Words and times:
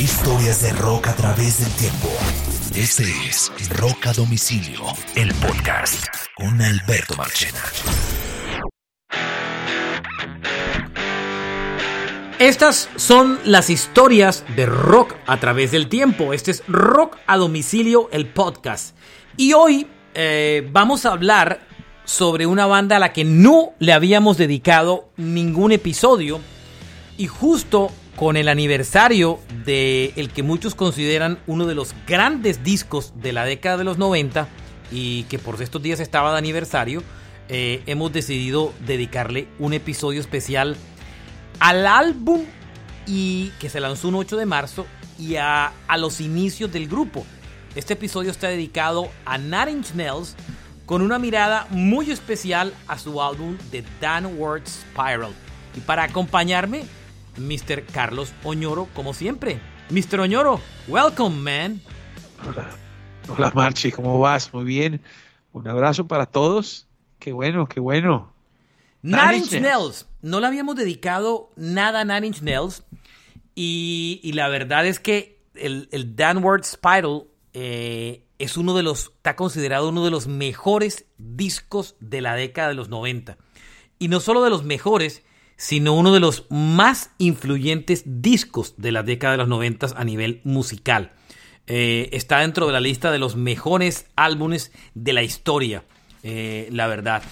Historias 0.00 0.62
de 0.62 0.72
rock 0.72 1.08
a 1.08 1.14
través 1.14 1.60
del 1.60 1.70
tiempo. 1.74 2.08
Este 2.74 3.02
es 3.28 3.52
Rock 3.68 4.06
a 4.06 4.14
Domicilio, 4.14 4.80
el 5.14 5.30
podcast 5.34 6.06
con 6.34 6.62
Alberto 6.62 7.16
Marchena. 7.16 7.60
Estas 12.38 12.88
son 12.96 13.40
las 13.44 13.68
historias 13.68 14.42
de 14.56 14.64
rock 14.64 15.16
a 15.26 15.38
través 15.38 15.70
del 15.70 15.90
tiempo. 15.90 16.32
Este 16.32 16.52
es 16.52 16.62
Rock 16.66 17.18
a 17.26 17.36
Domicilio, 17.36 18.08
el 18.10 18.26
podcast. 18.26 18.96
Y 19.36 19.52
hoy 19.52 19.86
eh, 20.14 20.66
vamos 20.72 21.04
a 21.04 21.12
hablar 21.12 21.60
sobre 22.06 22.46
una 22.46 22.64
banda 22.64 22.96
a 22.96 23.00
la 23.00 23.12
que 23.12 23.24
no 23.24 23.74
le 23.78 23.92
habíamos 23.92 24.38
dedicado 24.38 25.10
ningún 25.18 25.72
episodio. 25.72 26.40
Y 27.18 27.26
justo 27.26 27.90
con 28.16 28.36
el 28.36 28.48
aniversario 28.48 29.38
de 29.64 30.12
el 30.16 30.30
que 30.30 30.42
muchos 30.42 30.74
consideran 30.74 31.38
uno 31.46 31.66
de 31.66 31.74
los 31.74 31.94
grandes 32.06 32.62
discos 32.62 33.12
de 33.16 33.32
la 33.32 33.44
década 33.44 33.78
de 33.78 33.84
los 33.84 33.98
90 33.98 34.48
y 34.90 35.24
que 35.24 35.38
por 35.38 35.60
estos 35.62 35.82
días 35.82 36.00
estaba 36.00 36.32
de 36.32 36.38
aniversario, 36.38 37.02
eh, 37.48 37.82
hemos 37.86 38.12
decidido 38.12 38.72
dedicarle 38.86 39.48
un 39.58 39.72
episodio 39.72 40.20
especial 40.20 40.76
al 41.58 41.86
álbum 41.86 42.44
y 43.06 43.52
que 43.60 43.68
se 43.68 43.80
lanzó 43.80 44.08
un 44.08 44.16
8 44.16 44.36
de 44.36 44.46
marzo 44.46 44.86
y 45.18 45.36
a, 45.36 45.72
a 45.88 45.96
los 45.98 46.20
inicios 46.20 46.72
del 46.72 46.88
grupo. 46.88 47.24
Este 47.74 47.94
episodio 47.94 48.30
está 48.30 48.48
dedicado 48.48 49.10
a 49.24 49.38
Nine 49.38 49.70
Inch 49.70 49.94
Nails 49.94 50.36
con 50.86 51.02
una 51.02 51.18
mirada 51.20 51.68
muy 51.70 52.10
especial 52.10 52.74
a 52.88 52.98
su 52.98 53.22
álbum 53.22 53.56
The 53.70 53.84
Downward 54.00 54.66
Spiral. 54.66 55.32
Y 55.76 55.80
para 55.80 56.02
acompañarme, 56.02 56.82
Mr. 57.40 57.84
Carlos 57.84 58.32
Oñoro, 58.44 58.88
como 58.94 59.14
siempre. 59.14 59.60
Mr. 59.90 60.20
Oñoro, 60.20 60.60
welcome, 60.86 61.36
man. 61.36 61.80
Hola, 62.46 62.70
hola 63.28 63.52
Marchi, 63.54 63.90
¿cómo 63.90 64.18
vas? 64.18 64.52
Muy 64.54 64.64
bien. 64.64 65.00
Un 65.52 65.66
abrazo 65.66 66.06
para 66.06 66.26
todos. 66.26 66.86
Qué 67.18 67.32
bueno, 67.32 67.66
qué 67.66 67.80
bueno. 67.80 68.32
Nine 69.02 69.38
Inch 69.38 69.52
Nails. 69.60 70.06
No 70.22 70.40
le 70.40 70.46
habíamos 70.46 70.76
dedicado 70.76 71.50
nada 71.56 72.00
a 72.00 72.04
Nine 72.04 72.28
Inch 72.28 72.42
Nails. 72.42 72.84
Y, 73.54 74.20
y 74.22 74.32
la 74.32 74.48
verdad 74.48 74.86
es 74.86 75.00
que 75.00 75.42
el, 75.54 75.88
el 75.92 76.14
Downward 76.14 76.64
Spiral 76.64 77.24
eh, 77.52 78.24
es 78.38 78.56
uno 78.56 78.74
de 78.74 78.82
los, 78.82 79.12
está 79.16 79.36
considerado 79.36 79.88
uno 79.88 80.04
de 80.04 80.10
los 80.10 80.26
mejores 80.26 81.06
discos 81.18 81.96
de 82.00 82.20
la 82.20 82.34
década 82.34 82.68
de 82.68 82.74
los 82.74 82.88
90. 82.88 83.36
Y 83.98 84.08
no 84.08 84.20
solo 84.20 84.42
de 84.42 84.50
los 84.50 84.64
mejores, 84.64 85.22
sino 85.60 85.92
uno 85.92 86.14
de 86.14 86.20
los 86.20 86.46
más 86.48 87.10
influyentes 87.18 88.02
discos 88.06 88.72
de 88.78 88.92
la 88.92 89.02
década 89.02 89.32
de 89.32 89.36
los 89.36 89.48
90 89.48 89.88
a 89.94 90.04
nivel 90.04 90.40
musical. 90.42 91.12
Eh, 91.66 92.08
está 92.12 92.38
dentro 92.38 92.66
de 92.66 92.72
la 92.72 92.80
lista 92.80 93.12
de 93.12 93.18
los 93.18 93.36
mejores 93.36 94.06
álbumes 94.16 94.72
de 94.94 95.12
la 95.12 95.22
historia, 95.22 95.84
eh, 96.22 96.66
la 96.72 96.86
verdad. 96.86 97.22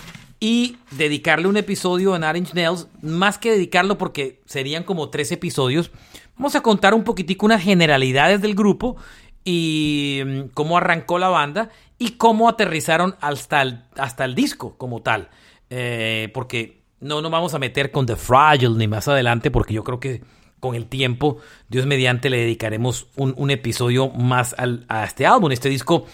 Y 0.40 0.76
dedicarle 0.90 1.48
un 1.48 1.56
episodio 1.56 2.12
a 2.12 2.36
Inch 2.36 2.52
Nails, 2.52 2.88
más 3.00 3.38
que 3.38 3.52
dedicarlo 3.52 3.96
porque 3.96 4.42
serían 4.44 4.84
como 4.84 5.08
tres 5.08 5.32
episodios, 5.32 5.90
vamos 6.36 6.54
a 6.54 6.60
contar 6.60 6.92
un 6.92 7.04
poquitico 7.04 7.46
unas 7.46 7.62
generalidades 7.62 8.42
del 8.42 8.54
grupo 8.54 8.96
y 9.42 10.20
mm, 10.26 10.40
cómo 10.52 10.76
arrancó 10.76 11.18
la 11.18 11.28
banda 11.28 11.70
y 11.98 12.10
cómo 12.10 12.50
aterrizaron 12.50 13.16
hasta 13.22 13.62
el, 13.62 13.84
hasta 13.96 14.26
el 14.26 14.34
disco 14.34 14.76
como 14.76 15.00
tal. 15.00 15.30
Eh, 15.70 16.30
porque 16.34 16.77
no 17.00 17.22
nos 17.22 17.30
vamos 17.30 17.54
a 17.54 17.58
meter 17.58 17.90
con 17.90 18.06
The 18.06 18.16
Fragile 18.16 18.74
ni 18.76 18.88
más 18.88 19.08
adelante, 19.08 19.50
porque 19.50 19.74
yo 19.74 19.84
creo 19.84 20.00
que 20.00 20.22
con 20.60 20.74
el 20.74 20.86
tiempo, 20.86 21.38
Dios 21.68 21.86
mediante, 21.86 22.30
le 22.30 22.38
dedicaremos 22.38 23.06
un, 23.16 23.50
episodio 23.50 24.08
más 24.10 24.56
a 24.58 25.04
este 25.04 25.24
álbum. 25.24 25.52
Este 25.52 25.68
disco 25.68 26.06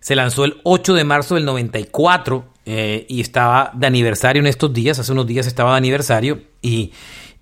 se 0.00 0.14
lanzó 0.14 0.44
el 0.44 0.60
8 0.64 0.94
de 0.94 1.04
marzo 1.04 1.34
del 1.34 1.44
94 1.44 2.44
eh, 2.66 3.06
y 3.08 3.20
estaba 3.20 3.70
de 3.74 3.86
aniversario 3.86 4.40
en 4.40 4.46
estos 4.46 4.72
días. 4.72 4.98
Hace 4.98 5.12
unos 5.12 5.26
días 5.26 5.46
estaba 5.46 5.72
de 5.72 5.78
aniversario 5.78 6.42
y, 6.60 6.92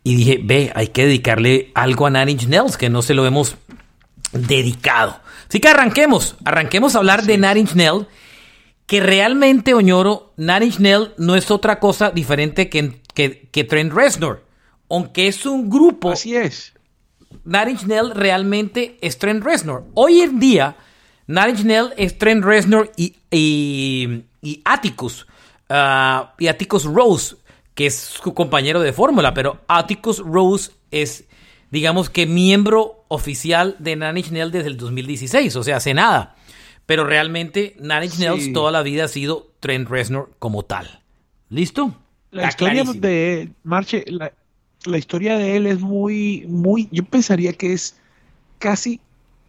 y 0.03 0.15
dije, 0.15 0.41
ve, 0.43 0.72
hay 0.75 0.88
que 0.88 1.04
dedicarle 1.06 1.72
algo 1.75 2.06
a 2.06 2.10
Nine 2.10 2.33
Inch 2.33 2.47
Nails, 2.47 2.77
que 2.77 2.88
no 2.88 3.03
se 3.03 3.15
lo 3.15 3.27
hemos 3.27 3.56
dedicado. 4.33 5.21
Así 5.49 5.60
que 5.60 5.69
arranquemos, 5.69 6.37
arranquemos 6.44 6.94
a 6.94 6.99
hablar 6.99 7.25
de 7.25 7.37
Nine 7.37 7.60
Inch 7.60 7.75
Nails, 7.75 8.06
que 8.87 9.00
realmente, 9.00 9.75
Oñoro, 9.75 10.33
Nine 10.37 10.67
Inch 10.67 10.81
no 11.17 11.37
es 11.37 11.50
otra 11.50 11.81
cosa 11.81 12.11
diferente 12.11 12.69
que, 12.69 13.00
que, 13.15 13.65
Trent 13.65 13.93
Reznor. 13.93 14.45
Aunque 14.91 15.27
es 15.27 15.47
un 15.47 15.71
grupo... 15.71 16.12
Así 16.12 16.37
es. 16.37 16.75
Nine 17.45 17.72
Inch 17.72 18.15
realmente 18.15 18.99
es 19.00 19.19
Trent 19.19 19.43
Reznor. 19.43 19.84
Hoy 19.95 20.21
en 20.21 20.39
día, 20.39 20.77
Nine 21.27 21.50
Inch 21.50 21.93
es 21.97 22.19
Trent 22.19 22.45
Reznor 22.45 22.93
y, 22.97 23.15
y, 23.31 24.62
Atticus. 24.65 25.27
Ah, 25.69 26.34
y 26.39 26.49
Atticus 26.49 26.84
Rose, 26.84 27.37
que 27.75 27.87
es 27.87 27.97
su 27.97 28.34
compañero 28.34 28.81
de 28.81 28.93
fórmula, 28.93 29.33
pero 29.33 29.61
Atticus 29.66 30.19
Rose 30.19 30.72
es 30.91 31.25
digamos 31.75 32.09
que 32.09 32.27
miembro 32.27 33.05
oficial 33.09 33.75
de 33.81 33.97
Nine 33.97 34.21
Inch 34.21 34.28
desde 34.28 34.69
el 34.69 34.77
2016, 34.77 35.56
o 35.56 35.65
sea, 35.65 35.78
hace 35.78 35.93
nada. 35.93 36.37
Pero 36.87 37.05
realmente 37.05 37.77
Nine 37.81 38.06
Inch 38.06 38.19
Nails 38.19 38.53
toda 38.53 38.71
la 38.71 38.83
vida 38.83 39.05
ha 39.05 39.09
sido 39.09 39.50
Trent 39.61 39.89
Reznor 39.89 40.31
como 40.39 40.65
tal. 40.65 41.03
¿Listo? 41.49 41.95
La 42.31 42.49
historia 42.49 42.84
de 42.84 43.50
Marche, 43.62 44.05
la, 44.09 44.99
historia 44.99 45.39
de 45.39 45.56
él 45.56 45.67
es 45.67 45.81
muy, 45.81 46.45
muy, 46.49 46.89
yo 46.91 47.05
pensaría 47.05 47.53
que 47.53 47.72
es 47.72 47.97
casi 48.59 49.00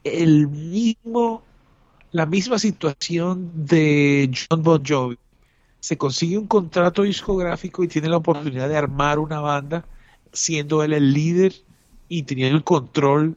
el 0.03 0.47
mismo, 0.47 1.43
la 2.11 2.27
misma 2.27 2.59
situación 2.59 3.51
de 3.55 4.31
John 4.31 4.61
Bon 4.61 4.83
Jovi. 4.85 5.17
Se 5.79 5.97
consigue 5.97 6.37
un 6.37 6.47
contrato 6.47 7.03
discográfico 7.03 7.83
y 7.83 7.87
tiene 7.87 8.07
la 8.07 8.17
oportunidad 8.17 8.69
de 8.69 8.77
armar 8.77 9.19
una 9.19 9.39
banda, 9.39 9.83
siendo 10.31 10.83
él 10.83 10.93
el 10.93 11.11
líder 11.11 11.53
y 12.07 12.23
teniendo 12.23 12.55
el 12.55 12.63
control 12.63 13.35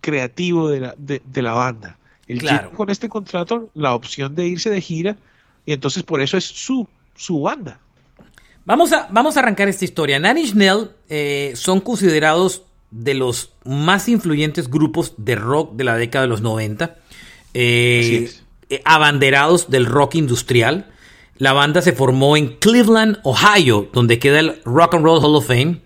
creativo 0.00 0.68
de 0.68 0.80
la, 0.80 0.94
de, 0.98 1.42
la 1.42 1.52
banda. 1.52 1.98
Él 2.26 2.38
claro. 2.40 2.70
con 2.72 2.90
este 2.90 3.08
contrato 3.08 3.70
la 3.74 3.94
opción 3.94 4.34
de 4.34 4.46
irse 4.46 4.70
de 4.70 4.80
gira 4.80 5.16
y 5.66 5.72
entonces 5.72 6.02
por 6.02 6.20
eso 6.20 6.36
es 6.36 6.44
su, 6.44 6.88
su 7.16 7.40
banda. 7.40 7.80
Vamos 8.64 8.92
a, 8.92 9.08
vamos 9.10 9.36
a 9.36 9.40
arrancar 9.40 9.68
esta 9.68 9.84
historia. 9.84 10.18
Nine 10.18 10.40
Inch 10.40 10.54
eh, 11.08 11.52
son 11.56 11.80
considerados 11.80 12.62
de 12.90 13.14
los 13.14 13.54
más 13.64 14.08
influyentes 14.08 14.70
grupos 14.70 15.14
de 15.16 15.34
rock 15.34 15.74
de 15.74 15.84
la 15.84 15.96
década 15.96 16.22
de 16.24 16.28
los 16.28 16.42
90. 16.42 16.96
Eh, 17.54 18.30
eh, 18.70 18.82
abanderados 18.84 19.68
del 19.68 19.86
rock 19.86 20.14
industrial. 20.14 20.90
La 21.38 21.52
banda 21.52 21.82
se 21.82 21.92
formó 21.92 22.36
en 22.36 22.56
Cleveland, 22.56 23.18
Ohio, 23.24 23.90
donde 23.92 24.18
queda 24.18 24.40
el 24.40 24.62
Rock 24.64 24.94
and 24.94 25.04
Roll 25.04 25.22
Hall 25.22 25.34
of 25.34 25.46
Fame. 25.46 25.80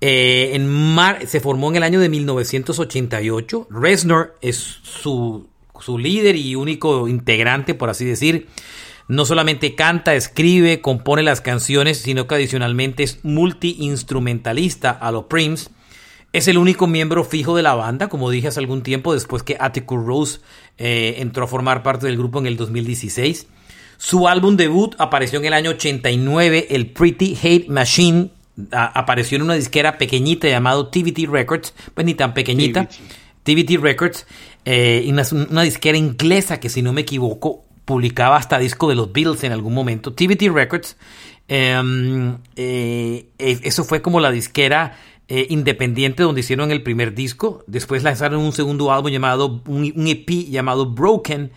Eh, 0.00 0.50
en 0.54 0.68
mar 0.68 1.26
se 1.26 1.40
formó 1.40 1.70
en 1.70 1.76
el 1.76 1.82
año 1.82 2.00
de 2.00 2.08
1988. 2.08 3.68
Reznor 3.70 4.36
es 4.40 4.56
su, 4.82 5.46
su 5.80 5.98
líder 5.98 6.36
y 6.36 6.54
único 6.54 7.08
integrante, 7.08 7.74
por 7.74 7.90
así 7.90 8.04
decir. 8.04 8.48
No 9.06 9.26
solamente 9.26 9.74
canta, 9.74 10.14
escribe, 10.14 10.80
compone 10.80 11.22
las 11.22 11.42
canciones, 11.42 11.98
sino 11.98 12.26
que 12.26 12.36
adicionalmente 12.36 13.02
es 13.02 13.20
multi-instrumentalista 13.22 14.90
a 14.90 15.12
los 15.12 15.24
Prims. 15.24 15.70
Es 16.32 16.48
el 16.48 16.58
único 16.58 16.86
miembro 16.86 17.22
fijo 17.22 17.54
de 17.54 17.62
la 17.62 17.74
banda, 17.74 18.08
como 18.08 18.30
dije 18.30 18.48
hace 18.48 18.60
algún 18.60 18.82
tiempo, 18.82 19.12
después 19.12 19.42
que 19.42 19.56
Atticus 19.60 20.04
Rose 20.04 20.40
eh, 20.78 21.16
entró 21.18 21.44
a 21.44 21.48
formar 21.48 21.82
parte 21.82 22.06
del 22.06 22.16
grupo 22.16 22.38
en 22.38 22.46
el 22.46 22.56
2016. 22.56 23.46
Su 23.98 24.26
álbum 24.26 24.56
debut 24.56 24.94
apareció 24.98 25.38
en 25.38 25.44
el 25.44 25.52
año 25.52 25.70
89, 25.70 26.68
el 26.70 26.90
Pretty 26.90 27.38
Hate 27.40 27.68
Machine, 27.68 28.30
apareció 28.72 29.36
en 29.36 29.42
una 29.42 29.54
disquera 29.54 29.98
pequeñita 29.98 30.48
llamado 30.48 30.88
TVT 30.88 31.28
Records, 31.30 31.74
pues 31.94 32.04
ni 32.04 32.14
tan 32.14 32.34
pequeñita, 32.34 32.88
TVT, 33.44 33.80
Records, 33.80 34.26
eh, 34.64 35.06
una, 35.08 35.62
disquera 35.62 35.98
inglesa 35.98 36.60
que 36.60 36.68
si 36.68 36.82
no 36.82 36.92
me 36.92 37.02
equivoco 37.02 37.64
publicaba 37.84 38.36
hasta 38.36 38.58
disco 38.58 38.88
de 38.88 38.94
los 38.94 39.12
Beatles 39.12 39.44
en 39.44 39.52
algún 39.52 39.74
momento, 39.74 40.12
TVT 40.12 40.50
Records, 40.52 40.96
em, 41.48 42.38
eh, 42.56 43.26
eh, 43.38 43.60
eso 43.62 43.84
fue 43.84 44.00
como 44.00 44.20
la 44.20 44.30
disquera 44.30 44.98
independiente 45.26 46.22
donde 46.22 46.42
hicieron 46.42 46.70
el 46.70 46.82
primer 46.82 47.14
disco, 47.14 47.64
después 47.66 48.02
lanzaron 48.02 48.40
un 48.40 48.52
segundo 48.52 48.92
álbum 48.92 49.10
llamado, 49.10 49.62
un, 49.66 50.06
EP 50.06 50.28
llamado 50.50 50.90
Broken, 50.90 51.50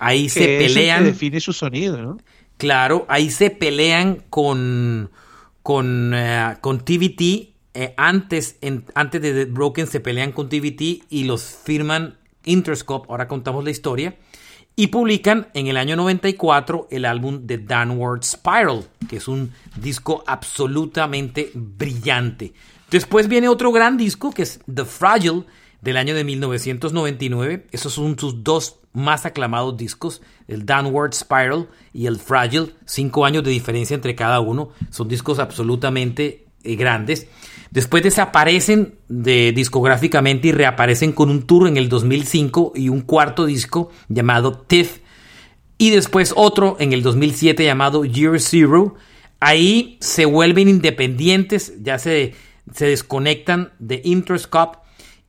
ahí 0.00 0.28
se 0.28 0.58
pelean... 0.58 1.04
define 1.04 1.40
su 1.40 1.52
sonido, 1.52 2.02
¿no? 2.02 2.18
Claro, 2.56 3.06
ahí 3.08 3.30
se 3.30 3.50
pelean 3.50 4.24
con 4.28 5.08
con, 5.64 6.12
eh, 6.14 6.56
con 6.60 6.84
TVT. 6.84 7.53
Eh, 7.74 7.92
antes, 7.96 8.56
antes 8.94 9.20
de 9.20 9.32
The 9.32 9.44
Broken 9.46 9.86
se 9.86 10.00
pelean 10.00 10.32
con 10.32 10.48
TVT 10.48 11.04
y 11.10 11.24
los 11.24 11.42
firman 11.42 12.16
Interscope, 12.44 13.08
ahora 13.10 13.26
contamos 13.26 13.64
la 13.64 13.70
historia, 13.70 14.16
y 14.76 14.88
publican 14.88 15.48
en 15.54 15.66
el 15.66 15.76
año 15.76 15.96
94 15.96 16.88
el 16.90 17.04
álbum 17.04 17.46
The 17.46 17.58
Downward 17.58 18.24
Spiral, 18.24 18.84
que 19.08 19.16
es 19.16 19.28
un 19.28 19.52
disco 19.76 20.24
absolutamente 20.26 21.50
brillante. 21.54 22.52
Después 22.90 23.28
viene 23.28 23.48
otro 23.48 23.72
gran 23.72 23.96
disco 23.96 24.32
que 24.32 24.42
es 24.42 24.60
The 24.72 24.84
Fragile 24.84 25.44
del 25.80 25.96
año 25.96 26.14
de 26.14 26.24
1999. 26.24 27.66
Esos 27.70 27.92
son 27.92 28.18
sus 28.18 28.42
dos 28.42 28.80
más 28.92 29.26
aclamados 29.26 29.76
discos, 29.76 30.22
el 30.46 30.64
Downward 30.64 31.12
Spiral 31.12 31.68
y 31.92 32.06
el 32.06 32.18
Fragile, 32.18 32.74
cinco 32.84 33.24
años 33.24 33.42
de 33.42 33.50
diferencia 33.50 33.94
entre 33.94 34.14
cada 34.14 34.40
uno, 34.40 34.70
son 34.90 35.08
discos 35.08 35.40
absolutamente 35.40 36.43
grandes. 36.64 37.26
Después 37.70 38.02
desaparecen 38.02 38.94
de 39.08 39.52
discográficamente 39.52 40.48
y 40.48 40.52
reaparecen 40.52 41.12
con 41.12 41.28
un 41.28 41.42
tour 41.42 41.66
en 41.68 41.76
el 41.76 41.88
2005 41.88 42.72
y 42.76 42.88
un 42.88 43.00
cuarto 43.00 43.46
disco 43.46 43.90
llamado 44.08 44.52
Tiff 44.52 44.98
y 45.76 45.90
después 45.90 46.32
otro 46.36 46.76
en 46.78 46.92
el 46.92 47.02
2007 47.02 47.64
llamado 47.64 48.04
Year 48.04 48.40
Zero. 48.40 48.94
Ahí 49.40 49.98
se 50.00 50.24
vuelven 50.24 50.68
independientes, 50.68 51.74
ya 51.82 51.98
se, 51.98 52.34
se 52.72 52.86
desconectan 52.86 53.72
de 53.78 54.00
Interscope 54.04 54.78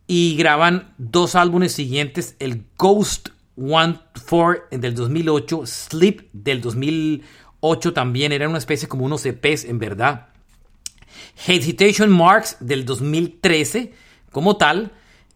y 0.08 0.36
graban 0.38 0.94
dos 0.98 1.36
álbumes 1.36 1.72
siguientes, 1.72 2.36
el 2.40 2.66
Ghost 2.78 3.30
One 3.58 4.00
Four 4.14 4.68
del 4.70 4.94
2008, 4.94 5.66
Sleep 5.66 6.30
del 6.32 6.62
2008 6.62 7.94
también, 7.94 8.32
era 8.32 8.48
una 8.48 8.60
especie 8.60 8.88
como 8.88 9.06
unos 9.06 9.26
EPs 9.26 9.66
en 9.66 9.80
verdad. 9.80 10.28
Hesitation 11.46 12.10
Marks 12.10 12.58
del 12.60 12.86
2013 12.86 13.94
como 14.32 14.58
tal, 14.58 14.92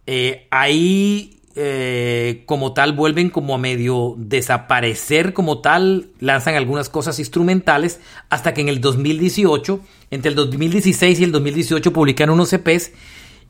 eh, 0.06 0.48
ahí 0.52 1.40
eh, 1.56 2.44
como 2.46 2.74
tal 2.74 2.94
vuelven 2.94 3.30
como 3.30 3.56
a 3.56 3.58
medio 3.58 4.16
desaparecer 4.18 5.34
como 5.34 5.60
tal, 5.60 6.10
lanzan 6.20 6.56
algunas 6.56 6.90
cosas 6.90 7.20
instrumentales 7.20 8.00
hasta 8.30 8.54
que 8.54 8.62
en 8.62 8.70
el 8.70 8.82
2018, 8.82 9.80
entre 10.12 10.30
el 10.30 10.36
2016 10.36 11.20
y 11.20 11.24
el 11.24 11.32
2018 11.32 11.92
publican 11.92 12.30
unos 12.30 12.54
EPs 12.54 12.92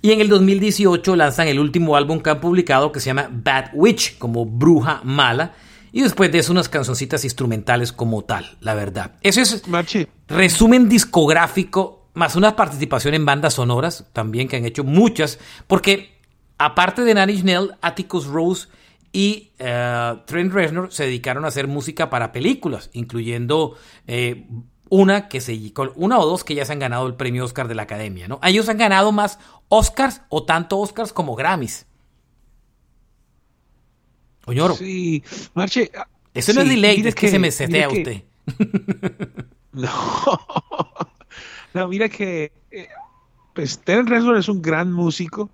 y 0.01 0.11
en 0.11 0.21
el 0.21 0.29
2018 0.29 1.15
lanzan 1.15 1.49
el 1.49 1.59
último 1.59 1.95
álbum 1.95 2.21
que 2.21 2.29
han 2.29 2.39
publicado 2.39 2.91
que 2.91 2.99
se 2.99 3.07
llama 3.07 3.29
Bad 3.31 3.71
Witch, 3.73 4.17
como 4.17 4.45
bruja 4.45 5.01
mala. 5.03 5.53
Y 5.91 6.01
después 6.01 6.31
de 6.31 6.39
eso 6.39 6.51
unas 6.51 6.69
canzoncitas 6.69 7.23
instrumentales 7.23 7.91
como 7.91 8.23
tal, 8.23 8.57
la 8.61 8.75
verdad. 8.75 9.15
Eso 9.21 9.41
es 9.41 9.63
resumen 10.27 10.87
discográfico, 10.87 11.98
más 12.13 12.35
una 12.35 12.55
participación 12.55 13.13
en 13.13 13.25
bandas 13.25 13.55
sonoras, 13.55 14.05
también 14.13 14.47
que 14.47 14.57
han 14.57 14.65
hecho 14.65 14.83
muchas, 14.83 15.39
porque 15.67 16.17
aparte 16.57 17.03
de 17.03 17.13
Nanny 17.13 17.37
Snell, 17.39 17.75
Atticus 17.81 18.25
Rose 18.25 18.67
y 19.11 19.51
eh, 19.57 20.15
Trent 20.25 20.53
Reznor 20.53 20.91
se 20.91 21.05
dedicaron 21.05 21.45
a 21.45 21.47
hacer 21.47 21.67
música 21.67 22.09
para 22.09 22.31
películas, 22.31 22.89
incluyendo 22.93 23.75
eh, 24.07 24.47
una 24.89 25.29
que 25.29 25.41
se 25.41 25.57
una 25.95 26.19
o 26.19 26.25
dos 26.25 26.43
que 26.43 26.55
ya 26.55 26.65
se 26.65 26.73
han 26.73 26.79
ganado 26.79 27.07
el 27.07 27.15
premio 27.15 27.45
Oscar 27.45 27.67
de 27.67 27.75
la 27.75 27.83
Academia, 27.83 28.27
¿no? 28.27 28.39
Ellos 28.43 28.69
han 28.69 28.77
ganado 28.77 29.11
más 29.11 29.39
Oscars 29.67 30.21
o 30.29 30.43
tanto 30.43 30.77
Oscars 30.79 31.13
como 31.13 31.35
Grammys. 31.35 31.85
Oñoro. 34.45 34.75
Sí, 34.75 35.23
Marche. 35.53 35.91
Ah, 35.95 36.07
Eso 36.33 36.53
no 36.53 36.61
es 36.61 36.69
delay, 36.69 37.01
es 37.05 37.13
que, 37.13 37.29
se 37.29 37.39
me 37.39 37.51
setea 37.51 37.89
usted. 37.89 38.23
No. 39.71 39.87
No, 41.73 41.87
mira 41.87 42.09
que 42.09 42.51
eh, 42.71 42.87
pues 43.53 43.79
Terence 43.79 44.09
Reznor 44.09 44.37
es 44.37 44.47
un 44.47 44.61
gran 44.61 44.91
músico, 44.91 45.49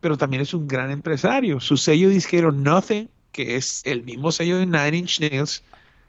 pero 0.00 0.16
también 0.16 0.42
es 0.42 0.54
un 0.54 0.66
gran 0.68 0.90
empresario. 0.90 1.60
Su 1.60 1.76
sello 1.76 2.08
disquero 2.08 2.52
Nothing, 2.52 3.08
que 3.32 3.56
es 3.56 3.82
el 3.84 4.02
mismo 4.02 4.32
sello 4.32 4.58
de 4.58 4.66
Nine 4.66 4.96
Inch 4.96 5.20
Nails, 5.20 5.62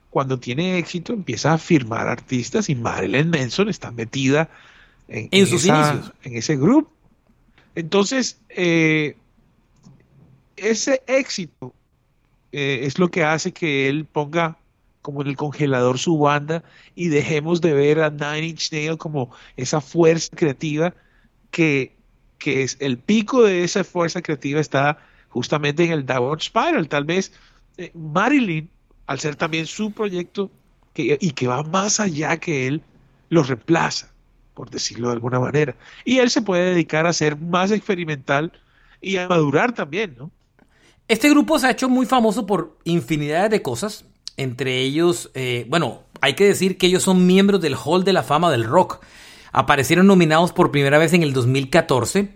cuando 0.09 0.39
tiene 0.39 0.77
éxito 0.77 1.13
empieza 1.13 1.53
a 1.53 1.57
firmar 1.57 2.07
artistas 2.07 2.69
y 2.69 2.75
Marilyn 2.75 3.29
Manson 3.29 3.69
está 3.69 3.91
metida 3.91 4.49
en, 5.07 5.29
en 5.31 6.37
ese 6.37 6.57
grupo. 6.57 6.91
Entonces, 7.75 8.39
eh, 8.49 9.15
ese 10.55 11.03
éxito 11.05 11.73
eh, 12.51 12.79
es 12.83 12.97
lo 12.97 13.09
que 13.09 13.23
hace 13.23 13.51
que 13.51 13.87
él 13.87 14.05
ponga 14.05 14.57
como 15.07 15.21
en 15.21 15.29
el 15.29 15.37
congelador 15.37 15.99
su 15.99 16.17
banda 16.17 16.65
y 16.93 17.07
dejemos 17.07 17.61
de 17.61 17.71
ver 17.71 18.01
a 18.01 18.09
Nine 18.09 18.47
Inch 18.47 18.73
Nails 18.73 18.97
como 18.97 19.31
esa 19.55 19.79
fuerza 19.79 20.35
creativa 20.35 20.93
que, 21.49 21.95
que 22.37 22.63
es 22.63 22.75
el 22.81 22.97
pico 22.97 23.43
de 23.43 23.63
esa 23.63 23.85
fuerza 23.85 24.21
creativa 24.21 24.59
está 24.59 24.97
justamente 25.29 25.85
en 25.85 25.93
el 25.93 26.05
Downward 26.05 26.41
Spiral. 26.41 26.89
Tal 26.89 27.05
vez 27.05 27.31
eh, 27.77 27.89
Marilyn 27.93 28.69
al 29.05 29.21
ser 29.21 29.37
también 29.37 29.65
su 29.65 29.91
proyecto 29.91 30.51
que, 30.93 31.17
y 31.21 31.31
que 31.31 31.47
va 31.47 31.63
más 31.63 32.01
allá 32.01 32.35
que 32.35 32.67
él, 32.67 32.81
lo 33.29 33.43
reemplaza, 33.43 34.11
por 34.55 34.69
decirlo 34.69 35.07
de 35.07 35.13
alguna 35.13 35.39
manera. 35.39 35.73
Y 36.03 36.17
él 36.17 36.29
se 36.29 36.41
puede 36.41 36.71
dedicar 36.71 37.07
a 37.07 37.13
ser 37.13 37.37
más 37.37 37.71
experimental 37.71 38.51
y 38.99 39.15
a 39.15 39.29
madurar 39.29 39.71
también, 39.71 40.15
¿no? 40.17 40.31
Este 41.07 41.29
grupo 41.29 41.57
se 41.59 41.67
ha 41.67 41.71
hecho 41.71 41.87
muy 41.87 42.05
famoso 42.05 42.45
por 42.45 42.77
infinidad 42.83 43.49
de 43.49 43.61
cosas, 43.61 44.03
entre 44.37 44.81
ellos, 44.81 45.31
eh, 45.33 45.65
bueno, 45.67 46.03
hay 46.21 46.33
que 46.33 46.45
decir 46.45 46.77
que 46.77 46.87
ellos 46.87 47.03
son 47.03 47.25
miembros 47.25 47.61
del 47.61 47.75
Hall 47.75 48.03
de 48.03 48.13
la 48.13 48.23
Fama 48.23 48.51
del 48.51 48.63
Rock. 48.63 49.03
Aparecieron 49.51 50.07
nominados 50.07 50.53
por 50.53 50.71
primera 50.71 50.97
vez 50.97 51.13
en 51.13 51.23
el 51.23 51.33
2014 51.33 52.29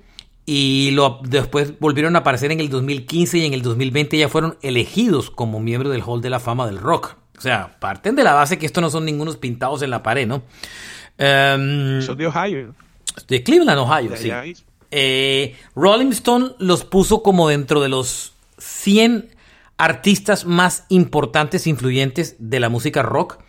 y 0.45 0.91
lo, 0.91 1.19
después 1.23 1.79
volvieron 1.79 2.15
a 2.15 2.19
aparecer 2.19 2.51
en 2.51 2.59
el 2.59 2.69
2015 2.69 3.37
y 3.37 3.45
en 3.45 3.53
el 3.53 3.61
2020 3.61 4.17
ya 4.17 4.29
fueron 4.29 4.57
elegidos 4.61 5.29
como 5.29 5.59
miembros 5.59 5.91
del 5.91 6.03
Hall 6.03 6.21
de 6.21 6.29
la 6.29 6.39
Fama 6.39 6.65
del 6.65 6.77
Rock. 6.77 7.15
O 7.37 7.41
sea, 7.41 7.77
parten 7.79 8.15
de 8.15 8.23
la 8.23 8.33
base 8.33 8.57
que 8.57 8.65
estos 8.65 8.81
no 8.81 8.89
son 8.89 9.05
ningunos 9.05 9.37
pintados 9.37 9.81
en 9.81 9.89
la 9.89 10.03
pared, 10.03 10.27
¿no? 10.27 10.43
Um, 11.17 12.01
son 12.01 12.17
de 12.17 12.27
Ohio. 12.27 12.75
De 13.27 13.43
Cleveland, 13.43 13.79
Ohio, 13.79 14.11
sí. 14.15 14.31
Eh, 14.91 15.55
Rolling 15.75 16.11
Stone 16.11 16.51
los 16.59 16.83
puso 16.83 17.23
como 17.23 17.47
dentro 17.47 17.81
de 17.81 17.89
los 17.89 18.33
100 18.57 19.30
artistas 19.81 20.45
más 20.45 20.85
importantes 20.89 21.65
influyentes 21.65 22.35
de 22.37 22.59
la 22.59 22.69
música 22.69 23.01
rock. 23.01 23.39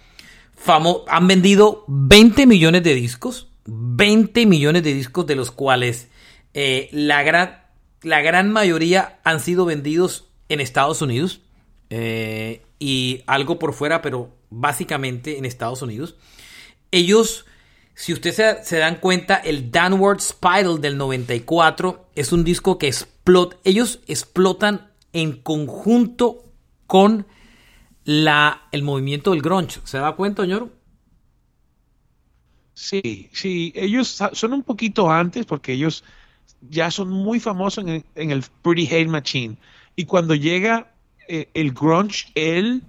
Famo 0.55 1.05
han 1.07 1.29
vendido 1.29 1.85
20 1.89 2.47
millones 2.47 2.83
de 2.83 2.95
discos. 2.95 3.49
20 3.67 4.47
millones 4.47 4.83
de 4.83 4.95
discos 4.95 5.27
de 5.27 5.37
los 5.37 5.51
cuales 5.51 6.09
eh, 6.55 6.89
la, 6.91 7.23
gran, 7.23 7.63
la 8.01 8.23
gran 8.23 8.51
mayoría 8.51 9.21
han 9.25 9.41
sido 9.41 9.67
vendidos 9.67 10.31
en 10.49 10.61
Estados 10.61 11.03
Unidos 11.03 11.43
eh, 11.91 12.63
y 12.79 13.23
algo 13.27 13.59
por 13.59 13.75
fuera, 13.75 14.01
pero 14.01 14.35
básicamente 14.49 15.37
en 15.37 15.45
Estados 15.45 15.83
Unidos. 15.83 16.17
Ellos, 16.93 17.45
si 17.95 18.15
ustedes 18.15 18.67
se, 18.67 18.79
dan 18.79 18.97
cuenta, 18.97 19.37
el 19.37 19.71
Downward 19.71 20.21
Spiral 20.21 20.81
del 20.81 20.97
94 20.97 22.09
es 22.15 22.33
un 22.33 22.43
disco 22.43 22.79
que 22.79 22.87
explota. 22.87 23.59
Ellos 23.65 24.01
explotan 24.07 24.92
en 25.13 25.33
conjunto 25.43 26.45
con 26.87 27.27
la, 28.05 28.63
el 28.73 28.83
movimiento 28.83 29.31
del 29.33 29.43
grunge. 29.43 29.81
¿Se 29.85 29.99
da 29.99 30.13
cuenta, 30.13 30.43
señor? 30.43 30.71
Sí, 32.75 33.29
sí, 33.33 33.73
ellos 33.77 34.21
son 34.33 34.53
un 34.53 34.63
poquito 34.63 35.11
antes 35.11 35.47
porque 35.47 35.73
ellos 35.73 36.05
ya 36.69 36.91
son 36.91 37.11
muy 37.11 37.39
famosos 37.39 37.85
en 37.85 38.31
el, 38.31 38.45
Pretty 38.63 38.87
Hate 38.87 39.09
Machine. 39.09 39.57
Y 39.95 40.05
cuando 40.05 40.35
llega 40.35 40.93
eh, 41.29 41.49
el 41.55 41.73
grunge, 41.73 42.27
él, 42.35 42.83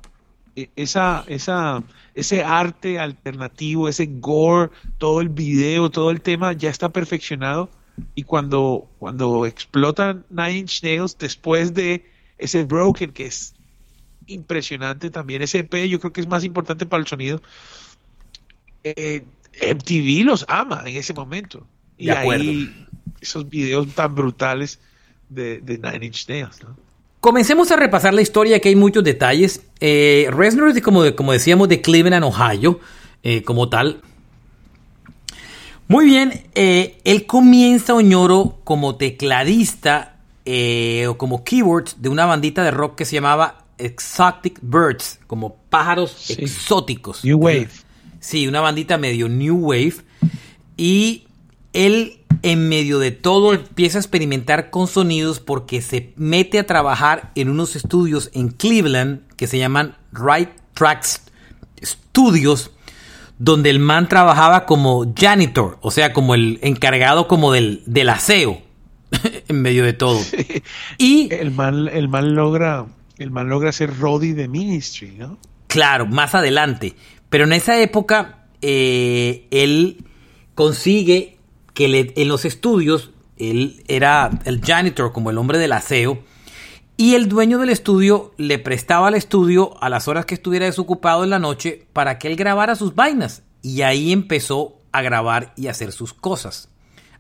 eh, 0.56 0.70
esa, 0.75 1.25
esa, 1.27 1.84
ese 2.15 2.44
arte 2.44 3.00
alternativo, 3.00 3.89
ese 3.89 4.08
gore, 4.08 4.72
todo 4.98 5.22
el 5.22 5.30
video, 5.30 5.89
todo 5.89 6.12
el 6.12 6.22
tema 6.22 6.53
ya 6.53 6.70
está 6.70 6.89
perfeccionado. 6.89 7.70
Y 8.15 8.24
cuando, 8.24 8.89
cuando 9.00 9.46
explotan 9.46 10.25
Nine 10.30 10.60
Inch 10.60 10.82
Nails, 10.82 11.18
después 11.18 11.74
de 11.74 12.12
ese 12.38 12.63
Broken, 12.63 13.12
que 13.12 13.25
es 13.25 13.54
impresionante 14.28 15.10
también, 15.10 15.42
ese 15.42 15.60
EP 15.60 15.88
yo 15.88 16.00
creo 16.00 16.13
que 16.13 16.22
es 16.22 16.28
más 16.28 16.44
importante 16.44 16.86
para 16.86 17.02
el 17.02 17.08
sonido, 17.08 17.42
eh, 18.84 19.24
MTV 19.62 20.25
los 20.25 20.46
ama 20.48 20.84
en 20.86 20.96
ese 20.96 21.13
momento. 21.13 21.66
Y 21.98 22.10
ahí 22.10 22.88
esos 23.22 23.48
videos 23.48 23.88
tan 23.96 24.13
brutales 24.13 24.80
de, 25.30 25.62
Nine 25.62 26.06
Inch 26.06 26.28
Nails, 26.28 26.60
Comencemos 27.20 27.72
a 27.72 27.78
repasar 27.78 28.13
la 28.13 28.22
historia, 28.22 28.60
que 28.60 28.68
hay 28.68 28.75
muchos 28.75 29.02
detalles. 29.02 29.62
Eh, 29.80 30.28
Reznor 30.30 30.70
es, 30.70 30.82
como, 30.82 31.16
como 31.16 31.32
decíamos, 31.32 31.70
de 31.70 31.80
Cleveland, 31.80 32.25
Ohio, 32.25 32.82
eh, 33.24 33.44
como 33.44 33.70
tal. 33.70 34.02
Muy 35.88 36.06
bien, 36.06 36.44
eh, 36.54 37.00
él 37.06 37.25
comienza 37.25 37.94
Oñoro 37.94 38.60
como 38.66 38.96
tecladista 38.96 40.12
eh, 40.45 41.07
o 41.07 41.17
como 41.17 41.43
keyboard 41.43 41.95
de 41.97 42.09
una 42.09 42.25
bandita 42.25 42.63
de 42.63 42.71
rock 42.71 42.95
que 42.95 43.05
se 43.05 43.15
llamaba 43.15 43.65
Exotic 43.77 44.59
Birds, 44.62 45.19
como 45.27 45.55
pájaros 45.69 46.29
exóticos. 46.31 47.23
New 47.23 47.38
Wave. 47.38 47.69
Sí, 48.19 48.47
una 48.47 48.62
bandita 48.62 48.97
medio 48.97 49.29
New 49.29 49.57
Wave. 49.57 49.95
Y 50.77 51.27
él 51.73 52.19
en 52.41 52.67
medio 52.67 53.00
de 53.00 53.12
todo 53.12 53.53
empieza 53.53 53.97
a 53.97 54.01
experimentar 54.01 54.69
con 54.69 54.88
sonidos 54.88 55.39
porque 55.39 55.81
se 55.81 56.13
mete 56.17 56.59
a 56.59 56.65
trabajar 56.65 57.31
en 57.35 57.50
unos 57.50 57.75
estudios 57.75 58.29
en 58.33 58.50
Cleveland 58.50 59.21
que 59.35 59.47
se 59.47 59.57
llaman 59.57 59.95
Right 60.12 60.50
Tracks 60.73 61.21
Studios, 61.81 62.71
donde 63.39 63.69
el 63.69 63.79
man 63.79 64.09
trabajaba 64.09 64.65
como 64.65 65.13
janitor, 65.17 65.77
o 65.81 65.91
sea, 65.91 66.12
como 66.12 66.35
el 66.35 66.59
encargado 66.62 67.27
como 67.27 67.51
del, 67.51 67.81
del 67.85 68.09
aseo 68.09 68.62
en 69.53 69.62
medio 69.62 69.83
de 69.86 69.93
todo. 69.93 70.19
Y 70.98 71.33
el 71.33 71.51
man, 71.51 71.89
el 71.91 72.07
man 72.07 72.36
logra 72.36 72.86
el 73.17 73.31
man 73.31 73.48
logra 73.48 73.72
ser 73.72 73.98
Roddy 74.00 74.33
de 74.33 74.48
Ministry, 74.48 75.12
¿no? 75.12 75.38
Claro, 75.67 76.05
más 76.05 76.36
adelante. 76.36 76.95
Pero 77.29 77.45
en 77.45 77.53
esa 77.53 77.79
época 77.79 78.48
eh, 78.62 79.48
él 79.51 80.05
consigue 80.55 81.38
que 81.74 82.13
en 82.15 82.27
los 82.27 82.45
estudios 82.45 83.12
él 83.38 83.83
era 83.88 84.29
el 84.45 84.62
janitor, 84.62 85.12
como 85.12 85.29
el 85.29 85.38
hombre 85.38 85.57
del 85.57 85.72
aseo, 85.72 86.24
y 86.95 87.15
el 87.15 87.27
dueño 87.27 87.57
del 87.57 87.69
estudio 87.69 88.33
le 88.38 88.60
prestaba 88.60 89.07
al 89.07 89.15
estudio 89.15 89.81
a 89.81 89.89
las 89.89 90.07
horas 90.07 90.25
que 90.25 90.36
estuviera 90.36 90.67
desocupado 90.67 91.24
en 91.24 91.31
la 91.31 91.39
noche 91.39 91.88
para 91.91 92.19
que 92.19 92.27
él 92.27 92.36
grabara 92.36 92.75
sus 92.75 92.93
vainas. 92.93 93.43
Y 93.63 93.81
ahí 93.81 94.12
empezó 94.12 94.81
a 94.91 95.01
grabar 95.01 95.53
y 95.57 95.67
hacer 95.67 95.91
sus 95.91 96.13
cosas. 96.13 96.69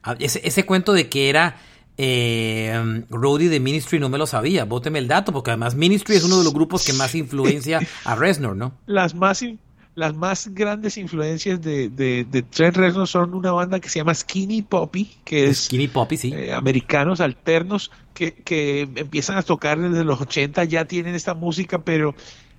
Ah, 0.03 0.15
ese, 0.19 0.65
cuento 0.65 0.93
de 0.93 1.09
que 1.09 1.29
era 1.29 1.57
eh, 1.97 3.03
de 3.09 3.59
Ministry 3.59 3.99
no 3.99 4.09
me 4.09 4.17
lo 4.17 4.25
sabía. 4.25 4.65
Bóteme 4.65 4.99
el 4.99 5.07
dato, 5.07 5.31
porque 5.31 5.51
además 5.51 5.75
Ministry 5.75 6.15
es 6.15 6.23
uno 6.23 6.39
de 6.39 6.43
los 6.43 6.53
grupos 6.53 6.85
que 6.85 6.93
más 6.93 7.13
influencia 7.15 7.79
a 8.05 8.15
Reznor, 8.15 8.55
¿no? 8.55 8.73
Las 8.85 9.13
más, 9.13 9.43
las 9.95 10.15
más 10.15 10.49
grandes 10.53 10.97
influencias 10.97 11.61
de, 11.61 11.89
de, 11.89 12.43
Trent 12.43 12.75
Reznor 12.75 13.07
son 13.07 13.33
una 13.33 13.51
banda 13.51 13.79
que 13.79 13.89
se 13.89 13.99
llama 13.99 14.13
Skinny 14.13 14.63
Poppy, 14.63 15.11
que 15.23 15.49
es 15.49 15.65
Skinny 15.65 15.87
Poppy, 15.87 16.17
sí. 16.17 16.33
Eh, 16.33 16.53
americanos 16.53 17.21
alternos 17.21 17.91
que, 18.13 18.33
que, 18.33 18.81
empiezan 18.95 19.37
a 19.37 19.43
tocar 19.43 19.79
desde 19.79 20.03
los 20.03 20.19
80, 20.19 20.63
ya 20.65 20.85
tienen 20.85 21.15
esta 21.15 21.35
música, 21.35 21.79
pero 21.79 22.15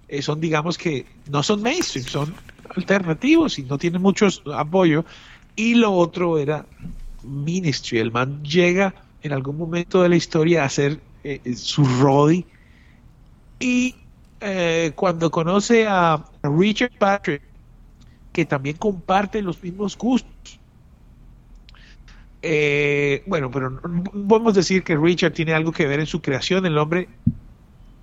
eh, 0.08 0.22
son, 0.22 0.40
digamos 0.40 0.78
que, 0.78 1.06
no 1.28 1.42
son 1.42 1.60
mainstream, 1.62 2.06
son 2.06 2.34
alternativos 2.76 3.58
y 3.58 3.64
no 3.64 3.78
tienen 3.78 4.00
mucho 4.00 4.28
apoyo. 4.54 5.04
Y 5.56 5.74
lo 5.74 5.92
otro 5.92 6.38
era 6.38 6.66
Ministry, 7.22 7.98
el 7.98 8.12
man 8.12 8.42
llega 8.42 8.94
en 9.24 9.32
algún 9.32 9.56
momento 9.56 10.02
de 10.02 10.10
la 10.10 10.16
historia 10.16 10.64
hacer 10.64 11.00
eh, 11.24 11.40
su 11.56 11.82
Roddy 11.84 12.44
y 13.58 13.96
eh, 14.40 14.92
cuando 14.94 15.30
conoce 15.30 15.86
a 15.88 16.22
Richard 16.42 16.92
Patrick, 16.98 17.42
que 18.30 18.44
también 18.44 18.76
comparte 18.76 19.40
los 19.40 19.62
mismos 19.62 19.96
gustos. 19.96 20.60
Eh, 22.42 23.22
bueno, 23.26 23.50
pero 23.50 23.80
podemos 24.28 24.54
decir 24.54 24.84
que 24.84 24.98
Richard 24.98 25.32
tiene 25.32 25.54
algo 25.54 25.72
que 25.72 25.86
ver 25.86 26.00
en 26.00 26.06
su 26.06 26.20
creación. 26.20 26.66
El 26.66 26.76
hombre 26.76 27.08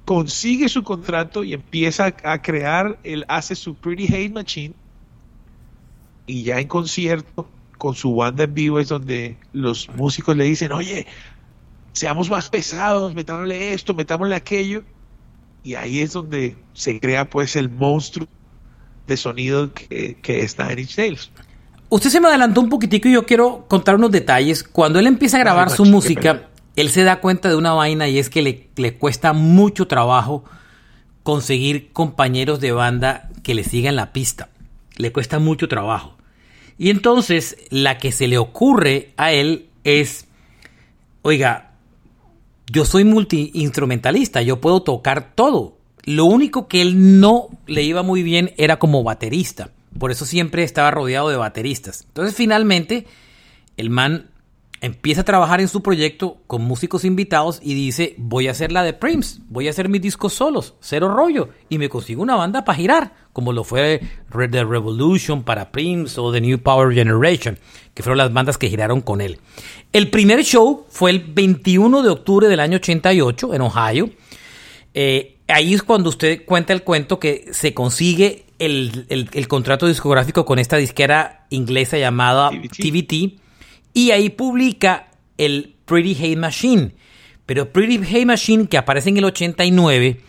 consigue 0.05 0.67
su 0.69 0.81
contrato 0.81 1.43
y 1.43 1.53
empieza 1.53 2.15
a 2.23 2.41
crear, 2.41 2.97
él 3.03 3.23
hace 3.27 3.53
su 3.53 3.75
Pretty 3.75 4.07
Hate 4.07 4.31
Machine 4.31 4.73
y 6.25 6.41
ya 6.41 6.59
en 6.59 6.67
concierto 6.67 7.47
con 7.81 7.95
su 7.95 8.13
banda 8.15 8.43
en 8.43 8.53
vivo 8.53 8.79
es 8.79 8.89
donde 8.89 9.37
los 9.53 9.89
músicos 9.95 10.37
le 10.37 10.43
dicen, 10.43 10.71
oye, 10.71 11.07
seamos 11.93 12.29
más 12.29 12.47
pesados, 12.47 13.15
metámosle 13.15 13.73
esto, 13.73 13.95
metámosle 13.95 14.35
aquello 14.35 14.83
y 15.63 15.73
ahí 15.73 15.99
es 15.99 16.13
donde 16.13 16.55
se 16.73 16.99
crea 16.99 17.27
pues 17.27 17.55
el 17.55 17.71
monstruo 17.71 18.27
de 19.07 19.17
sonido 19.17 19.73
que, 19.73 20.15
que 20.21 20.41
es 20.41 20.59
Nine 20.59 20.81
Inch 20.81 20.95
Nails. 20.95 21.31
Usted 21.89 22.11
se 22.11 22.21
me 22.21 22.27
adelantó 22.27 22.61
un 22.61 22.69
poquitico 22.69 23.07
y 23.07 23.13
yo 23.13 23.25
quiero 23.25 23.65
contar 23.67 23.95
unos 23.95 24.11
detalles. 24.11 24.61
Cuando 24.61 24.99
él 24.99 25.07
empieza 25.07 25.37
a 25.37 25.39
grabar 25.39 25.71
su 25.71 25.83
música, 25.83 26.49
él 26.75 26.91
se 26.91 27.03
da 27.03 27.19
cuenta 27.19 27.49
de 27.49 27.55
una 27.55 27.73
vaina 27.73 28.07
y 28.07 28.19
es 28.19 28.29
que 28.29 28.43
le, 28.43 28.69
le 28.75 28.95
cuesta 28.99 29.33
mucho 29.33 29.87
trabajo 29.87 30.43
conseguir 31.23 31.91
compañeros 31.93 32.59
de 32.59 32.73
banda 32.73 33.31
que 33.41 33.55
le 33.55 33.63
sigan 33.63 33.95
la 33.95 34.13
pista. 34.13 34.49
Le 34.97 35.11
cuesta 35.11 35.39
mucho 35.39 35.67
trabajo. 35.67 36.20
Y 36.81 36.89
entonces 36.89 37.57
la 37.69 37.99
que 37.99 38.11
se 38.11 38.27
le 38.27 38.39
ocurre 38.39 39.13
a 39.15 39.31
él 39.31 39.69
es, 39.83 40.25
oiga, 41.21 41.73
yo 42.71 42.85
soy 42.85 43.03
multiinstrumentalista, 43.03 44.41
yo 44.41 44.59
puedo 44.59 44.81
tocar 44.81 45.35
todo. 45.35 45.77
Lo 46.05 46.25
único 46.25 46.67
que 46.67 46.81
él 46.81 47.19
no 47.19 47.49
le 47.67 47.83
iba 47.83 48.01
muy 48.01 48.23
bien 48.23 48.55
era 48.57 48.79
como 48.79 49.03
baterista. 49.03 49.69
Por 49.99 50.09
eso 50.09 50.25
siempre 50.25 50.63
estaba 50.63 50.89
rodeado 50.89 51.29
de 51.29 51.35
bateristas. 51.35 52.05
Entonces 52.07 52.33
finalmente 52.33 53.05
el 53.77 53.91
man 53.91 54.31
empieza 54.81 55.21
a 55.21 55.25
trabajar 55.25 55.61
en 55.61 55.67
su 55.67 55.83
proyecto 55.83 56.37
con 56.47 56.63
músicos 56.63 57.05
invitados 57.05 57.59
y 57.61 57.75
dice, 57.75 58.15
voy 58.17 58.47
a 58.47 58.51
hacer 58.51 58.71
la 58.71 58.81
de 58.81 58.93
Prims, 58.93 59.41
voy 59.49 59.67
a 59.67 59.69
hacer 59.69 59.87
mis 59.87 60.01
discos 60.01 60.33
solos, 60.33 60.73
cero 60.79 61.13
rollo, 61.13 61.49
y 61.69 61.77
me 61.77 61.89
consigo 61.89 62.23
una 62.23 62.35
banda 62.35 62.65
para 62.65 62.77
girar, 62.79 63.13
como 63.33 63.53
lo 63.53 63.63
fue 63.63 64.01
The 64.31 64.63
Revolution 64.63 65.43
para 65.43 65.71
Prims 65.71 66.17
o 66.17 66.31
The 66.31 66.41
New 66.41 66.59
Power 66.59 66.93
Generation, 66.93 67.57
que 67.93 68.03
fueron 68.03 68.17
las 68.17 68.33
bandas 68.33 68.57
que 68.57 68.69
giraron 68.69 69.01
con 69.01 69.21
él. 69.21 69.39
El 69.93 70.09
primer 70.09 70.43
show 70.43 70.85
fue 70.89 71.11
el 71.11 71.19
21 71.19 72.01
de 72.03 72.09
octubre 72.09 72.47
del 72.47 72.59
año 72.59 72.77
88 72.77 73.53
en 73.53 73.61
Ohio. 73.61 74.09
Eh, 74.93 75.37
ahí 75.47 75.73
es 75.73 75.83
cuando 75.83 76.09
usted 76.09 76.45
cuenta 76.45 76.73
el 76.73 76.83
cuento 76.83 77.19
que 77.19 77.45
se 77.51 77.73
consigue 77.73 78.45
el, 78.59 79.05
el 79.09 79.47
contrato 79.47 79.87
discográfico 79.87 80.45
con 80.45 80.59
esta 80.59 80.77
disquera 80.77 81.47
inglesa 81.49 81.97
llamada 81.97 82.51
TVT 82.51 83.41
y 83.93 84.11
ahí 84.11 84.29
publica 84.29 85.07
el 85.37 85.75
Pretty 85.85 86.15
Hate 86.15 86.37
Machine. 86.37 86.93
Pero 87.45 87.71
Pretty 87.71 87.97
Hate 87.97 88.25
Machine, 88.25 88.67
que 88.67 88.77
aparece 88.77 89.09
en 89.09 89.17
el 89.17 89.25
89, 89.25 90.21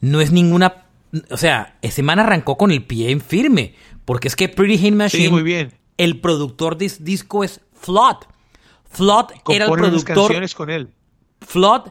no 0.00 0.20
es 0.20 0.30
ninguna. 0.30 0.84
O 1.30 1.36
sea, 1.36 1.78
ese 1.82 2.02
man 2.02 2.18
arrancó 2.18 2.56
con 2.56 2.70
el 2.70 2.84
pie 2.84 3.10
en 3.10 3.20
firme. 3.20 3.74
Porque 4.04 4.28
es 4.28 4.36
que 4.36 4.48
Pretty 4.48 4.86
Hate 4.86 4.94
Machine. 4.96 5.30
muy 5.30 5.42
bien. 5.42 5.72
El 5.96 6.20
productor 6.20 6.76
de 6.78 6.86
ese 6.86 7.02
disco 7.02 7.44
es 7.44 7.60
Flood. 7.72 8.16
Flood 8.90 9.26
era 9.48 9.66
el 9.66 9.72
productor. 9.72 10.54
con 10.54 10.70
él. 10.70 10.88
Flood, 11.40 11.90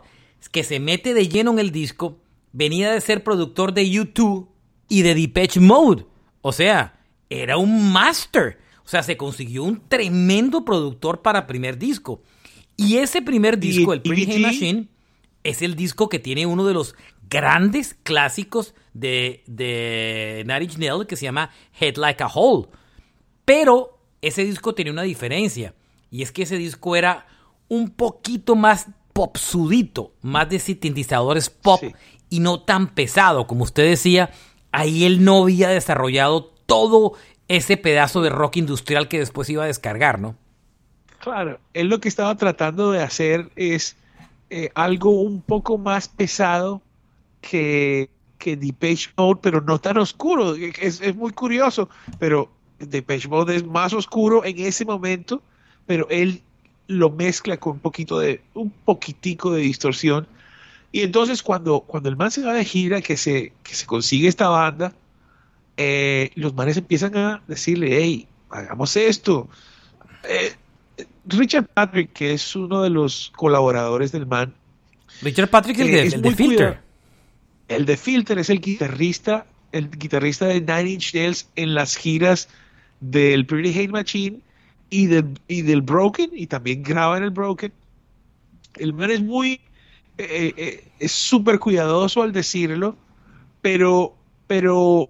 que 0.51 0.63
se 0.63 0.79
mete 0.79 1.13
de 1.13 1.27
lleno 1.27 1.51
en 1.51 1.59
el 1.59 1.71
disco, 1.71 2.19
venía 2.51 2.91
de 2.91 3.01
ser 3.01 3.23
productor 3.23 3.73
de 3.73 3.83
U2 3.85 4.47
y 4.89 5.01
de 5.01 5.15
Depeche 5.15 5.59
Mode. 5.59 6.05
O 6.41 6.51
sea, 6.51 6.99
era 7.29 7.57
un 7.57 7.91
master. 7.91 8.57
O 8.85 8.89
sea, 8.89 9.03
se 9.03 9.17
consiguió 9.17 9.63
un 9.63 9.87
tremendo 9.87 10.63
productor 10.63 11.21
para 11.21 11.45
primer 11.45 11.77
disco. 11.77 12.21
Y 12.77 12.97
ese 12.97 13.21
primer 13.21 13.59
disco, 13.59 13.91
el 13.93 14.01
Pretty 14.01 14.23
Hate 14.23 14.39
Machine, 14.39 14.87
es 15.43 15.61
el 15.61 15.75
disco 15.75 16.09
que 16.09 16.19
tiene 16.19 16.45
uno 16.45 16.65
de 16.65 16.73
los 16.73 16.95
grandes 17.29 17.95
clásicos 18.03 18.73
de, 18.93 19.43
de 19.47 20.43
Nail 20.45 20.69
que 21.07 21.15
se 21.15 21.25
llama 21.25 21.51
Head 21.79 21.97
Like 21.97 22.23
a 22.23 22.27
Hole. 22.27 22.67
Pero 23.45 23.99
ese 24.21 24.43
disco 24.43 24.73
tenía 24.73 24.93
una 24.93 25.03
diferencia. 25.03 25.73
Y 26.09 26.21
es 26.21 26.31
que 26.31 26.43
ese 26.43 26.57
disco 26.57 26.95
era 26.95 27.27
un 27.67 27.89
poquito 27.91 28.55
más 28.55 28.87
popsudito, 29.13 30.13
más 30.21 30.49
de 30.49 30.59
sintetizadores 30.59 31.49
pop 31.49 31.81
y 32.29 32.39
no 32.39 32.61
tan 32.61 32.93
pesado. 32.93 33.47
Como 33.47 33.63
usted 33.63 33.89
decía, 33.89 34.31
ahí 34.71 35.05
él 35.05 35.23
no 35.23 35.43
había 35.43 35.69
desarrollado 35.69 36.53
todo 36.65 37.13
ese 37.47 37.77
pedazo 37.77 38.21
de 38.21 38.29
rock 38.29 38.57
industrial 38.57 39.07
que 39.07 39.19
después 39.19 39.49
iba 39.49 39.63
a 39.63 39.67
descargar, 39.67 40.19
¿no? 40.19 40.35
Claro, 41.19 41.59
él 41.73 41.87
lo 41.87 41.99
que 41.99 42.09
estaba 42.09 42.35
tratando 42.35 42.91
de 42.91 43.01
hacer 43.01 43.49
es 43.55 43.95
eh, 44.49 44.69
algo 44.75 45.11
un 45.21 45.41
poco 45.41 45.77
más 45.77 46.07
pesado 46.07 46.81
que, 47.41 48.09
que 48.37 48.55
Depeche 48.55 49.09
Mode, 49.17 49.39
pero 49.41 49.61
no 49.61 49.79
tan 49.79 49.97
oscuro. 49.97 50.55
Es, 50.55 51.01
es 51.01 51.15
muy 51.15 51.31
curioso, 51.31 51.89
pero 52.19 52.49
Depeche 52.79 53.27
Mode 53.27 53.55
es 53.55 53.65
más 53.65 53.93
oscuro 53.93 54.45
en 54.45 54.59
ese 54.59 54.85
momento, 54.85 55.41
pero 55.85 56.07
él 56.09 56.41
lo 56.87 57.09
mezcla 57.09 57.57
con 57.57 57.73
un 57.73 57.79
poquito 57.79 58.19
de, 58.19 58.41
un 58.53 58.71
poquitico 58.71 59.51
de 59.51 59.61
distorsión. 59.61 60.27
Y 60.91 61.01
entonces 61.01 61.43
cuando, 61.43 61.81
cuando 61.81 62.09
el 62.09 62.15
man 62.15 62.31
se 62.31 62.43
va 62.43 62.53
de 62.53 62.63
gira, 62.63 63.01
que 63.01 63.17
se, 63.17 63.53
que 63.63 63.75
se 63.75 63.85
consigue 63.85 64.27
esta 64.27 64.47
banda, 64.47 64.93
eh, 65.75 66.31
los 66.35 66.53
manes 66.55 66.77
empiezan 66.77 67.15
a 67.17 67.41
decirle, 67.47 67.97
hey, 68.01 68.27
hagamos 68.49 68.95
esto. 68.95 69.47
Eh, 70.23 70.53
Richard 71.29 71.67
Patrick, 71.73 72.13
que 72.13 72.33
es 72.33 72.55
uno 72.55 72.81
de 72.81 72.89
los 72.89 73.31
colaboradores 73.35 74.11
del 74.11 74.25
man. 74.25 74.53
Richard 75.21 75.49
Patrick, 75.49 75.79
el, 75.79 75.91
de, 76.21 76.29
eh, 76.29 76.35
Filter. 76.35 76.79
El 77.67 77.85
de 77.85 77.97
Filter 77.97 78.39
es 78.39 78.49
el 78.49 78.61
guitarrista, 78.61 79.45
el 79.71 79.89
guitarrista 79.89 80.45
de 80.45 80.61
Nine 80.61 80.91
Inch 80.91 81.13
Nails 81.13 81.49
en 81.55 81.73
las 81.73 81.95
giras 81.95 82.49
del 82.99 83.45
Pretty 83.45 83.77
Hate 83.77 83.91
Machine 83.91 84.39
y 84.89 85.07
del, 85.07 85.39
y 85.47 85.63
del 85.63 85.81
Broken, 85.81 86.31
y 86.33 86.47
también 86.47 86.83
graba 86.83 87.17
en 87.17 87.23
el 87.23 87.31
Broken. 87.31 87.71
El 88.77 88.93
man 88.93 89.11
es 89.11 89.21
muy, 89.21 89.59
es 90.17 91.11
súper 91.11 91.59
cuidadoso 91.59 92.21
al 92.21 92.31
decirlo, 92.31 92.95
pero, 93.61 94.15
pero 94.47 95.09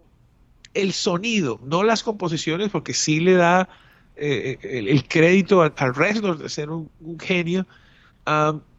el 0.74 0.94
sonido, 0.94 1.60
no 1.64 1.84
las 1.84 2.04
composiciones, 2.04 2.70
porque 2.70 2.94
sí 2.94 3.20
le 3.20 3.34
da 3.34 3.70
eh, 4.18 4.58
el, 4.62 5.08
crédito 5.08 5.62
al, 5.62 5.74
al 5.78 6.38
de 6.38 6.50
ser 6.50 6.70
un, 6.70 6.90
genio, 7.20 7.66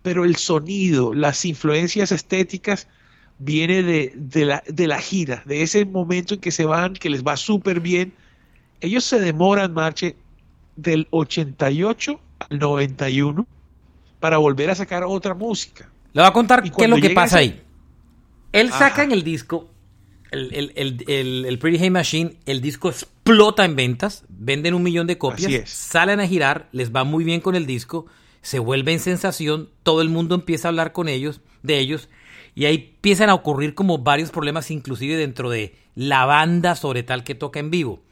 pero 0.02 0.24
el 0.24 0.36
sonido, 0.36 1.14
las 1.14 1.44
influencias 1.44 2.12
estéticas, 2.12 2.88
viene 3.38 3.82
de, 3.82 4.44
la, 4.44 4.62
de 4.66 4.86
la 4.86 5.00
gira, 5.00 5.42
de 5.46 5.62
ese 5.62 5.84
momento 5.84 6.34
en 6.34 6.40
que 6.40 6.50
se 6.50 6.64
van, 6.64 6.94
que 6.94 7.08
les 7.08 7.24
va 7.24 7.36
súper 7.36 7.80
bien, 7.80 8.12
ellos 8.80 9.04
se 9.04 9.20
demoran, 9.20 9.72
Marche, 9.72 10.16
del 10.76 11.06
88 11.10 12.20
al 12.50 12.58
91 12.58 13.46
para 14.20 14.38
volver 14.38 14.70
a 14.70 14.74
sacar 14.74 15.04
otra 15.04 15.34
música. 15.34 15.88
Le 16.12 16.22
voy 16.22 16.28
a 16.28 16.32
contar 16.32 16.62
qué 16.62 16.84
es 16.84 16.90
lo 16.90 16.96
que 16.96 17.10
pasa 17.10 17.38
ahí. 17.38 17.62
Él 18.52 18.70
saca 18.72 19.02
en 19.02 19.12
el 19.12 19.22
disco, 19.22 19.68
el, 20.30 20.72
el, 21.06 21.58
Pretty 21.58 21.78
Hey 21.78 21.90
Machine, 21.90 22.36
el 22.46 22.60
disco 22.60 22.88
explota 22.88 23.64
en 23.64 23.76
ventas, 23.76 24.24
venden 24.28 24.74
un 24.74 24.82
millón 24.82 25.06
de 25.06 25.18
copias, 25.18 25.68
salen 25.68 26.20
a 26.20 26.26
girar, 26.26 26.68
les 26.72 26.94
va 26.94 27.04
muy 27.04 27.24
bien 27.24 27.40
con 27.40 27.54
el 27.54 27.66
disco, 27.66 28.06
se 28.42 28.58
vuelve 28.58 28.98
sensación, 28.98 29.70
todo 29.82 30.02
el 30.02 30.08
mundo 30.08 30.34
empieza 30.34 30.68
a 30.68 30.70
hablar 30.70 30.92
con 30.92 31.08
ellos, 31.08 31.40
de 31.62 31.78
ellos, 31.78 32.08
y 32.54 32.66
ahí 32.66 32.92
empiezan 32.94 33.30
a 33.30 33.34
ocurrir 33.34 33.74
como 33.74 33.98
varios 33.98 34.30
problemas, 34.30 34.70
inclusive 34.70 35.16
dentro 35.16 35.50
de 35.50 35.74
la 35.94 36.24
banda 36.24 36.74
sobre 36.74 37.02
tal 37.02 37.24
que 37.24 37.34
toca 37.34 37.60
en 37.60 37.70
vivo. 37.70 38.02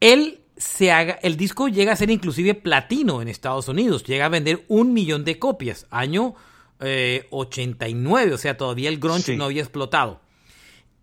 Él 0.00 0.40
se 0.56 0.92
haga, 0.92 1.18
el 1.22 1.36
disco 1.36 1.68
llega 1.68 1.92
a 1.92 1.96
ser 1.96 2.10
inclusive 2.10 2.54
platino 2.54 3.22
en 3.22 3.28
Estados 3.28 3.68
Unidos, 3.68 4.04
llega 4.04 4.26
a 4.26 4.28
vender 4.28 4.64
un 4.68 4.92
millón 4.92 5.24
de 5.24 5.38
copias, 5.38 5.86
año 5.90 6.34
89, 6.80 8.30
eh, 8.30 8.34
o 8.34 8.38
sea, 8.38 8.56
todavía 8.56 8.88
el 8.88 8.98
grunge 8.98 9.36
no 9.36 9.44
había 9.44 9.62
explotado. 9.62 10.20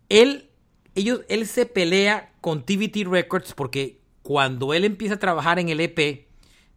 Él, 0.09 0.49
ellos, 0.95 1.21
él 1.29 1.47
se 1.47 1.65
pelea 1.65 2.33
con 2.41 2.63
TVT 2.63 3.07
Records 3.09 3.53
porque 3.53 3.99
cuando 4.21 4.73
él 4.73 4.85
empieza 4.85 5.15
a 5.15 5.19
trabajar 5.19 5.59
en 5.59 5.69
el 5.69 5.79
EP, 5.79 6.27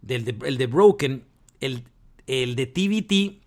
del 0.03 0.25
de, 0.25 0.37
el 0.47 0.59
de 0.59 0.67
Broken, 0.67 1.25
el, 1.61 1.85
el 2.27 2.57
de 2.57 2.67
TVT, 2.67 3.43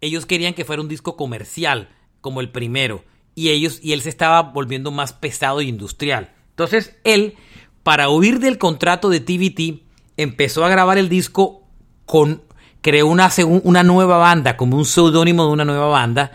ellos 0.00 0.26
querían 0.26 0.54
que 0.54 0.64
fuera 0.64 0.82
un 0.82 0.88
disco 0.88 1.16
comercial, 1.16 1.88
como 2.20 2.40
el 2.40 2.50
primero, 2.50 3.04
y 3.34 3.50
ellos, 3.50 3.80
y 3.82 3.92
él 3.92 4.02
se 4.02 4.08
estaba 4.08 4.42
volviendo 4.42 4.90
más 4.90 5.12
pesado 5.12 5.60
e 5.60 5.64
industrial. 5.64 6.32
Entonces, 6.50 6.96
él, 7.04 7.34
para 7.82 8.08
huir 8.08 8.40
del 8.40 8.58
contrato 8.58 9.08
de 9.10 9.20
TVT, 9.20 9.82
empezó 10.16 10.64
a 10.64 10.68
grabar 10.68 10.98
el 10.98 11.08
disco 11.08 11.62
con 12.04 12.42
creó 12.80 13.06
una, 13.06 13.30
una 13.62 13.82
nueva 13.82 14.18
banda, 14.18 14.56
como 14.56 14.76
un 14.76 14.84
seudónimo 14.84 15.46
de 15.46 15.52
una 15.52 15.64
nueva 15.64 15.86
banda, 15.88 16.32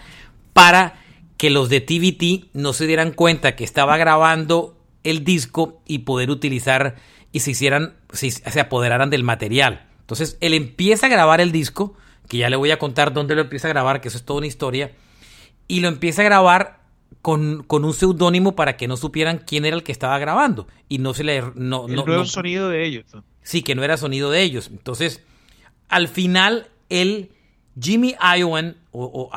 para 0.53 1.02
que 1.43 1.49
los 1.49 1.67
de 1.67 1.81
TVT 1.81 2.51
no 2.53 2.71
se 2.71 2.87
dieran 2.87 3.11
cuenta 3.11 3.57
que 3.57 3.65
estaba 3.65 3.97
grabando 3.97 4.77
el 5.03 5.25
disco 5.25 5.81
y 5.85 5.99
poder 5.99 6.29
utilizar 6.29 6.95
y 7.33 7.41
se 7.41 7.51
hicieran, 7.51 7.95
se 8.13 8.59
apoderaran 8.61 9.09
del 9.09 9.25
material. 9.25 9.85
Entonces 9.99 10.37
él 10.39 10.53
empieza 10.53 11.07
a 11.07 11.09
grabar 11.09 11.41
el 11.41 11.51
disco, 11.51 11.97
que 12.29 12.37
ya 12.37 12.49
le 12.49 12.55
voy 12.55 12.71
a 12.71 12.79
contar 12.79 13.11
dónde 13.11 13.35
lo 13.35 13.41
empieza 13.41 13.67
a 13.67 13.71
grabar, 13.71 13.99
que 13.99 14.07
eso 14.07 14.17
es 14.17 14.23
toda 14.23 14.37
una 14.37 14.47
historia, 14.47 14.93
y 15.67 15.81
lo 15.81 15.89
empieza 15.89 16.21
a 16.21 16.23
grabar 16.23 16.79
con, 17.21 17.63
con 17.63 17.83
un 17.83 17.93
seudónimo 17.93 18.55
para 18.55 18.77
que 18.77 18.87
no 18.87 18.95
supieran 18.95 19.39
quién 19.45 19.65
era 19.65 19.75
el 19.75 19.83
que 19.83 19.91
estaba 19.91 20.17
grabando 20.19 20.69
y 20.87 20.99
no 20.99 21.13
se 21.13 21.25
le 21.25 21.43
no 21.55 21.89
el 21.89 21.95
no, 21.95 22.23
sonido 22.23 22.69
de 22.69 22.85
ellos. 22.85 23.03
Sí, 23.41 23.63
que 23.63 23.75
no 23.75 23.83
era 23.83 23.97
sonido 23.97 24.31
de 24.31 24.43
ellos. 24.43 24.69
Entonces 24.71 25.21
al 25.89 26.07
final 26.07 26.69
el 26.87 27.32
Jimmy 27.79 28.15
Iowan, 28.37 28.75
o, 28.91 29.31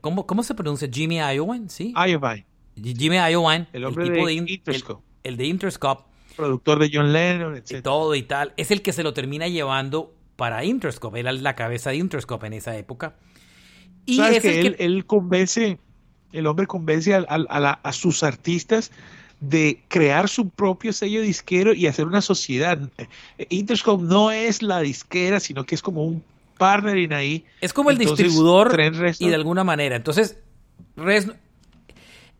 ¿cómo, 0.00 0.42
se 0.42 0.54
pronuncia? 0.54 0.88
Jimmy 0.90 1.16
Iowan, 1.16 1.68
¿sí? 1.68 1.92
Iovine. 1.96 2.46
Jimmy 2.76 3.16
Iowan, 3.16 3.68
el, 3.72 3.84
hombre 3.84 4.10
de, 4.10 4.32
Interscope. 4.32 5.02
El, 5.22 5.36
de 5.36 5.46
Interscope. 5.46 6.04
Productor 6.36 6.78
de 6.78 6.90
John 6.92 7.12
Lennon, 7.12 7.56
etc. 7.56 7.78
Y 7.78 7.82
todo 7.82 8.14
y 8.14 8.22
tal. 8.22 8.52
Es 8.56 8.70
el 8.70 8.82
que 8.82 8.92
se 8.92 9.02
lo 9.02 9.12
termina 9.12 9.48
llevando 9.48 10.12
para 10.36 10.64
Interscope. 10.64 11.20
Era 11.20 11.32
la 11.32 11.54
cabeza 11.54 11.90
de 11.90 11.96
Interscope 11.96 12.46
en 12.46 12.54
esa 12.54 12.76
época. 12.76 13.16
Y 14.06 14.20
es 14.20 14.40
que, 14.40 14.60
él, 14.60 14.76
que 14.76 14.84
él, 14.84 15.06
convence, 15.06 15.78
el 16.32 16.46
hombre 16.46 16.66
convence 16.66 17.14
a 17.14 17.92
sus 17.92 18.22
artistas 18.22 18.90
de 19.40 19.82
crear 19.88 20.28
su 20.28 20.48
propio 20.48 20.92
sello 20.92 21.22
disquero 21.22 21.74
y 21.74 21.86
hacer 21.86 22.06
una 22.06 22.20
sociedad. 22.20 22.78
Interscope 23.48 24.04
no 24.04 24.30
es 24.30 24.62
la 24.62 24.80
disquera, 24.80 25.40
sino 25.40 25.64
que 25.64 25.74
es 25.74 25.82
como 25.82 26.04
un 26.04 26.22
partner 26.58 27.14
ahí. 27.14 27.44
Es 27.60 27.72
como 27.72 27.90
el 27.90 27.98
distribuidor 27.98 28.78
y 29.18 29.28
de 29.28 29.34
alguna 29.34 29.64
manera. 29.64 29.96
Entonces, 29.96 30.38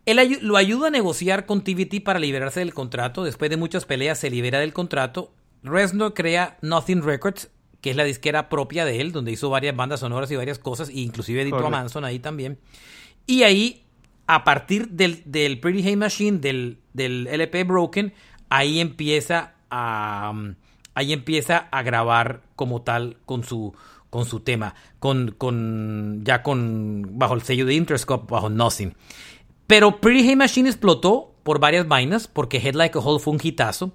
él 0.06 0.38
lo 0.42 0.56
ayuda 0.56 0.88
a 0.88 0.90
negociar 0.90 1.46
con 1.46 1.62
TVT 1.62 2.02
para 2.02 2.18
liberarse 2.18 2.60
del 2.60 2.74
contrato. 2.74 3.24
Después 3.24 3.50
de 3.50 3.56
muchas 3.56 3.84
peleas 3.84 4.18
se 4.18 4.30
libera 4.30 4.60
del 4.60 4.72
contrato. 4.72 5.32
Reznor 5.62 6.14
crea 6.14 6.58
Nothing 6.62 7.02
Records, 7.02 7.50
que 7.80 7.90
es 7.90 7.96
la 7.96 8.04
disquera 8.04 8.48
propia 8.48 8.84
de 8.84 9.00
él, 9.00 9.12
donde 9.12 9.32
hizo 9.32 9.50
varias 9.50 9.74
bandas 9.74 10.00
sonoras 10.00 10.30
y 10.30 10.36
varias 10.36 10.58
cosas, 10.58 10.88
e 10.88 11.00
inclusive 11.00 11.42
editó 11.42 11.66
a 11.66 11.70
Manson 11.70 12.04
ahí 12.04 12.18
también. 12.18 12.58
Y 13.26 13.42
ahí 13.42 13.84
a 14.26 14.44
partir 14.44 14.88
del, 14.88 15.22
del 15.24 15.60
Pretty 15.60 15.82
Hey 15.82 15.96
Machine, 15.96 16.38
del, 16.38 16.78
del, 16.92 17.26
LP 17.26 17.64
Broken, 17.64 18.12
ahí 18.48 18.80
empieza 18.80 19.54
a 19.70 20.30
um, 20.32 20.54
ahí 20.94 21.12
empieza 21.12 21.68
a 21.70 21.82
grabar 21.82 22.42
como 22.56 22.82
tal 22.82 23.16
con 23.26 23.44
su 23.44 23.74
con 24.14 24.26
su 24.26 24.38
tema, 24.38 24.76
con, 25.00 25.32
con 25.32 26.22
ya 26.22 26.44
con 26.44 27.18
bajo 27.18 27.34
el 27.34 27.42
sello 27.42 27.66
de 27.66 27.74
Interscope, 27.74 28.32
bajo 28.32 28.48
Nothing. 28.48 28.94
Pero 29.66 30.00
Pretty 30.00 30.28
Hey 30.28 30.36
Machine 30.36 30.68
explotó 30.68 31.34
por 31.42 31.58
varias 31.58 31.88
vainas, 31.88 32.28
porque 32.28 32.58
Head 32.58 32.76
Like 32.76 32.96
a 32.96 33.00
Hole 33.00 33.18
fue 33.18 33.32
un 33.32 33.40
hitazo, 33.42 33.92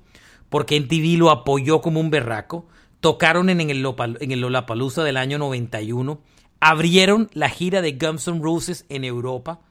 porque 0.50 0.78
MTV 0.78 1.18
lo 1.18 1.30
apoyó 1.30 1.80
como 1.80 2.02
un 2.02 2.10
berraco, 2.10 2.68
tocaron 3.00 3.50
en 3.50 3.62
el, 3.62 3.86
en 4.20 4.32
el 4.34 4.42
Lollapalooza 4.42 5.06
del 5.06 5.16
año 5.16 5.38
91, 5.38 6.20
abrieron 6.60 7.30
la 7.32 7.48
gira 7.48 7.82
de 7.82 7.94
Guns 7.94 8.28
N' 8.28 8.42
Roses 8.44 8.86
en 8.90 9.06
Europa, 9.06 9.62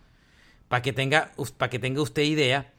para 0.69 0.81
que, 0.81 0.95
tenga, 0.95 1.33
que 1.71 1.79
tenga 1.79 2.01
usted 2.01 2.23
idea. 2.23 2.73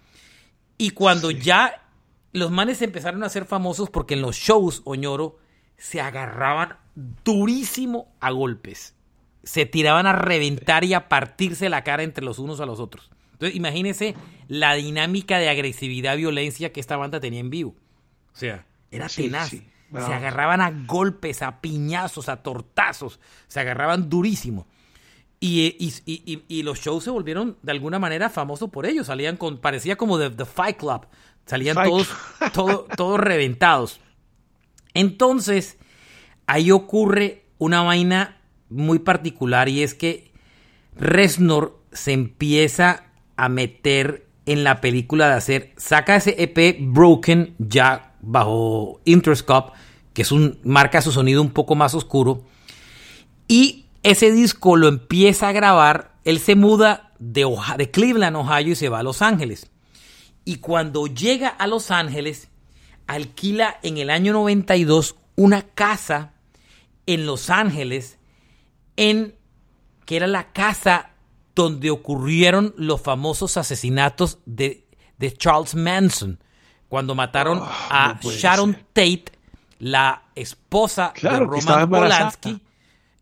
Y 0.79 0.89
cuando 0.89 1.29
ya 1.29 1.83
los 2.31 2.49
manes 2.49 2.81
empezaron 2.81 3.23
a 3.23 3.29
ser 3.29 3.45
famosos 3.45 3.91
porque 3.91 4.15
en 4.15 4.23
los 4.23 4.37
shows, 4.37 4.81
Oñoro, 4.85 5.37
se 5.77 6.01
agarraban 6.01 6.77
durísimo 7.23 8.13
a 8.19 8.31
golpes. 8.31 8.95
Se 9.43 9.65
tiraban 9.65 10.05
a 10.05 10.13
reventar 10.13 10.83
y 10.83 10.93
a 10.93 11.07
partirse 11.07 11.69
la 11.69 11.83
cara 11.83 12.03
entre 12.03 12.25
los 12.25 12.39
unos 12.39 12.59
a 12.59 12.65
los 12.65 12.79
otros. 12.79 13.09
Entonces, 13.33 13.55
imagínense 13.55 14.15
la 14.47 14.73
dinámica 14.73 15.37
de 15.37 15.49
agresividad, 15.49 16.17
violencia 16.17 16.73
que 16.73 16.81
esta 16.81 16.97
banda 16.97 17.19
tenía 17.19 17.39
en 17.39 17.49
vivo. 17.49 17.75
O 18.33 18.37
sea, 18.37 18.65
era 18.91 19.07
tenaz. 19.07 19.49
Se 19.49 20.13
agarraban 20.13 20.61
a 20.61 20.71
golpes, 20.85 21.41
a 21.41 21.61
piñazos, 21.61 22.29
a 22.29 22.43
tortazos. 22.43 23.19
Se 23.47 23.59
agarraban 23.59 24.09
durísimo. 24.09 24.67
Y, 25.39 25.77
y, 26.05 26.43
y, 26.49 26.63
los 26.63 26.81
shows 26.81 27.05
se 27.05 27.09
volvieron 27.09 27.57
de 27.61 27.71
alguna 27.71 27.97
manera 27.97 28.29
famosos 28.29 28.69
por 28.69 28.85
ellos. 28.85 29.07
Salían 29.07 29.37
con, 29.37 29.57
parecía 29.59 29.95
como 29.95 30.19
The, 30.19 30.31
The 30.31 30.45
Fight 30.45 30.77
Club. 30.77 31.07
Salían 31.45 31.77
todos, 31.81 32.09
todos 32.97 33.19
reventados. 33.19 34.01
Entonces, 34.93 35.77
ahí 36.49 36.71
ocurre 36.71 37.43
una 37.59 37.83
vaina 37.83 38.41
muy 38.69 38.97
particular 38.97 39.69
y 39.69 39.83
es 39.83 39.93
que 39.93 40.31
Reznor 40.95 41.79
se 41.91 42.11
empieza 42.11 43.03
a 43.37 43.49
meter 43.49 44.25
en 44.47 44.63
la 44.63 44.81
película 44.81 45.27
de 45.27 45.35
hacer, 45.35 45.73
saca 45.77 46.15
ese 46.15 46.35
EP 46.39 46.77
Broken 46.81 47.53
ya 47.59 48.15
bajo 48.21 48.99
Interscope, 49.05 49.73
que 50.13 50.23
es 50.23 50.31
un, 50.31 50.59
marca 50.63 51.03
su 51.03 51.11
sonido 51.11 51.39
un 51.43 51.51
poco 51.51 51.75
más 51.75 51.93
oscuro, 51.93 52.43
y 53.47 53.85
ese 54.01 54.31
disco 54.31 54.75
lo 54.75 54.87
empieza 54.87 55.49
a 55.49 55.53
grabar, 55.53 56.15
él 56.25 56.39
se 56.39 56.55
muda 56.55 57.11
de, 57.19 57.47
de 57.77 57.91
Cleveland, 57.91 58.35
Ohio, 58.35 58.71
y 58.71 58.75
se 58.75 58.89
va 58.89 58.99
a 58.99 59.03
Los 59.03 59.21
Ángeles. 59.21 59.69
Y 60.45 60.55
cuando 60.55 61.05
llega 61.05 61.49
a 61.49 61.67
Los 61.67 61.91
Ángeles, 61.91 62.49
alquila 63.05 63.77
en 63.83 63.99
el 63.99 64.09
año 64.09 64.33
92 64.33 65.15
una 65.35 65.61
casa 65.61 66.33
en 67.13 67.25
Los 67.25 67.49
Ángeles, 67.49 68.19
en 68.95 69.35
que 70.05 70.15
era 70.17 70.27
la 70.27 70.51
casa 70.53 71.11
donde 71.55 71.89
ocurrieron 71.89 72.73
los 72.77 73.01
famosos 73.01 73.57
asesinatos 73.57 74.37
de, 74.45 74.85
de 75.17 75.33
Charles 75.33 75.73
Manson, 75.73 76.39
cuando 76.87 77.15
mataron 77.15 77.59
ah, 77.61 78.19
a 78.19 78.19
Sharon 78.21 78.75
Tate, 78.93 79.25
la 79.79 80.23
esposa 80.35 81.13
de 81.19 81.39
Roman 81.39 81.89
Polanski 81.89 82.61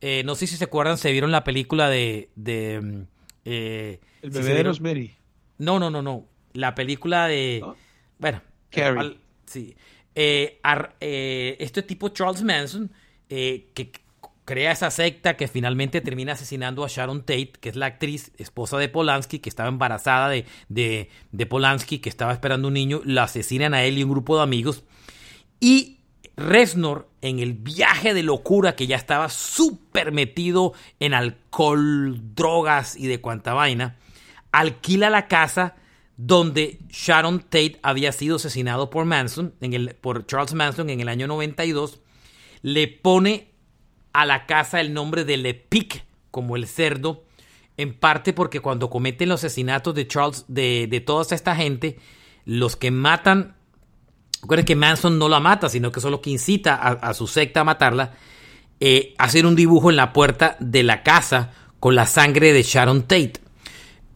eh, 0.02 0.22
no 0.26 0.36
sé 0.36 0.48
si 0.48 0.58
se 0.58 0.66
acuerdan, 0.66 0.98
se 0.98 1.12
vieron 1.12 1.32
la 1.32 1.44
película 1.44 1.90
de... 1.90 2.30
de 2.36 2.82
mm, 2.82 3.02
eh, 3.46 4.00
El 4.22 4.30
bebé 4.30 4.54
de 4.54 4.64
Rosemary. 4.64 5.16
No, 5.58 5.80
no, 5.80 5.90
no, 5.90 6.02
no. 6.02 6.28
La 6.54 6.76
película 6.76 7.28
de... 7.28 7.64
Bueno. 8.20 8.42
Carrie. 8.70 9.18
sí. 9.46 9.76
Eh, 10.14 10.60
este 11.60 11.84
tipo 11.84 12.10
Charles 12.10 12.44
Manson, 12.44 12.92
que 13.30 13.92
crea 14.48 14.72
esa 14.72 14.90
secta 14.92 15.36
que 15.36 15.50
finalmente 15.50 16.00
termina 16.00 16.32
asesinando 16.32 16.86
a 16.86 16.88
Sharon 16.88 17.22
Tate, 17.22 17.52
que 17.60 17.68
es 17.68 17.76
la 17.76 17.88
actriz, 17.88 18.32
esposa 18.38 18.78
de 18.78 18.88
Polanski, 18.88 19.40
que 19.40 19.50
estaba 19.50 19.68
embarazada 19.68 20.30
de, 20.30 20.46
de, 20.70 21.10
de 21.34 21.46
Polanski, 21.46 22.00
que 22.00 22.08
estaba 22.08 22.32
esperando 22.32 22.70
un 22.70 22.76
niño, 22.76 23.02
la 23.04 23.24
asesinan 23.24 23.74
a 23.74 23.84
él 23.84 23.98
y 23.98 24.04
un 24.04 24.12
grupo 24.12 24.38
de 24.38 24.44
amigos. 24.44 24.86
Y 25.60 25.98
Reznor, 26.38 27.10
en 27.22 27.40
el 27.40 27.54
viaje 27.54 28.14
de 28.14 28.24
locura 28.24 28.76
que 28.76 28.88
ya 28.88 28.96
estaba 28.96 29.28
súper 29.28 30.14
metido 30.14 30.74
en 31.02 31.14
alcohol, 31.14 32.22
drogas 32.34 32.96
y 32.96 33.08
de 33.08 33.20
cuanta 33.20 33.54
vaina, 33.54 33.98
alquila 34.54 35.10
la 35.10 35.28
casa 35.28 35.76
donde 36.16 36.80
Sharon 36.90 37.42
Tate 37.42 37.80
había 37.82 38.12
sido 38.12 38.38
asesinado 38.38 38.90
por 38.90 39.06
Manson, 39.06 39.56
en 39.60 39.74
el, 39.74 39.96
por 39.96 40.26
Charles 40.26 40.54
Manson 40.54 40.90
en 40.90 41.02
el 41.02 41.10
año 41.10 41.28
92, 41.28 42.00
le 42.62 42.88
pone 42.88 43.52
a 44.14 44.26
la 44.26 44.46
casa 44.46 44.82
el 44.82 44.94
nombre 44.94 45.26
de 45.26 45.38
Le 45.38 45.54
Pic, 45.54 46.04
como 46.32 46.56
el 46.56 46.68
cerdo, 46.68 47.24
en 47.78 47.94
parte 47.94 48.34
porque 48.34 48.60
cuando 48.60 48.90
cometen 48.90 49.30
los 49.30 49.44
asesinatos 49.44 49.94
de 49.94 50.08
Charles, 50.08 50.46
de, 50.48 50.88
de 50.90 51.00
toda 51.02 51.36
esta 51.36 51.56
gente, 51.56 52.00
los 52.46 52.76
que 52.76 52.92
matan, 52.92 53.56
recuerden 54.42 54.66
que 54.66 54.76
Manson 54.76 55.20
no 55.20 55.30
la 55.30 55.40
mata, 55.40 55.70
sino 55.70 55.92
que 55.92 56.00
solo 56.00 56.22
que 56.22 56.32
incita 56.32 56.76
a, 56.76 57.14
su 57.14 57.28
secta 57.28 57.62
a 57.62 57.64
matarla, 57.64 58.14
eh, 58.80 59.14
hacer 59.18 59.46
un 59.46 59.56
dibujo 59.56 59.90
en 59.90 59.96
la 59.96 60.14
puerta 60.14 60.58
de 60.60 60.84
la 60.84 61.04
casa 61.04 61.52
con 61.80 61.94
la 61.94 62.06
sangre 62.06 62.54
de 62.54 62.64
Sharon 62.64 63.04
Tate. 63.04 63.34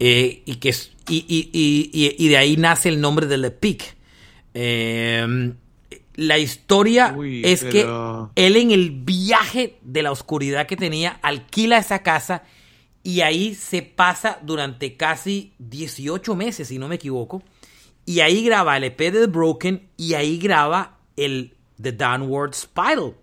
Eh, 0.00 0.42
y, 0.44 0.56
que, 0.56 0.74
y, 1.08 2.28
de 2.28 2.36
ahí 2.36 2.56
nace 2.56 2.88
el 2.88 3.00
nombre 3.00 3.26
de 3.26 3.38
Le 3.38 3.50
Pic. 3.52 3.96
Eh, 4.54 5.54
la 6.14 6.38
historia 6.38 7.16
es 7.42 7.64
que 7.64 7.82
él 8.34 8.56
en 8.56 8.70
el 8.70 8.90
viaje 8.90 9.78
de 9.82 10.02
la 10.02 10.12
oscuridad 10.12 10.66
que 10.66 10.76
tenía 10.76 11.18
alquila 11.22 11.78
esa 11.78 12.02
casa 12.02 12.42
y 13.02 13.22
ahí 13.22 13.54
se 13.54 13.82
pasa 13.82 14.38
durante 14.42 14.96
casi 14.96 15.54
18 15.58 16.34
meses, 16.36 16.68
si 16.68 16.78
no 16.78 16.88
me 16.88 16.96
equivoco. 16.96 17.42
Y 18.04 18.20
ahí 18.20 18.44
graba 18.44 18.76
el 18.76 18.84
EP 18.84 18.98
de 18.98 19.12
The 19.12 19.26
Broken 19.26 19.88
y 19.96 20.14
ahí 20.14 20.38
graba 20.38 20.98
el 21.16 21.56
The 21.80 21.92
Downward 21.92 22.54
Spiral. 22.54 23.14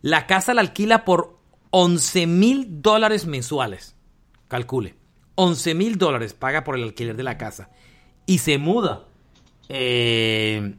La 0.00 0.26
casa 0.26 0.52
la 0.52 0.62
alquila 0.62 1.04
por 1.04 1.38
11 1.70 2.26
mil 2.26 2.82
dólares 2.82 3.26
mensuales. 3.26 3.94
Calcule. 4.48 4.96
11 5.36 5.74
mil 5.74 5.96
dólares 5.96 6.34
paga 6.34 6.64
por 6.64 6.76
el 6.76 6.82
alquiler 6.82 7.16
de 7.16 7.22
la 7.22 7.38
casa. 7.38 7.70
Y 8.26 8.38
se 8.38 8.58
muda. 8.58 9.06
Eh, 9.68 10.74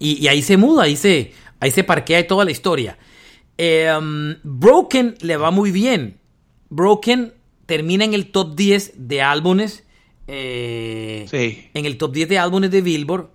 y, 0.00 0.26
ahí 0.28 0.42
se 0.42 0.56
muda, 0.56 0.84
ahí 0.84 0.96
se, 0.96 1.32
ahí 1.60 1.70
se 1.70 1.84
parquea 1.84 2.26
toda 2.26 2.44
la 2.44 2.50
historia. 2.50 2.98
Em, 3.58 4.36
Broken 4.42 5.16
le 5.20 5.36
va 5.36 5.50
muy 5.50 5.70
bien. 5.70 6.18
Broken 6.70 7.34
termina 7.66 8.04
en 8.06 8.14
el 8.14 8.30
top 8.30 8.56
10 8.56 8.94
de 8.96 9.20
álbumes. 9.20 9.84
Eh, 10.26 11.70
en 11.74 11.84
el 11.84 11.98
top 11.98 12.12
10 12.12 12.28
de 12.30 12.38
álbumes 12.38 12.70
de 12.70 12.80
Billboard. 12.80 13.28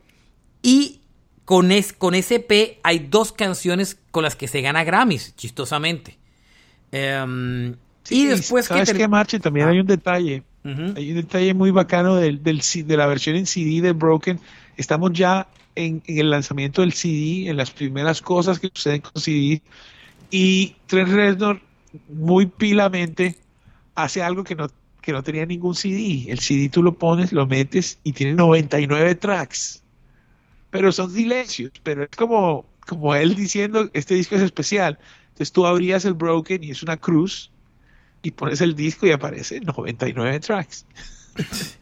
Y 0.64 1.02
con, 1.46 1.72
es, 1.72 1.94
con 1.94 2.16
SP 2.18 2.82
hay 2.82 3.00
dos 3.10 3.32
canciones 3.32 4.00
con 4.10 4.24
las 4.24 4.36
que 4.36 4.48
se 4.48 4.62
gana 4.62 4.84
Grammys, 4.84 5.36
chistosamente. 5.36 6.18
Em, 6.92 7.76
y 8.10 8.26
después 8.26 8.66
¿sabes 8.66 8.92
que... 8.92 9.08
Marche? 9.08 9.40
También 9.40 9.68
hay 9.68 9.80
un 9.80 9.88
detalle. 9.88 10.42
Hay 10.64 11.12
un 11.12 11.18
detalle 11.18 11.54
muy 11.54 11.70
bacano 11.70 12.16
del, 12.16 12.42
de 12.42 12.98
la 12.98 13.06
versión 13.06 13.36
en 13.36 13.46
CD 13.46 13.82
de 13.82 13.92
Broken. 13.92 14.40
Estamos 14.78 15.14
ya 15.14 15.48
en, 15.76 16.02
el 16.08 16.30
lanzamiento 16.30 16.82
del 16.82 16.94
CD, 16.94 17.50
en 17.50 17.58
las 17.58 17.72
primeras 17.72 18.22
cosas 18.22 18.60
que 18.60 18.70
suceden 18.74 19.02
con 19.02 19.22
CD. 19.22 19.62
Y 20.32 20.76
Trent 20.88 21.10
Reznor 21.10 21.62
muy 22.10 22.46
pilamente 22.46 23.38
hace 23.96 24.22
algo 24.22 24.44
que 24.44 24.56
no, 24.56 24.68
que 25.02 25.12
no 25.12 25.24
tenía 25.24 25.46
ningún 25.46 25.76
CD. 25.76 26.26
El 26.30 26.40
CD 26.40 26.70
tú 26.70 26.82
lo 26.84 26.94
pones, 26.94 27.32
lo 27.32 27.46
metes 27.46 28.00
y 28.04 28.14
tiene 28.14 28.34
99 28.34 29.16
tracks. 29.16 29.84
Pero 30.72 30.92
son 30.92 31.12
silencios, 31.12 31.72
pero 31.84 32.04
es 32.04 32.10
como, 32.18 32.66
como 32.88 33.16
él 33.16 33.36
diciendo, 33.36 33.90
este 33.94 34.16
disco 34.16 34.36
es 34.36 34.42
especial. 34.42 35.00
Entonces 35.30 35.52
tú 35.52 35.66
abrías 35.66 36.06
el 36.06 36.14
Broken 36.14 36.64
y 36.64 36.72
es 36.72 36.84
una 36.84 36.98
cruz 36.98 37.52
y 38.24 38.32
pones 38.32 38.62
el 38.62 38.76
disco 38.76 39.06
y 39.06 39.12
aparece 39.12 39.60
99 39.60 40.40
tracks. 40.40 40.86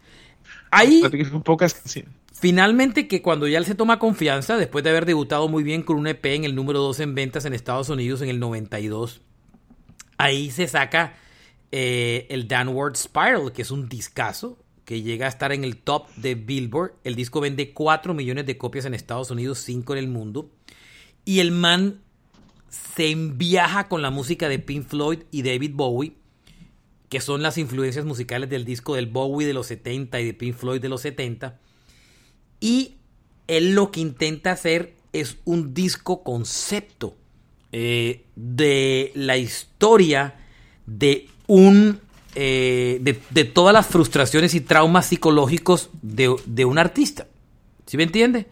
Ahí... 0.71 1.01
son 1.29 1.43
pocas 1.43 1.73
canciones. 1.73 2.23
Finalmente 2.43 3.08
que 3.08 3.21
cuando 3.21 3.47
ya 3.47 3.58
él 3.58 3.63
se 3.63 3.73
toma 3.73 3.99
confianza, 3.99 4.58
después 4.58 4.84
de 4.84 4.89
haber 4.89 5.06
debutado 5.06 5.47
muy 5.47 5.63
bien 5.63 5.82
con 5.82 5.95
un 5.95 6.08
EP 6.08 6.25
en 6.25 6.43
el 6.43 6.56
número 6.56 6.82
2 6.82 6.99
en 6.99 7.15
ventas 7.15 7.45
en 7.45 7.53
Estados 7.53 7.88
Unidos 7.88 8.21
en 8.21 8.27
el 8.27 8.41
92, 8.41 9.21
ahí 10.17 10.51
se 10.51 10.67
saca 10.67 11.15
eh, 11.71 12.27
el 12.29 12.49
Downward 12.49 12.97
Spiral, 12.97 13.53
que 13.53 13.62
es 13.62 13.71
un 13.71 13.88
discazo 13.88 14.58
que 14.84 15.01
llega 15.01 15.25
a 15.27 15.29
estar 15.29 15.53
en 15.53 15.63
el 15.63 15.77
top 15.77 16.10
de 16.17 16.36
Billboard. 16.36 16.95
El 17.06 17.15
disco 17.15 17.39
vende 17.39 17.71
4 17.71 18.13
millones 18.13 18.45
de 18.45 18.58
copias 18.58 18.84
en 18.84 18.93
Estados 18.93 19.32
Unidos, 19.32 19.60
5 19.60 19.93
en 19.93 19.99
el 19.99 20.10
mundo. 20.10 20.51
Y 21.23 21.39
el 21.39 21.51
man 21.51 22.01
se 22.67 23.10
enviaja 23.10 23.88
con 23.88 24.01
la 24.01 24.10
música 24.10 24.49
de 24.49 24.60
Pink 24.60 24.86
Floyd 24.86 25.19
y 25.32 25.43
David 25.43 25.75
Bowie, 25.75 26.17
que 27.08 27.21
son 27.21 27.41
las 27.41 27.58
influencias 27.58 28.03
musicales 28.03 28.49
del 28.49 28.65
disco 28.65 28.95
del 28.95 29.08
Bowie 29.08 29.47
de 29.47 29.53
los 29.53 29.67
70 29.67 30.19
y 30.19 30.25
de 30.25 30.34
Pink 30.34 30.56
Floyd 30.56 30.82
de 30.82 30.89
los 30.89 30.99
70 30.99 31.62
y 32.63 32.95
él 33.47 33.76
lo 33.76 33.91
que 33.91 33.99
intenta 33.99 34.54
hacer 34.54 34.95
es 35.12 35.36
un 35.43 35.73
disco 35.73 36.23
concepto 36.23 37.13
eh, 37.73 38.23
de 38.38 39.12
la 39.15 39.36
historia 39.36 40.36
de 40.86 41.28
un 41.47 41.99
eh, 42.36 43.02
de, 43.02 43.43
todas 43.43 43.73
las 43.73 43.86
frustraciones 43.86 44.56
y 44.56 44.62
traumas 44.62 45.08
psicológicos 45.08 45.89
de, 46.02 46.30
un 46.63 46.78
artista. 46.80 47.28
¿Sí 47.86 47.97
me 47.97 48.04
entiende? 48.04 48.47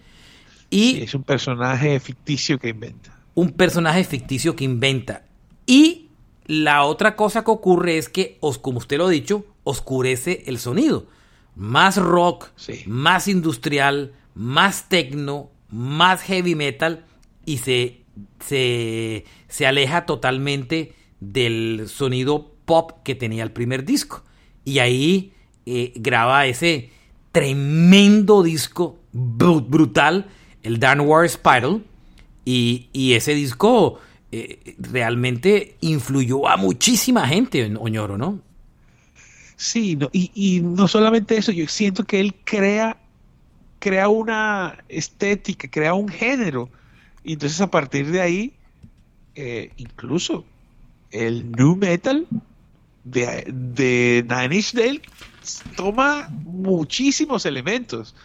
Y 0.70 1.02
es 1.02 1.16
un 1.16 1.24
personaje 1.24 1.98
ficticio 2.02 2.60
que 2.60 2.68
inventa. 2.68 3.18
Un 3.34 3.54
personaje 3.54 4.04
ficticio 4.04 4.58
que 4.58 4.66
inventa. 4.66 5.24
Y 5.66 6.10
la 6.48 6.84
otra 6.84 7.16
cosa 7.16 7.46
que 7.46 7.52
ocurre 7.52 7.98
es 7.98 8.10
que, 8.10 8.38
como 8.62 8.80
usted 8.80 8.98
lo 8.98 9.06
ha 9.06 9.10
dicho, 9.10 9.46
oscurece 9.64 10.44
el 10.48 10.60
sonido 10.60 11.08
más 11.56 11.98
rock, 11.98 12.50
más 12.86 13.28
industrial, 13.28 14.14
más 14.36 14.90
techno, 14.90 15.50
más 15.70 16.22
heavy 16.22 16.56
metal 16.56 17.06
y 17.46 17.58
se, 17.58 18.02
se, 18.40 19.66
aleja 19.66 20.06
totalmente 20.06 20.94
del 21.20 21.86
sonido 21.88 22.52
pop 22.66 23.04
que 23.04 23.16
tenía 23.16 23.44
el 23.44 23.52
primer 23.52 23.86
disco. 23.86 24.24
Y 24.66 24.80
ahí 24.80 25.34
eh, 25.66 25.94
graba 25.96 26.46
ese 26.46 26.90
tremendo 27.32 28.44
disco 28.44 29.00
brutal, 29.12 30.28
el 30.64 30.80
Downward 30.80 31.30
Spiral, 31.30 31.84
y, 32.46 32.90
y 32.94 33.14
ese 33.14 33.34
disco 33.34 34.00
eh, 34.32 34.76
realmente 34.80 35.76
influyó 35.82 36.48
a 36.48 36.56
muchísima 36.56 37.28
gente, 37.28 37.76
Oñoro, 37.78 38.18
¿no? 38.18 38.40
Sí, 39.62 39.96
y, 40.12 40.60
no 40.62 40.88
solamente 40.88 41.38
eso, 41.38 41.52
yo 41.52 41.68
siento 41.68 42.04
que 42.04 42.20
él 42.20 42.34
crea, 42.44 42.98
crea 43.78 44.10
una 44.10 44.84
estética, 44.90 45.70
crea 45.70 45.94
un 45.94 46.10
género. 46.10 46.68
Y 47.24 47.34
entonces 47.34 47.62
a 47.62 47.70
partir 47.70 48.10
de 48.10 48.22
ahí, 48.22 48.54
eh, 49.36 49.72
incluso 49.78 50.46
el 51.12 51.52
new 51.52 51.76
metal 51.76 52.26
de, 53.04 53.46
de 53.54 54.26
Nine 54.28 54.56
Inch 54.56 54.74
toma 55.76 56.28
muchísimos 56.44 57.46
elementos. 57.46 58.16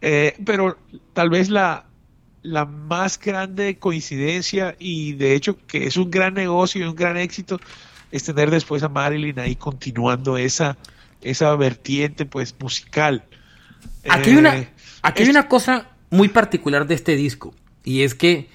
Eh, 0.00 0.34
pero 0.44 0.76
tal 1.12 1.30
vez 1.30 1.48
la, 1.48 1.86
la 2.42 2.64
más 2.64 3.20
grande 3.20 3.78
coincidencia 3.78 4.74
y 4.80 5.12
de 5.12 5.36
hecho 5.36 5.64
que 5.68 5.86
es 5.86 5.96
un 5.96 6.10
gran 6.10 6.34
negocio 6.34 6.84
y 6.84 6.88
un 6.88 6.96
gran 6.96 7.16
éxito 7.18 7.60
es 8.12 8.24
tener 8.24 8.50
después 8.50 8.82
a 8.82 8.88
Marilyn 8.88 9.40
ahí 9.40 9.56
continuando 9.56 10.36
esa, 10.36 10.76
esa 11.22 11.56
vertiente 11.56 12.26
pues 12.26 12.54
musical. 12.60 13.24
Aquí, 14.08 14.30
hay, 14.30 14.36
una, 14.36 14.58
eh, 14.58 14.68
aquí 15.00 15.24
hay 15.24 15.30
una 15.30 15.48
cosa 15.48 15.88
muy 16.10 16.28
particular 16.28 16.86
de 16.86 16.94
este 16.94 17.16
disco 17.16 17.54
y 17.82 18.02
es 18.02 18.14
que 18.14 18.48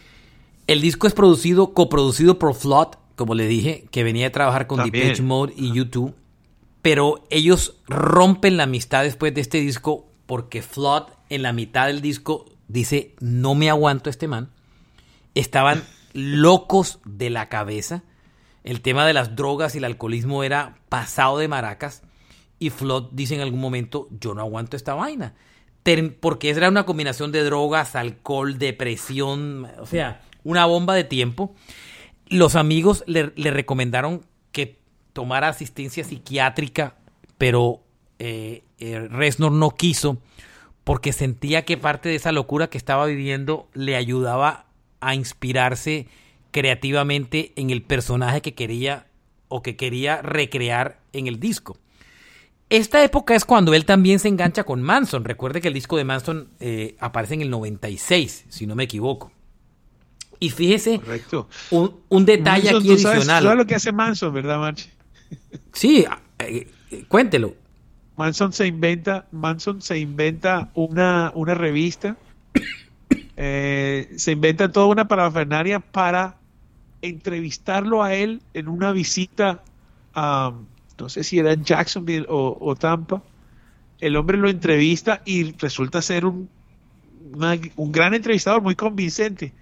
el 0.67 0.79
disco 0.79 1.07
es 1.07 1.13
producido, 1.13 1.73
coproducido 1.73 2.37
por 2.37 2.53
Flood, 2.53 2.89
como 3.15 3.33
le 3.33 3.47
dije, 3.47 3.85
que 3.89 4.03
venía 4.03 4.27
a 4.27 4.31
trabajar 4.31 4.67
con 4.67 4.83
Depeche 4.83 5.23
Mode 5.23 5.53
y 5.57 5.73
YouTube, 5.73 6.13
pero 6.81 7.25
ellos 7.31 7.77
rompen 7.87 8.57
la 8.57 8.63
amistad 8.63 9.03
después 9.03 9.33
de 9.33 9.41
este 9.41 9.59
disco 9.59 10.07
porque 10.27 10.61
Flood 10.61 11.05
en 11.29 11.41
la 11.41 11.51
mitad 11.51 11.87
del 11.87 12.01
disco 12.01 12.45
dice, 12.67 13.15
no 13.19 13.55
me 13.55 13.69
aguanto 13.69 14.09
este 14.09 14.27
man. 14.27 14.49
Estaban 15.33 15.83
locos 16.13 16.99
de 17.05 17.29
la 17.29 17.49
cabeza 17.49 18.03
el 18.67 18.81
tema 18.81 19.07
de 19.07 19.13
las 19.13 19.37
drogas 19.37 19.75
y 19.75 19.77
el 19.77 19.85
alcoholismo 19.85 20.43
era 20.43 20.75
pasado 20.89 21.37
de 21.37 21.47
maracas 21.47 22.03
y 22.59 22.69
Flood 22.69 23.11
dice 23.13 23.33
en 23.35 23.39
algún 23.39 23.61
momento, 23.61 24.09
yo 24.19 24.33
no 24.33 24.41
aguanto 24.41 24.75
esta 24.75 24.93
vaina. 24.93 25.35
porque 26.19 26.49
era 26.49 26.67
una 26.67 26.85
combinación 26.85 27.31
de 27.31 27.45
drogas, 27.45 27.95
alcohol, 27.95 28.57
depresión, 28.57 29.69
o 29.79 29.85
sea, 29.85 30.21
una 30.43 30.65
bomba 30.65 30.95
de 30.95 31.05
tiempo. 31.05 31.55
Los 32.27 32.57
amigos 32.57 33.05
le, 33.07 33.31
recomendaron 33.37 34.25
que 34.51 34.77
tomara 35.13 35.47
asistencia 35.47 36.03
psiquiátrica, 36.03 36.95
pero 37.37 37.83
eh, 38.19 38.63
eh, 38.79 38.99
Resnor 39.09 39.53
no 39.53 39.71
quiso 39.71 40.17
porque 40.83 41.13
sentía 41.13 41.63
que 41.63 41.77
parte 41.77 42.09
de 42.09 42.15
esa 42.15 42.33
locura 42.33 42.69
que 42.69 42.77
estaba 42.77 43.05
viviendo 43.05 43.69
le 43.73 43.95
ayudaba 43.95 44.65
a 44.99 45.15
inspirarse 45.15 46.09
creativamente 46.57 47.53
en 47.55 47.69
el 47.69 47.83
personaje 47.83 48.41
que 48.41 48.55
quería 48.55 49.05
o 49.47 49.61
que 49.61 49.75
quería 49.75 50.23
recrear 50.23 50.99
en 51.13 51.27
el 51.27 51.39
disco. 51.39 51.77
esta 52.71 53.03
época 53.03 53.35
es 53.35 53.45
cuando 53.45 53.75
él 53.75 53.85
también 53.85 54.17
se 54.17 54.27
engancha 54.27 54.63
con 54.63 54.81
Manson. 54.81 55.23
Recuerde 55.23 55.61
que 55.61 55.67
el 55.67 55.75
disco 55.75 55.97
de 55.97 56.03
Manson 56.03 56.49
eh, 56.59 56.95
aparece 56.99 57.35
en 57.35 57.43
el 57.43 57.51
96, 57.51 58.45
si 58.49 58.65
no 58.65 58.73
me 58.73 58.85
equivoco. 58.85 59.31
Y 60.39 60.49
fíjese, 60.49 60.99
Un, 61.69 62.25
detalle 62.25 62.69
aquí 62.71 62.89
adicional. 62.89 63.43
Sabes, 63.43 63.55
lo 63.55 63.67
que 63.67 63.75
hace 63.75 63.91
Manson, 63.91 64.33
¿verdad, 64.33 64.57
Marche? 64.57 64.89
Sí, 65.73 66.05
eh, 66.39 66.67
eh, 66.89 67.03
cuéntelo. 67.07 67.53
Manson 68.15 68.51
se 68.51 68.65
inventa, 68.65 69.27
Manson 69.31 69.79
se 69.79 69.99
inventa 69.99 70.71
una, 70.73 71.31
una 71.35 71.53
revista, 71.53 72.17
se 73.37 74.31
inventa 74.31 74.71
toda 74.71 74.87
una 74.87 75.07
parafernaria 75.07 75.79
para 75.79 76.37
entrevistarlo 77.01 78.03
a 78.03 78.13
él 78.13 78.41
en 78.53 78.67
una 78.67 78.91
visita 78.91 79.63
a 80.13 80.53
no 80.99 81.09
sé 81.09 81.23
si 81.23 81.39
era 81.39 81.53
en 81.53 81.63
Jacksonville 81.63 82.25
o, 82.27 82.75
Tampa, 82.75 83.21
el 83.99 84.15
hombre 84.15 84.37
lo 84.37 84.49
entrevista 84.49 85.21
y 85.25 85.53
resulta 85.53 86.01
ser 86.01 86.25
un, 86.25 86.49
un 87.75 87.91
gran 87.91 88.13
entrevistador, 88.13 88.61
muy 88.61 88.75
convincente. 88.75 89.53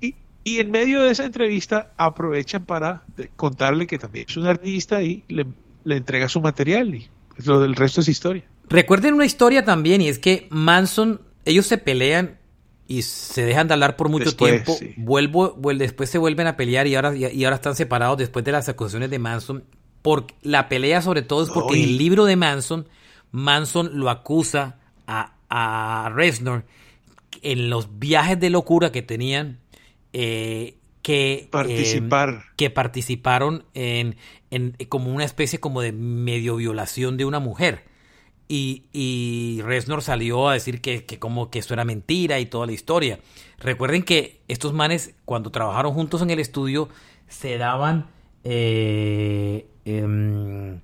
Y, 0.00 0.14
y, 0.44 0.58
en 0.58 0.70
medio 0.70 1.02
de 1.02 1.10
esa 1.10 1.24
entrevista 1.24 1.92
aprovechan 1.96 2.64
para 2.64 3.02
contarle 3.36 3.86
que 3.86 3.98
también 3.98 4.26
es 4.28 4.36
un 4.36 4.46
artista 4.46 5.02
y 5.02 5.24
le, 5.28 5.46
entrega 5.86 6.28
su 6.28 6.40
material 6.40 6.94
y 6.94 7.08
lo 7.44 7.60
del 7.60 7.74
resto 7.74 8.00
es 8.00 8.08
historia. 8.08 8.44
Recuerden 8.68 9.14
una 9.14 9.26
historia 9.26 9.64
también 9.64 10.00
y 10.00 10.08
es 10.08 10.18
que 10.18 10.46
Manson, 10.50 11.20
ellos 11.44 11.66
se 11.66 11.78
pelean 11.78 12.38
y 12.86 13.02
se 13.02 13.44
dejan 13.44 13.68
de 13.68 13.74
hablar 13.74 13.96
por 13.96 14.08
mucho 14.08 14.34
tiempo. 14.36 14.76
Vuelvo, 14.96 15.56
después 15.74 16.10
se 16.10 16.18
vuelven 16.18 16.46
a 16.46 16.56
pelear 16.56 16.86
y 16.86 16.94
ahora, 16.94 17.14
y 17.14 17.44
ahora 17.44 17.56
están 17.56 17.76
separados 17.76 18.18
después 18.18 18.44
de 18.44 18.52
las 18.52 18.68
acusaciones 18.68 19.10
de 19.10 19.18
Manson 19.18 19.64
por 20.02 20.26
la 20.42 20.68
pelea 20.68 21.00
sobre 21.00 21.22
todo 21.22 21.44
es 21.44 21.50
porque 21.50 21.74
en 21.74 21.88
el 21.88 21.96
libro 21.96 22.24
de 22.24 22.36
Manson, 22.36 22.88
Manson 23.30 23.98
lo 23.98 24.10
acusa 24.10 24.80
a, 25.06 25.34
a 25.48 26.10
Reznor 26.10 26.64
en 27.42 27.70
los 27.70 27.98
viajes 27.98 28.38
de 28.38 28.50
locura 28.50 28.92
que 28.92 29.02
tenían 29.02 29.60
eh, 30.12 30.76
que 31.02 31.48
participar. 31.50 32.44
que 32.56 32.70
participaron 32.70 33.64
en, 33.74 34.16
en, 34.50 34.76
como 34.88 35.12
una 35.12 35.24
especie 35.24 35.60
como 35.60 35.80
de 35.80 35.92
medio 35.92 36.56
violación 36.56 37.16
de 37.16 37.24
una 37.24 37.38
mujer 37.38 37.84
y, 38.52 38.84
y 38.92 39.62
Reznor 39.62 40.02
salió 40.02 40.48
a 40.48 40.54
decir 40.54 40.80
que, 40.80 41.04
que 41.04 41.18
como 41.18 41.50
que 41.50 41.60
eso 41.60 41.74
era 41.74 41.84
mentira 41.84 42.40
y 42.40 42.46
toda 42.46 42.66
la 42.66 42.72
historia 42.72 43.18
recuerden 43.58 44.02
que 44.02 44.40
estos 44.48 44.72
manes 44.72 45.14
cuando 45.24 45.50
trabajaron 45.50 45.92
juntos 45.94 46.22
en 46.22 46.30
el 46.30 46.40
estudio 46.40 46.88
se 47.28 47.58
daban 47.58 48.06
eh, 48.44 49.66
Em, 49.84 50.80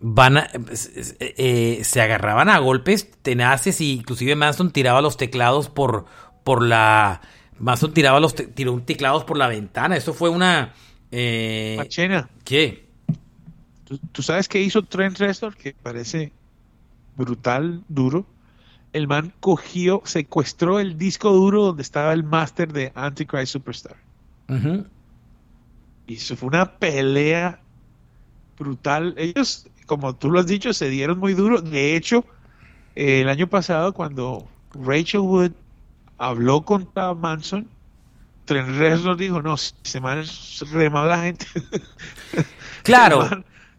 van 0.00 0.38
eh, 0.38 1.80
se 1.82 2.00
agarraban 2.00 2.48
a 2.48 2.58
golpes 2.58 3.10
tenaces 3.22 3.80
y 3.80 3.92
inclusive 3.92 4.36
Manson 4.36 4.70
tiraba 4.70 5.00
los 5.00 5.16
teclados 5.16 5.68
por, 5.68 6.06
por 6.44 6.62
la... 6.62 7.20
Manson 7.58 7.94
tiraba 7.94 8.20
los 8.20 8.34
tiró 8.34 8.80
teclados 8.82 9.24
por 9.24 9.38
la 9.38 9.48
ventana. 9.48 9.96
Eso 9.96 10.12
fue 10.14 10.28
una... 10.28 10.74
Eh, 11.10 11.74
Machena. 11.78 12.28
¿Qué? 12.44 12.86
¿Tú, 14.12 14.22
sabes 14.22 14.48
qué 14.48 14.60
hizo 14.60 14.82
Trent 14.82 15.18
Reznor? 15.18 15.56
Que 15.56 15.72
parece 15.72 16.32
brutal, 17.16 17.82
duro. 17.88 18.26
El 18.92 19.08
man 19.08 19.32
cogió, 19.40 20.02
secuestró 20.04 20.80
el 20.80 20.96
disco 20.96 21.32
duro 21.32 21.64
donde 21.64 21.82
estaba 21.82 22.12
el 22.12 22.24
máster 22.24 22.72
de 22.72 22.92
Antichrist 22.94 23.52
Superstar. 23.52 23.96
Y 26.06 26.14
eso 26.14 26.36
fue 26.36 26.48
una 26.48 26.72
pelea 26.78 27.60
brutal. 28.58 29.14
Ellos, 29.18 29.66
como 29.86 30.14
tú 30.14 30.30
lo 30.30 30.40
has 30.40 30.46
dicho, 30.46 30.72
se 30.72 30.88
dieron 30.88 31.18
muy 31.18 31.34
duro. 31.34 31.60
De 31.60 31.96
hecho, 31.96 32.24
el 32.94 33.28
año 33.28 33.48
pasado, 33.48 33.92
cuando 33.92 34.46
Rachel 34.72 35.20
Wood 35.20 35.52
habló 36.18 36.62
contra 36.62 37.12
Manson, 37.12 37.68
Trent 38.46 38.68
Reznor 38.78 39.16
dijo, 39.16 39.42
no, 39.42 39.56
se 39.56 40.00
me 40.00 40.22
remado 40.72 41.08
la 41.08 41.22
gente. 41.22 41.46
Claro, 42.84 43.28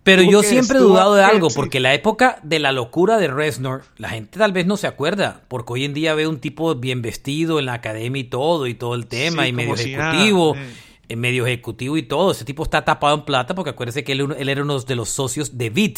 pero 0.08 0.24
yo 0.24 0.42
siempre 0.42 0.78
he 0.78 0.82
dudado 0.82 1.16
de 1.16 1.24
algo, 1.24 1.50
porque 1.50 1.80
la 1.80 1.94
época 1.94 2.40
de 2.42 2.60
la 2.60 2.72
locura 2.72 3.18
de 3.18 3.28
Reznor, 3.28 3.84
la 3.98 4.10
gente 4.10 4.40
tal 4.40 4.54
vez 4.54 4.66
no 4.66 4.78
se 4.78 4.88
acuerda, 4.88 5.42
porque 5.48 5.74
hoy 5.74 5.86
en 5.86 5.94
día 5.94 6.16
ve 6.16 6.28
un 6.28 6.40
tipo 6.40 6.74
bien 6.76 7.02
vestido 7.02 7.60
en 7.60 7.66
la 7.66 7.74
academia 7.74 8.22
y 8.22 8.26
todo, 8.26 8.68
y 8.68 8.74
todo 8.74 8.96
el 8.96 9.08
tema, 9.08 9.48
y 9.48 9.54
medio 9.54 9.76
ejecutivo. 9.76 10.56
Eh 10.56 10.88
en 11.10 11.20
medio 11.20 11.46
ejecutivo 11.46 11.98
y 11.98 12.04
todo. 12.04 12.32
Ese 12.32 12.46
tipo 12.46 12.64
está 12.64 12.84
tapado 12.84 13.16
en 13.16 13.26
plata 13.26 13.56
porque 13.56 13.72
acuérdese 13.72 14.04
que 14.04 14.14
él, 14.14 14.36
era 14.38 14.62
uno 14.62 14.80
de 14.80 14.96
los 14.96 15.10
socios 15.10 15.58
de 15.58 15.70
Beat, 15.70 15.98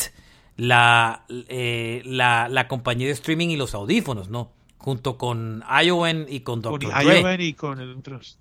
la, 0.58 1.26
eh, 1.30 2.02
la, 2.06 2.48
la, 2.50 2.68
compañía 2.68 3.08
de 3.08 3.14
streaming 3.14 3.50
y 3.50 3.58
los 3.58 3.74
audífonos, 3.74 4.30
¿no? 4.30 4.52
Junto 4.78 5.18
con 5.18 5.64
Iowan 5.84 6.26
y 6.30 6.42
con 6.42 6.62
Dr. 6.62 6.92
Dre. 7.04 7.44
y 7.44 7.54
con 7.54 7.80
el 7.80 7.98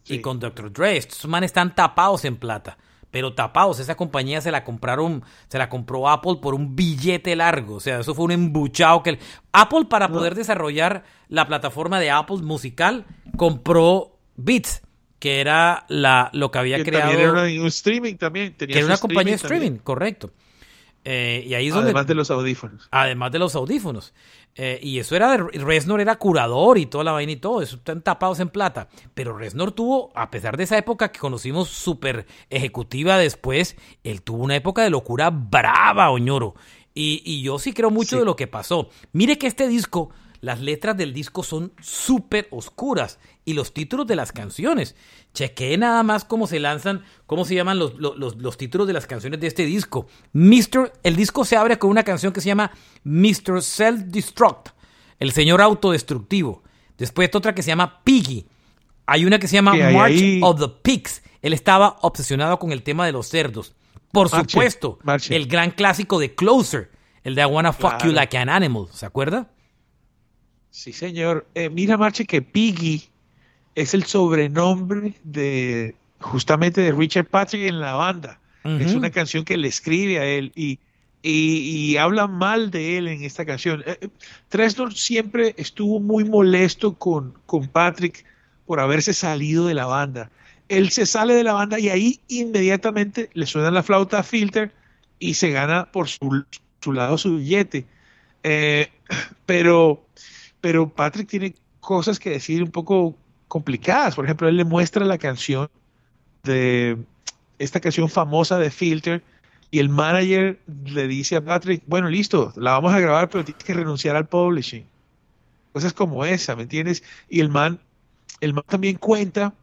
Y 0.06 0.20
con 0.20 0.38
Dr. 0.38 0.72
Dre. 0.72 0.96
Estos 0.96 1.26
manes 1.26 1.48
están 1.48 1.74
tapados 1.74 2.24
en 2.24 2.36
plata. 2.36 2.78
Pero 3.10 3.32
tapados, 3.34 3.78
esa 3.80 3.96
compañía 3.96 4.40
se 4.40 4.50
la 4.50 4.64
compraron, 4.64 5.24
se 5.48 5.58
la 5.58 5.68
compró 5.68 6.08
Apple 6.08 6.36
por 6.42 6.54
un 6.54 6.76
billete 6.76 7.34
largo. 7.36 7.76
O 7.76 7.80
sea, 7.80 8.00
eso 8.00 8.14
fue 8.14 8.26
un 8.26 8.32
embuchado 8.32 9.02
que... 9.02 9.18
Apple 9.52 9.86
para 9.88 10.08
poder 10.08 10.34
desarrollar 10.34 11.04
la 11.28 11.46
plataforma 11.46 12.00
de 12.00 12.10
Apple 12.10 12.38
musical 12.38 13.06
compró 13.36 14.18
Beats 14.36 14.82
que 15.18 15.40
era 15.40 15.84
la, 15.88 16.30
lo 16.32 16.50
que 16.50 16.58
había 16.58 16.82
creado. 16.84 17.10
También 17.10 17.30
era 17.30 17.62
un 17.62 17.66
streaming 17.66 18.14
también. 18.16 18.54
que 18.54 18.66
era 18.70 18.86
una 18.86 18.98
compañía 18.98 19.32
de 19.32 19.36
streaming, 19.36 19.78
correcto. 19.78 20.32
Eh, 21.04 21.44
y 21.46 21.54
ahí 21.54 21.68
es 21.68 21.74
además 21.74 22.06
de 22.06 22.14
los 22.14 22.30
audífonos. 22.30 22.88
Además 22.90 23.32
de 23.32 23.38
los 23.38 23.54
audífonos. 23.54 24.12
Eh, 24.60 24.80
y 24.82 24.98
eso 24.98 25.14
era, 25.14 25.36
Resnor 25.36 26.00
era 26.00 26.16
curador 26.16 26.78
y 26.78 26.86
toda 26.86 27.04
la 27.04 27.12
vaina 27.12 27.30
y 27.30 27.36
todo, 27.36 27.62
eso 27.62 27.76
están 27.76 28.02
tapados 28.02 28.40
en 28.40 28.48
plata. 28.48 28.88
Pero 29.14 29.38
Resnor 29.38 29.70
tuvo, 29.70 30.10
a 30.16 30.32
pesar 30.32 30.56
de 30.56 30.64
esa 30.64 30.76
época 30.76 31.12
que 31.12 31.20
conocimos 31.20 31.68
súper 31.68 32.26
ejecutiva 32.50 33.16
después, 33.18 33.76
él 34.02 34.20
tuvo 34.22 34.42
una 34.42 34.56
época 34.56 34.82
de 34.82 34.90
locura 34.90 35.30
brava, 35.30 36.10
Oñoro. 36.10 36.56
Y, 36.92 37.22
y 37.24 37.42
yo 37.42 37.60
sí 37.60 37.72
creo 37.72 37.90
mucho 37.90 38.18
de 38.18 38.24
lo 38.24 38.34
que 38.34 38.48
pasó. 38.48 38.88
Mire 39.12 39.38
que 39.38 39.46
este 39.46 39.68
disco 39.68 40.10
las 40.40 40.60
letras 40.60 40.96
del 40.96 41.12
disco 41.12 41.42
son 41.42 41.72
súper 41.80 42.48
oscuras 42.50 43.18
y 43.44 43.54
los 43.54 43.72
títulos 43.72 44.06
de 44.06 44.16
las 44.16 44.32
canciones. 44.32 44.94
Chequeé 45.34 45.78
nada 45.78 46.02
más 46.02 46.24
cómo 46.24 46.46
se 46.46 46.60
lanzan, 46.60 47.04
cómo 47.26 47.44
se 47.44 47.54
llaman 47.54 47.78
los, 47.78 47.94
los, 47.98 48.56
títulos 48.56 48.86
de 48.86 48.92
las 48.92 49.06
canciones 49.06 49.40
de 49.40 49.46
este 49.46 49.64
disco. 49.64 50.06
Mr. 50.32 50.92
El 51.02 51.16
disco 51.16 51.44
se 51.44 51.56
abre 51.56 51.78
con 51.78 51.90
una 51.90 52.04
canción 52.04 52.32
que 52.32 52.40
se 52.40 52.48
llama 52.48 52.70
Mr. 53.04 53.62
Self-Destruct, 53.62 54.70
el 55.18 55.32
señor 55.32 55.60
autodestructivo. 55.60 56.62
Después 56.96 57.30
otra 57.34 57.54
que 57.54 57.62
se 57.62 57.68
llama 57.68 58.02
Piggy. 58.04 58.46
Hay 59.06 59.24
una 59.24 59.38
que 59.38 59.48
se 59.48 59.54
llama 59.54 59.74
March 59.74 60.40
of 60.42 60.60
the 60.60 60.68
Pigs. 60.82 61.22
Él 61.40 61.52
estaba 61.52 61.96
obsesionado 62.02 62.58
con 62.58 62.72
el 62.72 62.82
tema 62.82 63.06
de 63.06 63.12
los 63.12 63.28
cerdos. 63.28 63.74
Por 64.12 64.28
supuesto, 64.28 64.98
el 65.30 65.46
gran 65.46 65.70
clásico 65.70 66.18
de 66.18 66.34
Closer, 66.34 66.90
el 67.22 67.34
de 67.34 67.42
I 67.42 67.44
Wanna 67.44 67.72
Fuck 67.72 68.04
You 68.04 68.12
Like 68.12 68.36
an 68.36 68.48
Animal, 68.48 68.86
¿se 68.92 69.06
acuerda? 69.06 69.50
Sí, 70.70 70.92
señor. 70.92 71.46
Eh, 71.54 71.70
mira, 71.70 71.96
Marche, 71.96 72.24
que 72.24 72.42
Piggy 72.42 73.08
es 73.74 73.94
el 73.94 74.04
sobrenombre 74.04 75.14
de 75.24 75.94
justamente 76.20 76.80
de 76.80 76.92
Richard 76.92 77.26
Patrick 77.26 77.62
en 77.62 77.80
la 77.80 77.94
banda. 77.94 78.40
Es 78.64 78.92
una 78.92 79.08
canción 79.08 79.46
que 79.46 79.56
le 79.56 79.68
escribe 79.68 80.18
a 80.18 80.26
él 80.26 80.52
y, 80.54 80.78
y, 81.22 81.96
habla 81.96 82.26
mal 82.26 82.70
de 82.70 82.98
él 82.98 83.08
en 83.08 83.24
esta 83.24 83.46
canción. 83.46 83.82
Eh, 83.86 83.96
eh, 84.02 84.08
Tresnor 84.50 84.92
siempre 84.92 85.54
estuvo 85.56 86.00
muy 86.00 86.24
molesto 86.24 86.92
con, 86.92 87.32
con 87.46 87.68
Patrick 87.68 88.26
por 88.66 88.78
haberse 88.80 89.14
salido 89.14 89.66
de 89.66 89.72
la 89.72 89.86
banda. 89.86 90.30
Él 90.68 90.90
se 90.90 91.06
sale 91.06 91.32
de 91.32 91.44
la 91.44 91.54
banda 91.54 91.78
y 91.78 91.88
ahí 91.88 92.20
inmediatamente 92.28 93.30
le 93.32 93.46
suena 93.46 93.70
la 93.70 93.82
flauta 93.82 94.18
a 94.18 94.22
Filter 94.22 94.70
y 95.18 95.32
se 95.34 95.50
gana 95.50 95.90
por 95.90 96.08
su, 96.08 96.44
su 96.82 96.92
lado 96.92 97.16
su 97.16 97.38
billete. 97.38 97.86
pero 99.46 100.04
pero 100.60 100.88
Patrick 100.88 101.28
tiene 101.28 101.54
cosas 101.80 102.18
que 102.18 102.30
decir 102.30 102.62
un 102.62 102.70
poco 102.70 103.16
complicadas. 103.48 104.14
Por 104.14 104.24
ejemplo, 104.24 104.48
él 104.48 104.56
le 104.56 104.64
muestra 104.64 105.04
la 105.04 105.18
canción 105.18 105.68
de 106.42 106.98
esta 107.58 107.80
canción 107.80 108.08
famosa 108.08 108.58
de 108.58 108.70
Filter 108.70 109.22
y 109.70 109.80
el 109.80 109.88
manager 109.88 110.60
le 110.84 111.08
dice 111.08 111.36
a 111.36 111.44
Patrick, 111.44 111.82
bueno, 111.86 112.08
listo, 112.08 112.52
la 112.56 112.72
vamos 112.72 112.92
a 112.92 113.00
grabar, 113.00 113.28
pero 113.28 113.44
tienes 113.44 113.64
que 113.64 113.74
renunciar 113.74 114.16
al 114.16 114.26
publishing. 114.26 114.86
Cosas 115.72 115.92
como 115.92 116.24
esa, 116.24 116.56
¿me 116.56 116.62
entiendes? 116.62 117.02
Y 117.28 117.40
el 117.40 117.50
man, 117.50 117.80
el 118.40 118.54
man 118.54 118.64
también 118.66 118.96
cuenta 118.96 119.54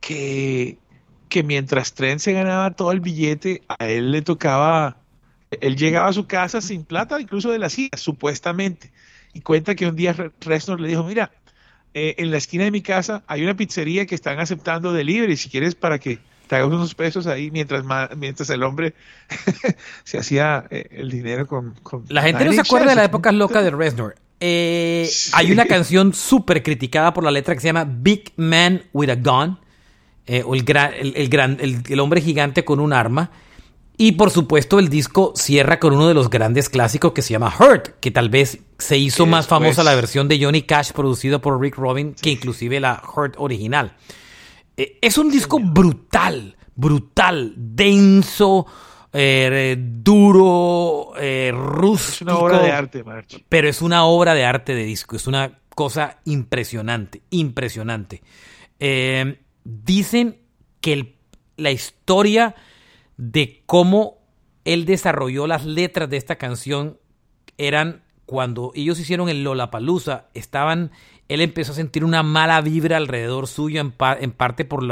que, 0.00 0.78
que 1.28 1.42
mientras 1.42 1.92
Trent 1.92 2.20
se 2.20 2.32
ganaba 2.32 2.70
todo 2.70 2.92
el 2.92 3.00
billete, 3.00 3.62
a 3.68 3.86
él 3.86 4.10
le 4.10 4.22
tocaba, 4.22 4.96
él 5.50 5.76
llegaba 5.76 6.08
a 6.08 6.12
su 6.12 6.26
casa 6.26 6.60
sin 6.60 6.84
plata, 6.84 7.20
incluso 7.20 7.50
de 7.50 7.58
la 7.58 7.68
silla, 7.68 7.96
supuestamente 7.96 8.90
y 9.32 9.40
cuenta 9.40 9.74
que 9.74 9.86
un 9.86 9.96
día 9.96 10.14
Reznor 10.40 10.80
le 10.80 10.88
dijo, 10.88 11.04
mira, 11.04 11.30
eh, 11.94 12.14
en 12.18 12.30
la 12.30 12.38
esquina 12.38 12.64
de 12.64 12.70
mi 12.70 12.82
casa 12.82 13.22
hay 13.26 13.42
una 13.42 13.56
pizzería 13.56 14.06
que 14.06 14.14
están 14.14 14.40
aceptando 14.40 14.92
delivery, 14.92 15.36
si 15.36 15.48
quieres 15.48 15.74
para 15.74 15.98
que 15.98 16.18
te 16.46 16.56
hagas 16.56 16.68
unos 16.68 16.94
pesos 16.94 17.26
ahí 17.26 17.50
mientras, 17.50 17.84
mientras 18.16 18.50
el 18.50 18.62
hombre 18.62 18.94
se 20.04 20.18
hacía 20.18 20.64
eh, 20.70 20.86
el 20.90 21.10
dinero 21.10 21.46
con, 21.46 21.74
La 22.08 22.22
gente 22.22 22.44
no 22.44 22.52
se 22.52 22.60
acuerda 22.60 22.90
de 22.90 22.96
la 22.96 23.04
época 23.04 23.32
loca 23.32 23.62
de 23.62 23.70
Reznor. 23.70 24.16
Eh, 24.44 25.08
hay 25.34 25.52
una 25.52 25.66
canción 25.66 26.12
súper 26.12 26.64
criticada 26.64 27.14
por 27.14 27.22
la 27.22 27.30
letra 27.30 27.54
que 27.54 27.60
se 27.60 27.68
llama 27.68 27.86
Big 27.88 28.32
Man 28.36 28.82
with 28.92 29.08
a 29.08 29.14
Gun, 29.14 29.56
eh, 30.26 30.42
o 30.44 30.54
el, 30.54 30.64
gran, 30.64 30.92
el, 30.94 31.28
gran, 31.28 31.58
el, 31.60 32.00
hombre 32.00 32.20
gigante 32.20 32.64
con 32.64 32.80
un 32.80 32.92
arma. 32.92 33.30
Y 33.96 34.12
por 34.12 34.30
supuesto 34.30 34.78
el 34.78 34.88
disco 34.88 35.32
cierra 35.36 35.78
con 35.78 35.94
uno 35.94 36.08
de 36.08 36.14
los 36.14 36.30
grandes 36.30 36.68
clásicos 36.68 37.12
que 37.12 37.22
se 37.22 37.32
llama 37.32 37.54
Hurt, 37.56 38.00
que 38.00 38.10
tal 38.10 38.30
vez 38.30 38.58
se 38.78 38.96
hizo 38.96 39.26
más 39.26 39.46
famosa 39.46 39.84
la 39.84 39.94
versión 39.94 40.28
de 40.28 40.42
Johnny 40.42 40.62
Cash 40.62 40.92
producida 40.92 41.40
por 41.40 41.60
Rick 41.60 41.76
Robin 41.76 42.14
que 42.14 42.30
inclusive 42.30 42.80
la 42.80 43.02
Hurt 43.14 43.34
original. 43.38 43.96
Eh, 44.76 44.98
es 45.00 45.18
un 45.18 45.30
disco 45.30 45.58
brutal, 45.60 46.56
brutal, 46.74 47.52
denso, 47.56 48.66
eh, 49.12 49.76
duro, 49.78 51.12
eh, 51.18 51.52
rústico. 51.54 52.30
Es 52.30 52.36
una 52.36 52.38
obra 52.38 52.58
de 52.62 52.72
arte, 52.72 53.04
Pero 53.48 53.68
es 53.68 53.82
una 53.82 54.04
obra 54.04 54.34
de 54.34 54.44
arte 54.44 54.74
de 54.74 54.84
disco. 54.84 55.16
Es 55.16 55.26
una 55.26 55.58
cosa 55.74 56.18
impresionante, 56.24 57.22
impresionante. 57.30 58.22
Eh, 58.80 59.38
dicen 59.64 60.38
que 60.80 61.14
la 61.56 61.70
historia 61.70 62.54
de 63.30 63.62
cómo 63.66 64.18
él 64.64 64.84
desarrolló 64.84 65.46
las 65.46 65.64
letras 65.64 66.10
de 66.10 66.16
esta 66.16 66.36
canción 66.36 66.98
eran 67.56 68.02
cuando 68.26 68.72
ellos 68.74 68.98
hicieron 68.98 69.28
el 69.28 69.44
Lollapalooza, 69.44 70.26
estaban, 70.34 70.90
él 71.28 71.40
empezó 71.40 71.70
a 71.70 71.76
sentir 71.76 72.04
una 72.04 72.24
mala 72.24 72.60
vibra 72.62 72.96
alrededor 72.96 73.46
suyo, 73.46 73.80
en, 73.80 73.92
parte 74.32 74.64
por, 74.64 74.84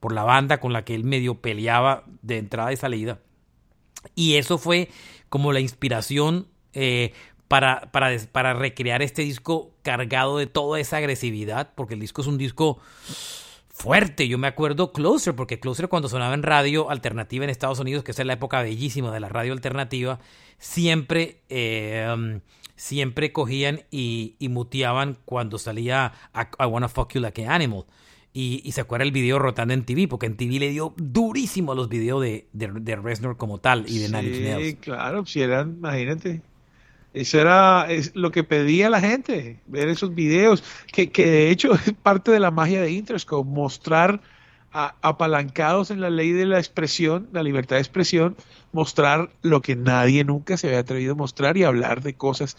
por 0.00 0.12
la 0.12 0.24
banda 0.24 0.60
con 0.60 0.74
la 0.74 0.84
que 0.84 0.94
él 0.94 1.04
medio 1.04 1.36
peleaba 1.36 2.04
de 2.20 2.36
entrada 2.36 2.72
y 2.74 2.76
salida. 2.76 3.20
Y 4.14 4.34
eso 4.34 4.58
fue 4.58 4.90
como 5.30 5.54
la 5.54 5.60
inspiración 5.60 6.46
eh, 6.74 7.14
para, 7.46 7.90
para, 7.90 8.10
para 8.32 8.52
recrear 8.52 9.00
este 9.00 9.22
disco 9.22 9.72
cargado 9.82 10.36
de 10.36 10.46
toda 10.46 10.78
esa 10.78 10.98
agresividad, 10.98 11.72
porque 11.74 11.94
el 11.94 12.00
disco 12.00 12.20
es 12.20 12.26
un 12.26 12.36
disco 12.36 12.80
fuerte. 13.78 14.28
Yo 14.28 14.38
me 14.38 14.48
acuerdo 14.48 14.92
Closer, 14.92 15.34
porque 15.34 15.60
Closer 15.60 15.88
cuando 15.88 16.08
sonaba 16.08 16.34
en 16.34 16.42
radio 16.42 16.90
alternativa 16.90 17.44
en 17.44 17.50
Estados 17.50 17.78
Unidos, 17.78 18.04
que 18.04 18.10
es 18.10 18.24
la 18.24 18.32
época 18.32 18.62
bellísima 18.62 19.12
de 19.12 19.20
la 19.20 19.28
radio 19.28 19.52
alternativa, 19.52 20.18
siempre 20.58 21.42
eh, 21.48 22.40
siempre 22.78 23.32
cogían 23.32 23.82
y, 23.90 24.36
y 24.38 24.48
muteaban 24.48 25.18
cuando 25.24 25.58
salía 25.58 26.12
I, 26.34 26.64
Wanna 26.64 26.88
Fuck 26.88 27.14
You 27.14 27.20
Like 27.20 27.44
an 27.44 27.52
Animal. 27.52 27.84
Y, 28.32 28.70
se 28.70 28.82
acuerda 28.82 29.04
el 29.04 29.10
video 29.10 29.40
rotando 29.40 29.74
en 29.74 29.84
TV, 29.84 30.06
porque 30.06 30.26
en 30.26 30.36
TV 30.36 30.60
le 30.60 30.70
dio 30.70 30.94
durísimo 30.96 31.72
a 31.72 31.74
los 31.74 31.88
videos 31.88 32.22
de, 32.22 32.46
de, 32.52 32.68
de 32.68 32.94
Reznor 32.94 33.36
como 33.36 33.58
tal 33.58 33.84
y 33.88 33.98
de 33.98 34.64
sí, 34.64 34.76
claro, 34.76 35.26
si 35.26 35.40
eran, 35.40 35.78
imagínate. 35.78 36.40
Eso 37.14 37.40
era 37.40 37.90
es 37.90 38.14
lo 38.14 38.30
que 38.30 38.44
pedía 38.44 38.90
la 38.90 39.00
gente, 39.00 39.60
ver 39.66 39.88
esos 39.88 40.14
videos, 40.14 40.62
que, 40.92 41.10
que 41.10 41.26
de 41.26 41.50
hecho 41.50 41.74
es 41.86 41.92
parte 42.02 42.30
de 42.30 42.40
la 42.40 42.50
magia 42.50 42.82
de 42.82 42.90
Interscope, 42.90 43.48
mostrar 43.48 44.20
apalancados 44.70 45.90
en 45.90 46.00
la 46.00 46.10
ley 46.10 46.32
de 46.32 46.46
la 46.46 46.58
expresión, 46.58 47.28
la 47.32 47.42
libertad 47.42 47.76
de 47.76 47.82
expresión, 47.82 48.36
mostrar 48.72 49.30
lo 49.42 49.62
que 49.62 49.76
nadie 49.76 50.24
nunca 50.24 50.56
se 50.56 50.68
había 50.68 50.80
atrevido 50.80 51.12
a 51.12 51.16
mostrar 51.16 51.56
y 51.56 51.64
hablar 51.64 52.02
de 52.02 52.14
cosas 52.14 52.56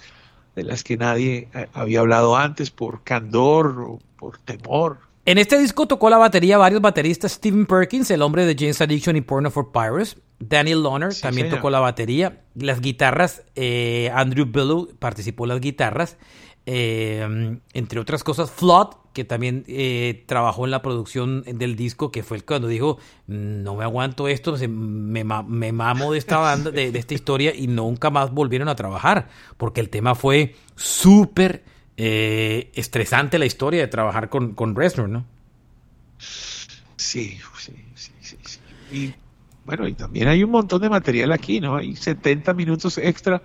de 0.56 0.64
las 0.64 0.84
que 0.84 0.98
nadie 0.98 1.48
eh, 1.54 1.68
había 1.74 2.00
hablado 2.00 2.36
antes 2.36 2.72
por 2.72 3.04
candor 3.04 3.80
o 3.80 4.00
por 4.18 4.40
temor. 4.40 4.98
En 5.26 5.38
este 5.38 5.60
disco 5.60 5.88
tocó 5.88 6.10
la 6.10 6.18
batería 6.18 6.58
varios 6.58 6.82
bateristas, 6.82 7.34
Steven 7.34 7.66
Perkins, 7.66 8.10
el 8.10 8.24
hombre 8.24 8.46
de 8.46 8.56
James 8.58 8.82
Addiction 8.82 9.16
y 9.16 9.22
Porno 9.22 9.52
for 9.52 9.72
Pirates, 9.72 10.18
Daniel 10.40 10.84
Loner 10.84 11.14
también 11.14 11.50
tocó 11.50 11.70
la 11.70 11.80
batería, 11.80 12.42
las 12.56 12.82
guitarras, 12.82 13.44
eh, 13.56 14.10
Andrew 14.14 14.46
Billow 14.46 14.90
participó 14.98 15.46
en 15.46 15.50
las 15.50 15.60
guitarras, 15.60 16.18
eh, 16.66 17.58
entre 17.74 18.00
otras 18.00 18.24
cosas, 18.24 18.52
Flood, 18.52 18.90
que 19.14 19.24
también 19.26 19.66
eh, 19.68 20.24
trabajó 20.28 20.66
en 20.66 20.72
la 20.72 20.82
producción 20.82 21.44
del 21.44 21.76
disco, 21.76 22.12
que 22.12 22.24
fue 22.24 22.38
el 22.38 22.46
cuando 22.46 22.68
dijo, 22.68 23.00
no 23.28 23.76
me 23.76 23.84
aguanto 23.84 24.28
esto, 24.28 24.56
me, 24.70 25.24
me 25.24 25.72
mamo 25.72 26.12
de 26.12 26.20
esta 26.20 26.38
banda, 26.38 26.72
de, 26.72 26.88
esta 26.90 27.14
historia, 27.14 27.54
y 27.56 27.68
nunca 27.68 28.10
más 28.10 28.32
volvieron 28.32 28.70
a 28.70 28.76
trabajar, 28.76 29.30
porque 29.58 29.82
el 29.82 29.90
tema 29.90 30.16
fue 30.16 30.56
súper 30.76 31.64
eh, 31.98 32.72
estresante 32.76 33.40
la 33.40 33.46
historia 33.46 33.82
de 33.82 33.88
trabajar 33.88 34.30
con, 34.30 34.54
con 34.54 34.76
Reznor, 34.76 35.10
¿no? 35.10 35.26
Sí, 36.20 37.40
sí, 37.58 37.74
sí, 37.96 38.12
sí, 38.22 38.38
sí. 38.44 38.60
Y 38.92 39.16
bueno, 39.70 39.88
y 39.88 39.94
también 39.94 40.28
hay 40.28 40.44
un 40.44 40.50
montón 40.50 40.82
de 40.82 40.90
material 40.90 41.32
aquí, 41.32 41.60
¿no? 41.60 41.76
Hay 41.76 41.96
70 41.96 42.56
minutos 42.56 42.98
extra 42.98 43.40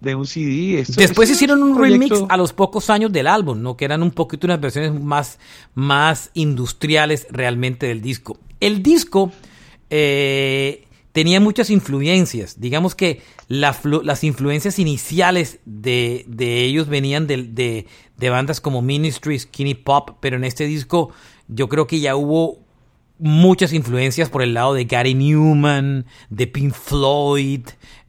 de 0.00 0.14
un 0.14 0.26
CD. 0.26 0.82
Después 0.96 1.28
hicieron 1.28 1.62
un, 1.62 1.78
remix 1.78 2.18
a 2.30 2.38
los 2.38 2.54
pocos 2.54 2.88
años 2.88 3.12
del 3.12 3.26
álbum, 3.26 3.60
¿no? 3.60 3.76
Que 3.76 3.84
eran 3.84 4.02
un 4.02 4.10
poquito 4.10 4.46
unas 4.46 4.58
versiones 4.58 4.98
más, 4.98 5.38
más 5.74 6.30
industriales 6.32 7.26
realmente 7.30 7.88
del 7.88 8.00
disco. 8.00 8.38
El 8.58 8.82
disco 8.82 9.32
eh, 9.90 10.86
tenía 11.12 11.40
muchas 11.40 11.68
influencias. 11.68 12.58
Digamos 12.58 12.94
que 12.94 13.20
las 13.48 14.24
influencias 14.24 14.78
iniciales 14.78 15.58
de, 15.66 16.24
de 16.26 16.64
ellos 16.64 16.88
venían 16.88 17.26
de, 17.26 17.42
de, 17.42 17.86
de, 18.16 18.30
bandas 18.30 18.62
como 18.62 18.80
Ministry, 18.80 19.38
Skinny 19.38 19.74
Pop, 19.74 20.12
pero 20.20 20.38
en 20.38 20.44
este 20.44 20.64
disco 20.64 21.10
yo 21.48 21.68
creo 21.68 21.86
que 21.86 22.00
ya 22.00 22.16
hubo 22.16 22.65
muchas 23.18 23.72
influencias 23.72 24.28
por 24.28 24.42
el 24.42 24.54
lado 24.54 24.74
de 24.74 24.84
Gary 24.84 25.14
Newman, 25.14 26.06
de 26.30 26.46
Pink 26.46 26.72
Floyd, 26.72 27.62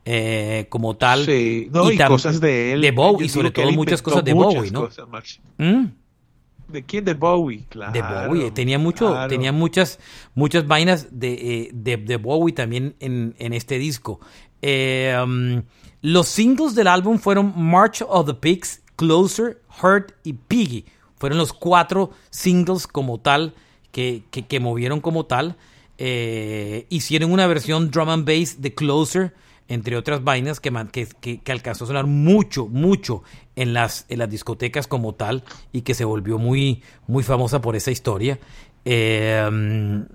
eh, 0.05 0.67
como 0.69 0.95
tal. 0.95 1.25
Sí, 1.25 1.69
y, 1.69 1.97
cosas 1.97 2.39
de 2.39 2.73
él. 2.73 2.81
De 2.81 2.91
Bowie, 2.91 3.29
sobre 3.29 3.51
todo 3.51 3.71
muchas 3.71 4.01
cosas 4.01 4.23
de 4.23 4.33
Bowie, 4.33 4.71
¿no? 4.71 4.89
¿Mm? 5.57 5.85
¿De 6.69 6.83
quién? 6.83 7.05
De 7.05 7.13
Bowie, 7.13 7.63
claro. 7.69 7.93
De 7.93 8.01
Bowie, 8.01 8.51
tenía 8.51 8.77
mucho, 8.77 9.15
tenía 9.29 9.51
muchas, 9.51 9.99
muchas 10.35 10.67
vainas 10.67 11.07
de, 11.11 11.33
eh, 11.33 11.71
de, 11.73 12.17
Bowie 12.17 12.53
también 12.53 12.95
en, 12.99 13.35
en 13.37 13.53
este 13.53 13.77
disco. 13.79 14.19
Eh, 14.61 15.17
um, 15.23 15.61
los 16.01 16.27
singles 16.27 16.75
del 16.75 16.87
álbum 16.87 17.19
fueron 17.19 17.53
March 17.55 18.01
of 18.07 18.27
the 18.27 18.33
Pigs, 18.33 18.81
Closer, 18.95 19.61
Hurt 19.81 20.11
y 20.23 20.33
Piggy. 20.33 20.85
Fueron 21.17 21.37
los 21.37 21.53
cuatro 21.53 22.11
singles 22.29 22.85
como 22.85 23.19
tal 23.19 23.53
que, 23.97 24.45
que, 24.47 24.59
movieron 24.59 25.01
como 25.01 25.25
tal. 25.25 25.55
hicieron 25.97 27.31
una 27.31 27.47
versión 27.47 27.89
drum 27.91 28.09
and 28.09 28.25
bass 28.25 28.61
de 28.61 28.73
Closer 28.73 29.33
entre 29.67 29.97
otras 29.97 30.23
vainas 30.23 30.59
que, 30.59 30.71
que, 31.21 31.39
que, 31.39 31.51
alcanzó 31.51 31.83
a 31.83 31.87
sonar 31.87 32.05
mucho, 32.05 32.67
mucho 32.67 33.23
en 33.55 33.73
las, 33.73 34.05
en 34.09 34.19
las 34.19 34.29
discotecas 34.29 34.87
como 34.87 35.15
tal 35.15 35.43
y 35.73 35.81
que 35.81 35.93
se 35.93 36.05
volvió 36.05 36.37
muy, 36.37 36.83
muy 37.07 37.23
famosa 37.23 37.61
por 37.61 37.75
esa 37.75 37.91
historia. 37.91 38.39
Em, 38.85 40.05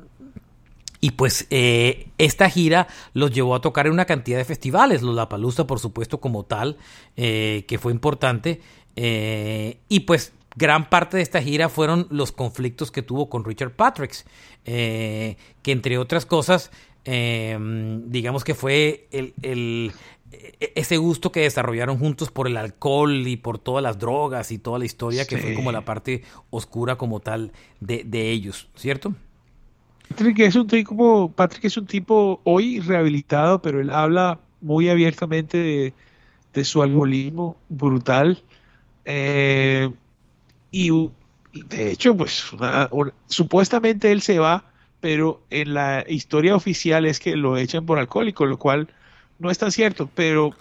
y 1.01 1.11
pues 1.11 1.47
eh, 1.51 2.09
esta 2.16 2.49
gira 2.49 2.87
los 3.12 3.33
llevó 3.33 3.55
a 3.55 3.61
tocar 3.61 3.87
en 3.87 3.92
una 3.92 4.05
cantidad 4.05 4.38
de 4.38 4.45
festivales, 4.45 5.03
los 5.03 5.14
La 5.14 5.29
Palusa 5.29 5.66
por 5.66 5.81
supuesto 5.81 6.21
como 6.21 6.45
tal, 6.45 6.77
eh, 7.16 7.64
que 7.68 7.79
fue 7.79 7.92
importante. 7.92 8.61
Eh, 8.95 9.79
y 9.88 10.01
pues 10.01 10.33
gran 10.55 10.88
parte 10.88 11.17
de 11.17 11.23
esta 11.23 11.43
gira 11.43 11.69
fueron 11.69 12.07
los 12.11 12.33
conflictos 12.33 12.91
que 12.91 13.03
tuvo 13.03 13.29
con 13.29 13.45
Richard 13.45 13.73
Patricks, 13.73 14.25
que 14.65 15.37
entre 15.65 15.99
otras 15.99 16.27
cosas 16.27 16.71
Em, 17.05 18.11
digamos 18.11 18.45
que 18.45 18.55
fue 18.55 19.09
el, 19.11 19.35
el, 19.43 19.93
e, 20.31 20.73
ese 20.77 20.99
gusto 20.99 21.33
que 21.33 21.41
desarrollaron 21.41 21.99
juntos 21.99 22.31
por 22.31 22.47
el 22.47 22.57
alcohol 22.57 23.27
y 23.27 23.37
por 23.37 23.59
todas 23.59 23.83
las 23.83 23.99
drogas 23.99 24.53
y 24.53 24.59
toda 24.59 24.79
la 24.79 24.85
historia 24.85 25.27
que 25.27 25.37
fue 25.37 25.55
como 25.55 25.73
la 25.73 25.85
parte 25.85 26.23
oscura 26.51 26.97
como 26.97 27.19
tal 27.19 27.53
de, 27.81 28.05
de 28.05 28.31
ellos, 28.31 28.69
¿cierto? 28.77 29.15
Patrick 30.11 30.38
es 30.41 30.55
un 30.55 30.69
tipo, 30.69 31.33
Patrick 31.33 31.65
es 31.65 31.77
un 31.77 31.87
tipo 31.87 32.41
hoy 32.45 32.79
rehabilitado, 32.79 33.62
pero 33.62 33.81
él 33.81 33.91
habla 33.91 34.38
muy 34.61 34.88
abiertamente 34.88 35.93
de, 36.53 36.65
su 36.65 36.83
alcoholismo 36.83 37.57
brutal. 37.69 38.45
Eh, 39.05 39.91
y, 40.73 40.91
de 41.53 41.93
hecho, 41.93 42.16
pues 42.16 42.45
supuestamente 43.29 44.11
él 44.11 44.23
se 44.23 44.41
va 44.41 44.73
pero 45.03 45.43
en 45.51 45.75
la 45.75 46.05
historia 46.09 46.55
oficial 46.55 47.07
es 47.07 47.18
que 47.18 47.35
lo 47.35 47.57
echan 47.57 47.85
por 47.85 47.99
alcohólico, 47.99 48.47
lo 48.47 48.57
cual 48.57 48.87
no 49.41 49.51
es 49.51 49.59
tan 49.59 49.73
cierto, 49.73 50.09
pero, 50.14 50.55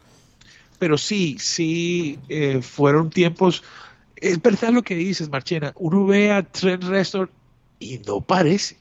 pero 0.79 0.97
sí, 0.97 1.37
sí 1.39 2.17
eh, 2.27 2.59
fueron 2.63 3.11
tiempos. 3.11 3.61
Es 4.15 4.41
verdad 4.41 4.71
lo 4.71 4.81
que 4.81 4.95
dices, 4.95 5.29
Marchena. 5.29 5.73
Uno 5.75 6.07
ve 6.07 6.31
a 6.31 6.41
Trent 6.41 6.83
Reznor 6.85 7.29
y 7.79 7.99
no 7.99 8.19
parece. 8.19 8.77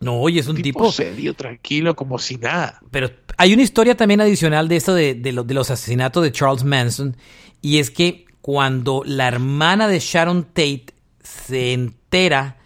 No, 0.00 0.20
oye, 0.20 0.40
es 0.40 0.48
un 0.48 0.60
tipo, 0.60 0.90
serio, 0.90 1.34
tranquilo, 1.34 1.94
como 1.94 2.18
si 2.18 2.34
nada. 2.34 2.80
Pero 2.90 3.08
hay 3.36 3.54
una 3.54 3.62
historia 3.62 3.96
también 3.96 4.20
adicional 4.20 4.66
de 4.66 4.74
esto 4.74 4.94
de, 4.94 5.14
de, 5.14 5.32
de 5.32 5.54
los 5.54 5.70
asesinatos 5.70 6.24
de 6.24 6.32
Charles 6.32 6.64
Manson, 6.64 7.16
y 7.60 7.78
es 7.78 7.92
que 7.92 8.24
cuando 8.42 9.02
la 9.06 9.28
hermana 9.28 9.88
de 9.88 9.98
Sharon 10.00 10.44
Tate 10.44 10.86
se 11.22 11.72
entera 11.72 12.58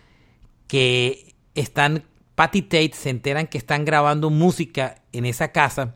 que 0.67 1.35
están 1.55 2.05
Patty 2.35 2.63
Tate 2.63 2.93
se 2.95 3.11
enteran 3.11 3.47
que 3.47 3.57
están 3.59 3.85
grabando 3.87 4.29
música 4.29 5.01
en 5.13 5.25
esa 5.25 5.53
casa, 5.53 5.95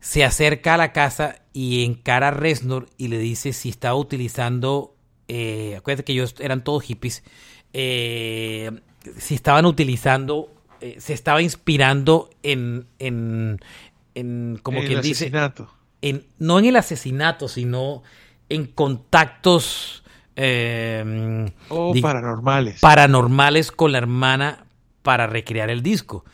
se 0.00 0.22
acerca 0.24 0.74
a 0.74 0.76
la 0.76 0.92
casa 0.92 1.42
y 1.52 1.84
encara 1.84 2.28
a 2.28 2.30
Reznor 2.30 2.86
y 2.96 3.08
le 3.08 3.18
dice 3.18 3.52
si 3.52 3.68
estaba 3.68 3.96
utilizando, 3.96 4.94
eh, 5.26 5.74
acuérdate 5.76 6.04
que 6.04 6.12
ellos 6.12 6.36
eran 6.38 6.62
todos 6.62 6.84
hippies, 6.84 7.24
eh, 7.72 8.70
si 9.16 9.34
estaban 9.34 9.66
utilizando, 9.66 10.52
eh, 10.80 10.96
se 11.00 11.12
estaba 11.12 11.42
inspirando 11.42 12.30
en, 12.44 12.86
en, 13.00 13.58
en 14.14 14.60
como 14.62 14.78
En 14.78 14.86
quien 14.86 14.98
el 14.98 15.02
dice, 15.02 15.24
asesinato. 15.24 15.68
en, 16.02 16.24
no 16.38 16.60
en 16.60 16.66
el 16.66 16.76
asesinato, 16.76 17.48
sino 17.48 18.04
en 18.48 18.66
contactos 18.66 20.02
eh, 20.36 21.50
paranormales. 22.00 22.80
paranormales 22.80 23.72
con 23.72 23.92
la 23.92 23.98
hermana 23.98 24.66
para 25.02 25.26
recrear 25.26 25.70
el 25.70 25.82
disco. 25.82 26.24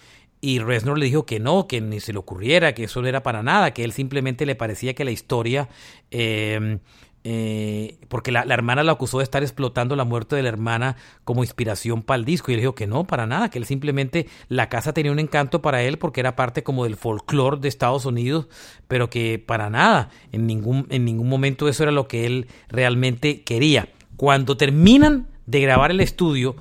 Y 0.40 0.58
Reznor 0.58 0.98
le 0.98 1.06
dijo 1.06 1.24
que 1.24 1.40
no, 1.40 1.66
que 1.66 1.80
ni 1.80 2.00
se 2.00 2.12
le 2.12 2.18
ocurriera, 2.18 2.74
que 2.74 2.84
eso 2.84 3.00
no 3.00 3.08
era 3.08 3.22
para 3.22 3.42
nada, 3.42 3.72
que 3.72 3.82
él 3.82 3.92
simplemente 3.92 4.44
le 4.44 4.54
parecía 4.54 4.92
que 4.94 5.06
la 5.06 5.10
historia, 5.10 5.70
eh, 6.10 6.78
eh, 7.26 7.98
porque 8.08 8.30
la, 8.30 8.44
la 8.44 8.52
hermana 8.54 8.82
la 8.82 8.92
acusó 8.92 9.18
de 9.18 9.24
estar 9.24 9.42
explotando 9.42 9.96
la 9.96 10.04
muerte 10.04 10.36
de 10.36 10.42
la 10.42 10.50
hermana 10.50 10.96
como 11.24 11.42
inspiración 11.42 12.02
para 12.02 12.18
el 12.18 12.24
disco. 12.26 12.50
Y 12.50 12.54
él 12.54 12.60
dijo 12.60 12.74
que 12.74 12.86
no, 12.86 13.04
para 13.04 13.26
nada, 13.26 13.48
que 13.50 13.58
él 13.58 13.64
simplemente, 13.64 14.26
la 14.48 14.68
casa 14.68 14.92
tenía 14.92 15.10
un 15.10 15.18
encanto 15.18 15.62
para 15.62 15.82
él 15.82 15.96
porque 15.98 16.20
era 16.20 16.36
parte 16.36 16.62
como 16.62 16.84
del 16.84 16.96
folclore 16.96 17.58
de 17.60 17.68
Estados 17.68 18.04
Unidos, 18.04 18.46
pero 18.88 19.08
que 19.08 19.38
para 19.38 19.70
nada, 19.70 20.10
en 20.32 20.46
ningún, 20.46 20.86
en 20.90 21.04
ningún 21.04 21.28
momento 21.28 21.66
eso 21.68 21.82
era 21.82 21.92
lo 21.92 22.06
que 22.08 22.26
él 22.26 22.46
realmente 22.68 23.42
quería. 23.42 23.88
Cuando 24.16 24.56
terminan 24.56 25.28
de 25.46 25.60
grabar 25.60 25.90
el 25.90 26.00
estudio, 26.00 26.56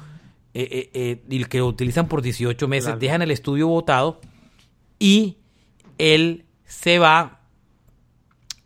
eh, 0.53 0.68
eh, 0.72 0.89
eh, 0.93 1.24
y 1.30 1.43
que 1.45 1.57
lo 1.59 1.68
utilizan 1.68 2.07
por 2.07 2.22
18 2.22 2.68
meses, 2.68 2.86
Claro. 2.86 2.99
dejan 2.99 3.22
el 3.22 3.32
estudio 3.32 3.68
botado 3.68 4.22
y 4.99 5.38
él 5.97 6.45
se 6.66 6.99
va 6.99 7.41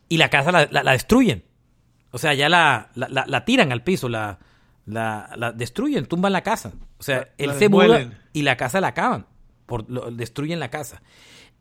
y 0.08 0.16
la 0.18 0.28
casa 0.30 0.52
la, 0.52 0.68
la- 0.70 0.82
la 0.82 0.92
destruyen. 0.92 1.42
O 2.10 2.18
sea, 2.18 2.34
ya 2.34 2.48
la, 2.48 2.90
la- 2.94 3.08
la- 3.08 3.26
la 3.26 3.44
tiran 3.44 3.70
al 3.72 3.82
piso, 3.82 4.08
la, 4.08 4.38
la, 4.86 5.52
destruyen, 5.54 6.06
tumban 6.06 6.32
la 6.32 6.42
casa. 6.42 6.72
O 6.98 7.02
sea, 7.02 7.28
él 7.38 7.50
se 7.58 7.68
muda 7.68 7.98
y 8.32 8.42
la 8.42 8.56
casa 8.56 8.80
la 8.80 8.88
acaban, 8.88 9.26
por, 9.66 9.88
lo- 9.90 10.10
destruyen 10.10 10.58
la 10.60 10.70
casa. 10.70 11.02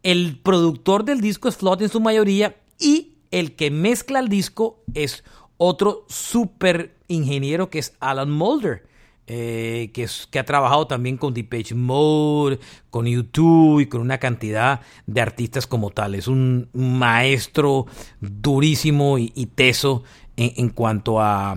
El 0.03 0.39
productor 0.41 1.03
del 1.03 1.21
disco 1.21 1.49
es 1.49 1.57
Flood 1.57 1.81
en 1.81 1.89
su 1.89 1.99
mayoría 1.99 2.55
y 2.79 3.15
el 3.31 3.55
que 3.55 3.71
mezcla 3.71 4.19
el 4.19 4.29
disco 4.29 4.83
es 4.93 5.23
otro 5.57 6.05
super 6.07 6.95
ingeniero 7.07 7.69
que 7.69 7.79
es 7.79 7.95
Alan 7.99 8.29
Mulder, 8.31 8.85
eh, 9.29 9.89
que, 9.93 10.03
es, 10.03 10.27
que 10.31 10.39
ha 10.39 10.45
trabajado 10.45 10.87
también 10.87 11.17
con 11.17 11.33
Depeche 11.33 11.75
Mode, 11.75 12.59
con 12.89 13.05
YouTube 13.07 13.81
y 13.81 13.87
con 13.87 13.99
una 13.99 14.19
cantidad 14.19 14.79
de 15.05 15.19
artistas 15.19 15.67
como 15.67 15.89
tal. 15.89 16.15
Es 16.15 16.27
un 16.29 16.69
maestro 16.73 17.87
durísimo 18.21 19.17
y, 19.17 19.31
y 19.35 19.47
teso 19.47 20.03
en, 20.37 20.53
en 20.55 20.69
cuanto 20.69 21.19
a 21.19 21.53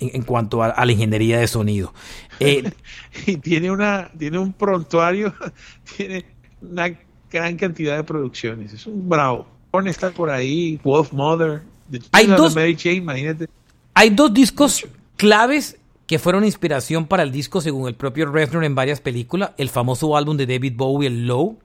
en, 0.00 0.10
en 0.14 0.22
cuanto 0.22 0.62
a, 0.62 0.68
a 0.70 0.84
la 0.86 0.92
ingeniería 0.92 1.38
de 1.38 1.46
sonido. 1.46 1.92
Eh, 2.40 2.70
Y 3.26 3.36
tiene 3.36 3.70
una, 3.70 4.10
tiene 4.18 4.38
un 4.38 4.52
prontuario, 4.52 5.32
tiene 5.96 6.24
una 6.60 6.90
gran 7.30 7.56
cantidad 7.56 7.96
de 7.96 8.04
producciones. 8.04 8.72
Es 8.72 8.86
un 8.86 9.08
bravo. 9.08 9.46
Está 9.86 10.10
por 10.12 10.30
ahí, 10.30 10.78
Wolf 10.84 11.12
Mother, 11.12 11.62
The 11.90 12.00
Hay 12.12 12.26
dos- 12.28 12.54
Mary 12.54 12.76
Jane, 12.78 12.96
imagínate. 12.96 13.48
Hay 13.92 14.10
dos 14.10 14.32
discos 14.32 14.86
claves 15.16 15.78
que 16.06 16.18
fueron 16.18 16.44
inspiración 16.44 17.06
para 17.06 17.22
el 17.24 17.32
disco 17.32 17.60
según 17.60 17.88
el 17.88 17.94
propio 17.94 18.30
Reznor 18.30 18.64
en 18.64 18.74
varias 18.74 19.00
películas. 19.00 19.50
El 19.58 19.68
famoso 19.68 20.16
álbum 20.16 20.36
de 20.36 20.46
David 20.46 20.74
Bowie, 20.76 21.08
el 21.08 21.26
Low, 21.26 21.58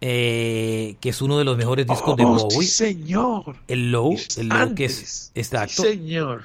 eh, 0.00 0.96
que 1.00 1.10
es 1.10 1.20
uno 1.22 1.38
de 1.38 1.44
los 1.44 1.56
mejores 1.56 1.86
discos 1.86 2.16
de 2.16 2.24
Oh, 2.24 2.34
Bowie. 2.34 2.66
Sí, 2.66 2.66
señor. 2.66 3.56
El 3.68 3.90
Low, 3.92 4.16
el 4.36 4.48
Low 4.48 4.74
que 4.74 4.86
es 4.86 5.30
exacto. 5.34 5.82
Sí, 5.82 5.88
señor. 5.90 6.42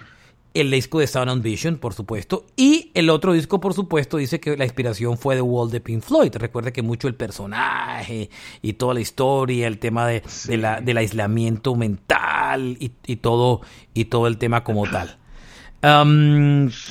El 0.54 0.72
disco 0.72 1.00
de 1.00 1.08
Sound 1.08 1.30
and 1.30 1.44
Vision, 1.44 1.76
por 1.76 1.94
supuesto. 1.94 2.46
Y 2.56 2.90
el 2.94 3.10
otro 3.10 3.34
disco, 3.34 3.60
por 3.60 3.74
supuesto, 3.74 4.16
dice 4.16 4.40
que 4.40 4.56
la 4.56 4.64
inspiración 4.64 5.18
fue 5.18 5.36
de 5.36 5.42
Wall 5.42 5.70
de 5.70 5.82
Pink 5.82 6.02
Floyd. 6.02 6.32
Recuerde 6.34 6.72
que 6.72 6.82
mucho 6.82 7.10
el 7.10 7.16
personaje 7.16 8.30
y 8.62 8.74
toda 8.74 8.94
la 8.94 9.02
historia, 9.02 9.68
el 9.68 9.80
tema 9.80 10.08
de, 10.08 10.24
de 10.48 10.56
la- 10.58 10.80
del 10.80 10.96
aislamiento 10.98 11.76
mental 11.76 12.78
y, 12.80 12.94
y 13.06 13.18
todo, 13.18 13.62
y 13.94 14.06
todo 14.06 14.28
el 14.28 14.38
tema 14.38 14.64
como 14.64 14.90
tal. 14.90 15.18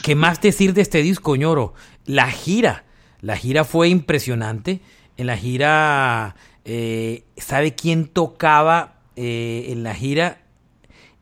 ¿Qué 0.02 0.14
más 0.14 0.40
decir 0.40 0.74
de 0.74 0.82
este 0.82 1.02
disco, 1.02 1.34
ñoro? 1.36 1.74
La 2.04 2.30
gira. 2.30 2.84
La 3.22 3.36
gira 3.36 3.64
fue 3.64 3.88
impresionante. 3.88 4.82
En 5.16 5.26
la 5.26 5.36
gira, 5.36 6.34
eh, 6.64 7.24
¿sabe 7.36 7.74
quién 7.74 8.08
tocaba 8.08 8.96
eh, 9.16 9.66
en 9.68 9.82
la 9.84 9.94
gira? 9.94 10.40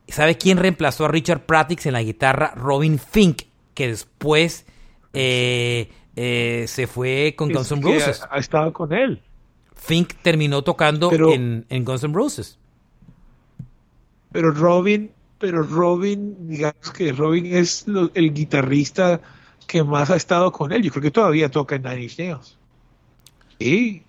¿Sabe 0.08 0.36
quién 0.38 0.58
reemplazó 0.58 1.04
a 1.04 1.08
Richard 1.08 1.44
Pratix 1.46 1.86
en 1.86 1.92
la 1.92 2.02
guitarra? 2.02 2.52
Robin 2.56 2.98
Fink, 2.98 3.42
que 3.74 3.88
después 3.88 4.66
eh, 5.12 5.90
se 6.14 6.86
fue 6.86 7.34
con 7.36 7.52
Guns 7.52 7.72
N' 7.72 7.82
Roses. 7.82 8.22
Ha, 8.22 8.36
ha 8.36 8.38
estado 8.38 8.72
con 8.72 8.92
él. 8.92 9.22
Fink 9.74 10.14
terminó 10.22 10.62
tocando 10.62 11.10
Pero- 11.10 11.32
en, 11.32 11.66
en 11.68 11.84
Guns 11.84 12.04
N' 12.04 12.14
Roses. 12.14 12.58
Pero 14.32 14.50
Robin, 14.52 15.10
pero 15.38 15.62
Robin, 15.62 16.48
digamos 16.48 16.90
que 16.96 17.12
Robin 17.12 17.46
es 17.46 17.86
lo- 17.86 18.10
el 18.14 18.32
guitarrista 18.32 19.20
que 19.66 19.82
más 19.84 20.10
ha 20.10 20.16
estado 20.16 20.50
con 20.52 20.72
él. 20.72 20.82
Yo 20.82 20.90
creo 20.90 21.02
que 21.02 21.10
todavía 21.10 21.50
toca 21.50 21.76
en 21.76 21.82
Nine 21.82 22.02
Inch 22.04 22.18
Nails. 22.18 22.58
Sí. 23.62 24.02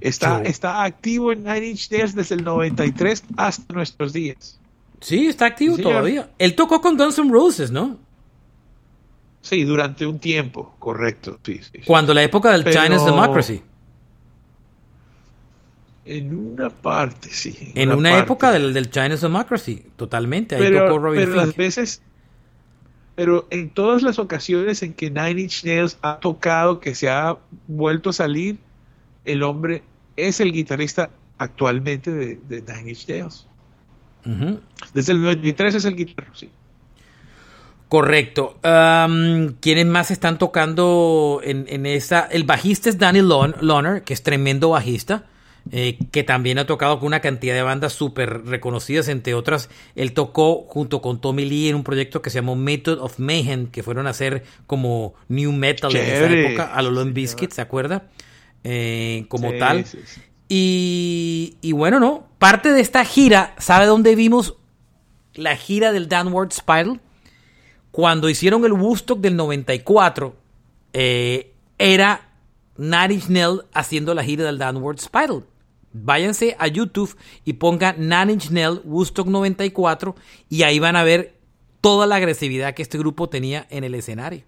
Está, 0.00 0.42
Yo- 0.42 0.48
está 0.48 0.84
activo 0.84 1.32
en 1.32 1.42
Nine 1.42 1.66
Inch 1.70 1.90
Nails 1.90 2.14
desde 2.14 2.36
el 2.36 2.44
93 2.44 3.24
hasta 3.36 3.74
nuestros 3.74 4.12
días. 4.12 4.58
Sí, 5.00 5.26
está 5.26 5.46
activo 5.46 5.76
Sí, 5.76 5.82
todavía. 5.82 6.30
Él 6.38 6.54
tocó 6.54 6.80
con 6.80 6.96
Guns 6.96 7.18
N' 7.18 7.32
Roses, 7.32 7.70
¿no? 7.72 7.98
Sí, 9.40 9.64
durante 9.64 10.06
un 10.06 10.20
tiempo, 10.20 10.76
correcto. 10.78 11.40
Sí. 11.44 11.60
Cuando 11.84 12.14
la 12.14 12.22
época 12.22 12.52
del 12.52 12.62
Pero- 12.62 12.80
Chinese 12.80 13.04
Democracy. 13.04 13.62
En 16.04 16.34
una 16.34 16.68
parte, 16.70 17.28
sí. 17.30 17.72
En 17.74 17.92
una 17.92 18.10
parte. 18.10 18.24
época 18.24 18.50
del, 18.52 18.74
del 18.74 18.90
Chinese 18.90 19.22
Democracy, 19.26 19.84
totalmente. 19.96 20.56
Ahí 20.56 20.62
pero, 20.62 20.86
tocó 20.86 20.98
Robin 20.98 21.20
pero 21.20 21.32
Fink. 21.34 21.46
las 21.46 21.56
veces, 21.56 22.02
pero 23.14 23.46
en 23.50 23.70
todas 23.70 24.02
las 24.02 24.18
ocasiones 24.18 24.82
en 24.82 24.94
que 24.94 25.10
Nine 25.10 25.42
Inch 25.42 25.64
Nails 25.64 25.98
ha 26.02 26.18
tocado, 26.18 26.80
que 26.80 26.94
se 26.96 27.08
ha 27.08 27.36
vuelto 27.68 28.10
a 28.10 28.12
salir, 28.12 28.58
el 29.24 29.42
hombre 29.42 29.82
es 30.16 30.40
el 30.40 30.52
guitarrista 30.52 31.10
actualmente 31.38 32.10
de, 32.10 32.36
de 32.48 32.60
Nine 32.62 32.90
Inch 32.90 33.08
Nails. 33.08 33.46
Ujú. 34.24 34.60
Desde 34.94 35.12
el 35.12 35.22
93 35.22 35.74
es 35.74 35.84
el 35.84 35.96
guitarrista, 35.96 36.38
sí. 36.38 36.50
Correcto. 37.88 38.58
Am, 38.62 39.54
¿Quiénes 39.60 39.86
más 39.86 40.10
están 40.10 40.38
tocando 40.38 41.40
en, 41.44 41.66
en 41.68 41.84
esa? 41.84 42.20
El 42.30 42.44
bajista 42.44 42.88
es 42.88 42.98
Danny 42.98 43.20
Lon- 43.20 43.54
Loner, 43.60 44.02
que 44.02 44.14
es 44.14 44.22
tremendo 44.22 44.70
bajista, 44.70 45.26
eh, 45.70 45.98
que 46.10 46.22
también 46.22 46.58
ha 46.58 46.66
tocado 46.66 46.98
con 46.98 47.08
una 47.08 47.20
cantidad 47.20 47.54
de 47.54 47.60
bandas 47.62 47.92
súper 47.92 48.46
reconocidas, 48.46 49.08
entre 49.08 49.34
otras. 49.34 49.68
Él 49.94 50.14
tocó 50.14 50.62
junto 50.68 51.02
con 51.02 51.20
Tommy 51.20 51.44
Lee 51.44 51.68
en 51.68 51.74
un 51.76 51.84
proyecto 51.84 52.22
que 52.22 52.30
se 52.30 52.36
llamó 52.38 52.56
Method 52.56 52.98
of 52.98 53.18
Mayhem, 53.18 53.66
que 53.66 53.82
fueron 53.82 54.06
a 54.06 54.10
hacer 54.10 54.44
como 54.66 55.12
new 55.28 55.52
metal 55.52 55.94
en 55.94 56.02
esa 56.06 56.30
época, 56.32 56.74
a 56.74 56.80
lo 56.80 56.90
Lone 56.90 57.02
señor. 57.02 57.14
Biscuit, 57.14 57.50
¿se 57.52 57.60
acuerda? 57.60 58.04
Eh, 58.64 59.26
como 59.28 59.50
Sí, 59.50 59.58
tal. 59.58 59.84
sí, 59.86 59.98
sí. 60.04 60.20
Y, 60.48 61.56
y 61.62 61.72
bueno, 61.72 61.98
no. 61.98 62.28
Parte 62.38 62.72
de 62.72 62.80
esta 62.80 63.04
gira, 63.04 63.54
¿sabe 63.58 63.86
dónde 63.86 64.14
vimos 64.14 64.56
la 65.34 65.56
gira 65.56 65.92
del 65.92 66.08
Downward 66.08 66.52
Spiral? 66.52 67.00
Cuando 67.90 68.28
hicieron 68.28 68.64
el 68.64 68.72
Woodstock 68.72 69.20
del 69.20 69.36
94, 69.36 70.34
eh, 70.92 71.52
era 71.78 72.28
Inch 72.78 73.28
Nails 73.28 73.64
haciendo 73.72 74.14
la 74.14 74.24
gira 74.24 74.44
del 74.44 74.58
Downward 74.58 74.98
Spiral. 74.98 75.44
Váyanse 75.94 76.56
a 76.58 76.68
YouTube 76.68 77.16
y 77.44 77.54
pongan 77.54 77.96
Nine 77.98 78.32
Inch 78.32 78.50
Nails 78.50 78.80
Woodstock 78.84 79.26
94 79.26 80.14
y 80.48 80.62
ahí 80.62 80.78
van 80.78 80.96
a 80.96 81.02
ver 81.04 81.34
toda 81.82 82.06
la 82.06 82.16
agresividad 82.16 82.74
que 82.74 82.82
este 82.82 82.96
grupo 82.98 83.28
tenía 83.28 83.66
en 83.70 83.84
el 83.84 83.94
escenario. 83.94 84.44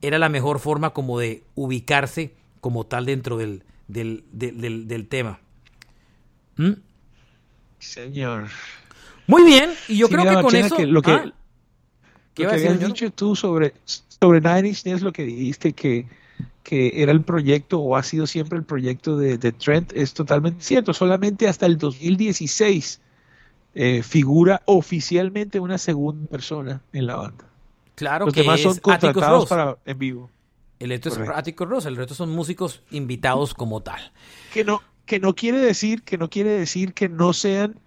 Era 0.00 0.18
la 0.18 0.28
mejor 0.28 0.60
forma 0.60 0.90
como 0.90 1.18
de 1.18 1.42
ubicarse 1.56 2.34
como 2.66 2.82
tal 2.82 3.06
dentro 3.06 3.36
del, 3.36 3.62
del, 3.86 4.24
del- 4.32 4.60
del- 4.60 4.88
del 4.88 5.06
tema. 5.06 5.38
¿Mm? 6.56 6.72
Señor. 7.78 8.48
Muy 9.28 9.44
bien, 9.44 9.70
y 9.86 9.98
yo 9.98 10.08
Sí, 10.08 10.14
creo 10.14 10.24
mira, 10.24 10.36
que 10.38 10.42
con 10.42 10.56
eso... 10.56 10.76
que 10.76 10.84
lo 10.86 11.00
que, 11.00 11.12
Ah, 11.12 11.32
¿qué 12.34 12.42
lo 12.42 12.48
iba 12.48 12.50
a 12.50 12.54
que 12.54 12.56
decir, 12.56 12.68
habías 12.70 12.78
señor? 12.80 12.92
dicho 12.98 13.10
tú 13.12 13.36
sobre, 13.36 13.72
sobre 13.84 14.40
Nine 14.40 14.70
Inch 14.70 14.84
Nails, 14.84 15.02
lo 15.02 15.12
que 15.12 15.22
dijiste 15.22 15.74
que, 15.74 16.08
que 16.64 17.00
era 17.04 17.12
el 17.12 17.20
proyecto 17.22 17.78
o 17.78 17.94
ha 17.96 18.02
sido 18.02 18.26
siempre 18.26 18.58
el 18.58 18.64
proyecto 18.64 19.16
de, 19.16 19.38
de 19.38 19.52
Trent, 19.52 19.92
es 19.94 20.12
totalmente 20.12 20.64
cierto. 20.64 20.92
Solamente 20.92 21.46
hasta 21.46 21.66
el 21.66 21.78
2016 21.78 23.00
eh, 23.76 24.02
figura 24.02 24.60
oficialmente 24.64 25.60
una 25.60 25.78
segunda 25.78 26.26
persona 26.28 26.82
en 26.92 27.06
la 27.06 27.14
banda. 27.14 27.44
Claro 27.94 28.24
Los 28.24 28.34
que 28.34 28.40
demás 28.40 28.60
son 28.60 28.76
contratados 28.78 29.46
para 29.48 29.76
en 29.86 29.98
vivo. 30.00 30.30
El 30.78 30.90
resto 30.90 31.08
es 31.08 31.18
Atticus 31.28 31.68
Ross, 31.68 31.86
el 31.86 31.96
resto 31.96 32.14
son 32.14 32.30
músicos 32.30 32.82
invitados 32.90 33.54
como 33.54 33.82
tal. 33.82 34.12
Que 34.52 34.64
no, 34.64 34.82
que 35.06 35.20
no 35.20 35.34
quiere 35.34 35.58
decir, 35.58 36.02
que 36.02 36.18
no 36.18 36.28
quiere 36.28 36.50
decir 36.50 36.92
que 36.92 37.08
no 37.08 37.32
sean, 37.32 37.78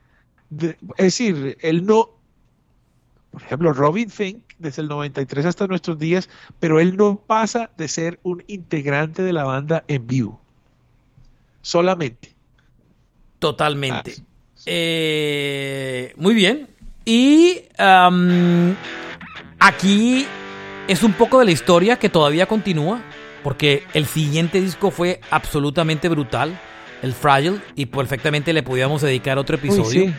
es 0.58 0.78
decir, 0.98 1.58
él 1.62 1.86
no, 1.86 2.10
por 3.32 3.44
ejemplo, 3.44 3.74
Robin 3.74 4.10
Fink 4.10 4.42
desde 4.58 4.82
el 4.82 4.88
93 4.88 5.46
hasta 5.46 5.68
nuestros 5.68 6.00
días, 6.00 6.30
pero 6.60 6.80
él 6.80 6.98
no 6.98 7.18
pasa 7.18 7.70
de 7.78 7.88
ser 7.88 8.20
un 8.24 8.44
integrante 8.48 9.22
de 9.22 9.34
la 9.34 9.44
banda 9.44 9.84
en 9.88 10.08
vivo. 10.08 10.42
Solamente. 11.62 12.34
Totalmente. 13.40 14.16
Ah, 14.18 14.24
eh, 14.66 16.14
muy 16.18 16.34
bien. 16.34 16.68
Y 17.06 17.62
aquí 19.60 20.28
es 20.90 21.04
un 21.04 21.14
poco 21.14 21.38
de 21.38 21.46
la 21.46 21.52
historia 21.52 22.00
que 22.00 22.10
todavía 22.10 22.48
continúa, 22.48 23.00
porque 23.44 23.84
el 23.94 24.08
siguiente 24.08 24.60
disco 24.60 24.90
fue 24.90 25.22
absolutamente 25.30 26.10
brutal, 26.10 26.60
el 27.04 27.14
Fragile, 27.14 27.62
y 27.76 27.86
perfectamente 27.86 28.54
le 28.54 28.64
podíamos 28.64 29.04
dedicar 29.04 29.38
otro 29.38 29.56
episodio. 29.58 30.12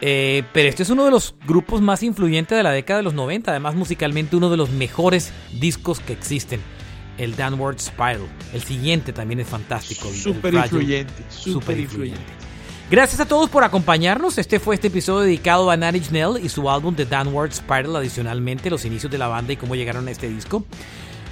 Eh, 0.00 0.42
pero 0.52 0.68
este 0.68 0.82
es 0.82 0.90
uno 0.90 1.04
de 1.04 1.12
los 1.12 1.36
grupos 1.46 1.80
más 1.80 2.02
influyentes 2.02 2.58
de 2.58 2.64
la 2.64 2.72
década 2.72 2.98
de 2.98 3.04
los 3.04 3.14
90, 3.14 3.52
además 3.52 3.76
musicalmente 3.76 4.34
uno 4.34 4.50
de 4.50 4.56
los 4.56 4.70
mejores 4.70 5.32
discos 5.60 6.00
que 6.00 6.12
existen. 6.12 6.60
El 7.16 7.36
Downward 7.36 7.78
Spiral. 7.78 8.26
El 8.52 8.62
siguiente 8.62 9.12
también 9.12 9.38
es 9.38 9.46
fantástico. 9.46 10.08
Súper 10.12 10.54
influyente. 10.54 11.22
Súper 11.28 11.78
influyente. 11.78 12.39
Gracias 12.90 13.20
a 13.20 13.24
todos 13.24 13.48
por 13.48 13.62
acompañarnos. 13.62 14.36
Este 14.36 14.58
fue 14.58 14.74
este 14.74 14.88
episodio 14.88 15.20
dedicado 15.20 15.70
a 15.70 15.76
Nine 15.76 16.02
Nell 16.10 16.44
y 16.44 16.48
su 16.48 16.68
álbum 16.68 16.96
The 16.96 17.04
Downward 17.04 17.52
Spiral, 17.52 17.94
adicionalmente 17.94 18.68
los 18.68 18.84
inicios 18.84 19.12
de 19.12 19.16
la 19.16 19.28
banda 19.28 19.52
y 19.52 19.56
cómo 19.56 19.76
llegaron 19.76 20.08
a 20.08 20.10
este 20.10 20.28
disco. 20.28 20.64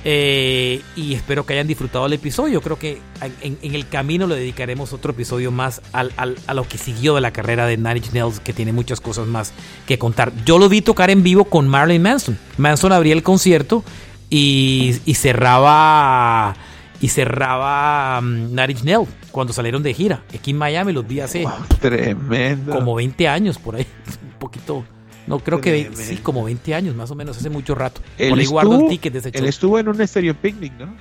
Eh, 0.04 0.80
y 0.94 1.14
espero 1.14 1.44
que 1.44 1.54
hayan 1.54 1.66
disfrutado 1.66 2.06
el 2.06 2.12
episodio. 2.12 2.60
Creo 2.60 2.78
que 2.78 3.00
en, 3.40 3.58
el 3.60 3.88
camino 3.88 4.28
le 4.28 4.36
dedicaremos 4.36 4.92
otro 4.92 5.10
episodio 5.10 5.50
más 5.50 5.82
a 5.92 6.54
lo 6.54 6.68
que 6.68 6.78
siguió 6.78 7.16
de 7.16 7.22
la 7.22 7.32
carrera 7.32 7.66
de 7.66 7.76
Nine 7.76 8.02
Nails, 8.12 8.38
que 8.38 8.52
tiene 8.52 8.72
muchas 8.72 9.00
cosas 9.00 9.26
más 9.26 9.52
que 9.84 9.98
contar. 9.98 10.32
Yo 10.44 10.60
lo 10.60 10.68
vi 10.68 10.80
tocar 10.80 11.10
en 11.10 11.24
vivo 11.24 11.44
con 11.46 11.66
Marilyn 11.66 12.02
Manson. 12.02 12.38
Manson 12.56 12.92
abría 12.92 13.14
el 13.14 13.24
concierto 13.24 13.82
y, 14.30 15.00
cerraba 15.16 16.54
y 17.00 17.08
cerraba 17.08 18.18
um, 18.18 18.54
Nine 18.54 19.06
cuando 19.30 19.52
salieron 19.52 19.82
de 19.82 19.94
gira. 19.94 20.24
Aquí 20.34 20.50
en 20.50 20.58
Miami 20.58 20.92
los 20.92 21.06
vi 21.06 21.20
hace 21.20 21.44
tremendo. 21.80 22.74
como 22.74 22.94
20 22.94 23.28
años 23.28 23.58
por 23.58 23.76
ahí, 23.76 23.86
un 24.22 24.38
poquito 24.38 24.84
no, 25.28 25.40
creo 25.40 25.60
que 25.60 25.90
sí, 25.94 26.16
como 26.16 26.42
20 26.44 26.74
años 26.74 26.96
más 26.96 27.10
o 27.10 27.14
menos, 27.14 27.36
hace 27.36 27.50
mucho 27.50 27.74
rato. 27.74 28.00
Él, 28.16 28.40
estuvo, 28.40 28.62
el 28.62 28.88
ticket 28.88 29.12
de 29.12 29.38
él 29.38 29.44
estuvo 29.44 29.78
en 29.78 29.88
un 29.88 30.00
estéreo 30.00 30.34
picnic, 30.34 30.72
¿no? 30.78 30.94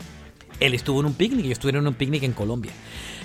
Él 0.60 0.74
estuvo 0.74 1.00
en 1.00 1.06
un 1.06 1.14
picnic 1.14 1.46
y 1.46 1.48
yo 1.48 1.54
estuve 1.54 1.72
en 1.72 1.88
un 1.88 1.94
picnic 1.94 2.24
en 2.24 2.34
Colombia. 2.34 2.74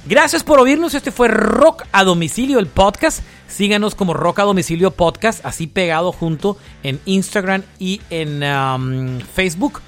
Gracias 0.07 0.45
por 0.45 0.61
oírnos. 0.61 0.95
Este 0.95 1.11
fue 1.11 1.27
Rock 1.29 1.85
a 1.91 2.05
Domicilio, 2.05 2.61
el 2.61 2.67
podcast. 2.67 3.23
Síganos 3.49 3.95
como 3.95 4.15
Rock 4.15 4.41
a 4.41 4.43
Domicilio 4.45 4.93
Podcast, 4.93 5.45
así 5.45 5.67
pegado 5.67 6.13
junto 6.13 6.57
en 6.83 7.01
Instagram 7.05 7.63
y 7.79 8.01
en 8.11 8.43
um, 8.43 9.21
Facebook. 9.21 9.81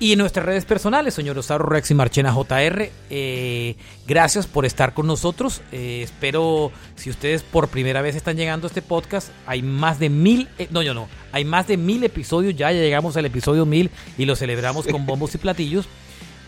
Y 0.00 0.12
en 0.12 0.20
nuestras 0.20 0.46
redes 0.46 0.64
personales, 0.64 1.14
señor 1.14 1.36
Osauro 1.38 1.66
Rex 1.66 1.90
y 1.90 1.94
Marchena 1.94 2.32
JR, 2.32 2.88
eh, 3.10 3.74
gracias 4.06 4.46
por 4.46 4.64
estar 4.64 4.94
con 4.94 5.08
nosotros. 5.08 5.60
Eh, 5.72 6.02
espero, 6.04 6.70
si 6.94 7.10
ustedes 7.10 7.42
por 7.42 7.66
primera 7.66 8.00
vez 8.00 8.14
están 8.14 8.36
llegando 8.36 8.66
a 8.66 8.68
este 8.68 8.80
podcast, 8.80 9.30
hay 9.44 9.60
más 9.62 9.98
de 9.98 10.08
mil, 10.08 10.48
eh, 10.58 10.68
no, 10.70 10.82
yo 10.82 10.94
no, 10.94 11.08
hay 11.32 11.44
más 11.44 11.66
de 11.66 11.76
mil 11.76 12.04
episodios, 12.04 12.54
ya, 12.54 12.70
llegamos 12.70 13.16
al 13.16 13.26
episodio 13.26 13.66
mil 13.66 13.90
y 14.16 14.24
lo 14.24 14.36
celebramos 14.36 14.86
con 14.86 15.04
bombos 15.04 15.34
y 15.34 15.38
platillos. 15.38 15.86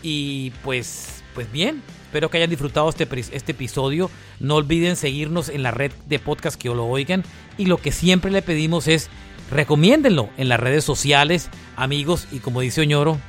Y 0.01 0.51
pues, 0.63 1.21
pues 1.35 1.51
bien, 1.51 1.83
espero 2.03 2.29
que 2.29 2.37
hayan 2.37 2.49
disfrutado 2.49 2.87
este, 2.87 3.05
este 3.33 3.51
episodio. 3.51 4.09
No 4.39 4.55
olviden 4.55 4.95
seguirnos 4.95 5.49
en 5.49 5.61
la 5.61 5.71
red 5.71 5.91
de 6.07 6.19
podcast 6.19 6.55
que 6.59 6.69
lo 6.69 6.85
oigan. 6.85 7.25
Y 7.57 7.65
lo 7.65 7.75
que 7.77 7.91
siempre 7.91 8.31
le 8.31 8.41
pedimos 8.41 8.87
es, 8.87 9.09
recomiéndenlo 9.51 10.29
en 10.37 10.47
las 10.47 10.59
redes 10.61 10.85
sociales, 10.85 11.49
amigos, 11.75 12.29
y 12.31 12.39
como 12.39 12.61
dice 12.61 12.79
Oñoro, 12.79 13.19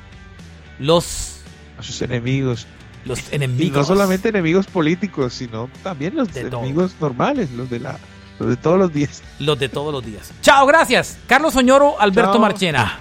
los... 0.79 1.41
A 1.77 1.83
sus 1.83 2.01
enemigos. 2.01 2.67
Los 3.05 3.31
enemigos. 3.31 3.67
Y 3.67 3.71
no 3.71 3.83
solamente 3.83 4.29
enemigos 4.29 4.67
políticos, 4.67 5.33
sino 5.33 5.69
también 5.81 6.15
los 6.15 6.35
enemigos 6.35 6.95
normales, 6.99 7.51
los 7.51 7.69
de 7.69 7.79
la... 7.79 7.97
Los 8.39 8.49
de 8.49 8.57
todos 8.57 8.79
los 8.79 8.91
días. 8.91 9.21
Los 9.39 9.59
de 9.59 9.69
todos 9.69 9.93
los 9.93 10.03
días. 10.03 10.31
Chao, 10.41 10.65
gracias. 10.65 11.17
Carlos 11.27 11.55
Oñoro, 11.55 11.99
Alberto 11.99 12.39
Marchena. 12.39 12.99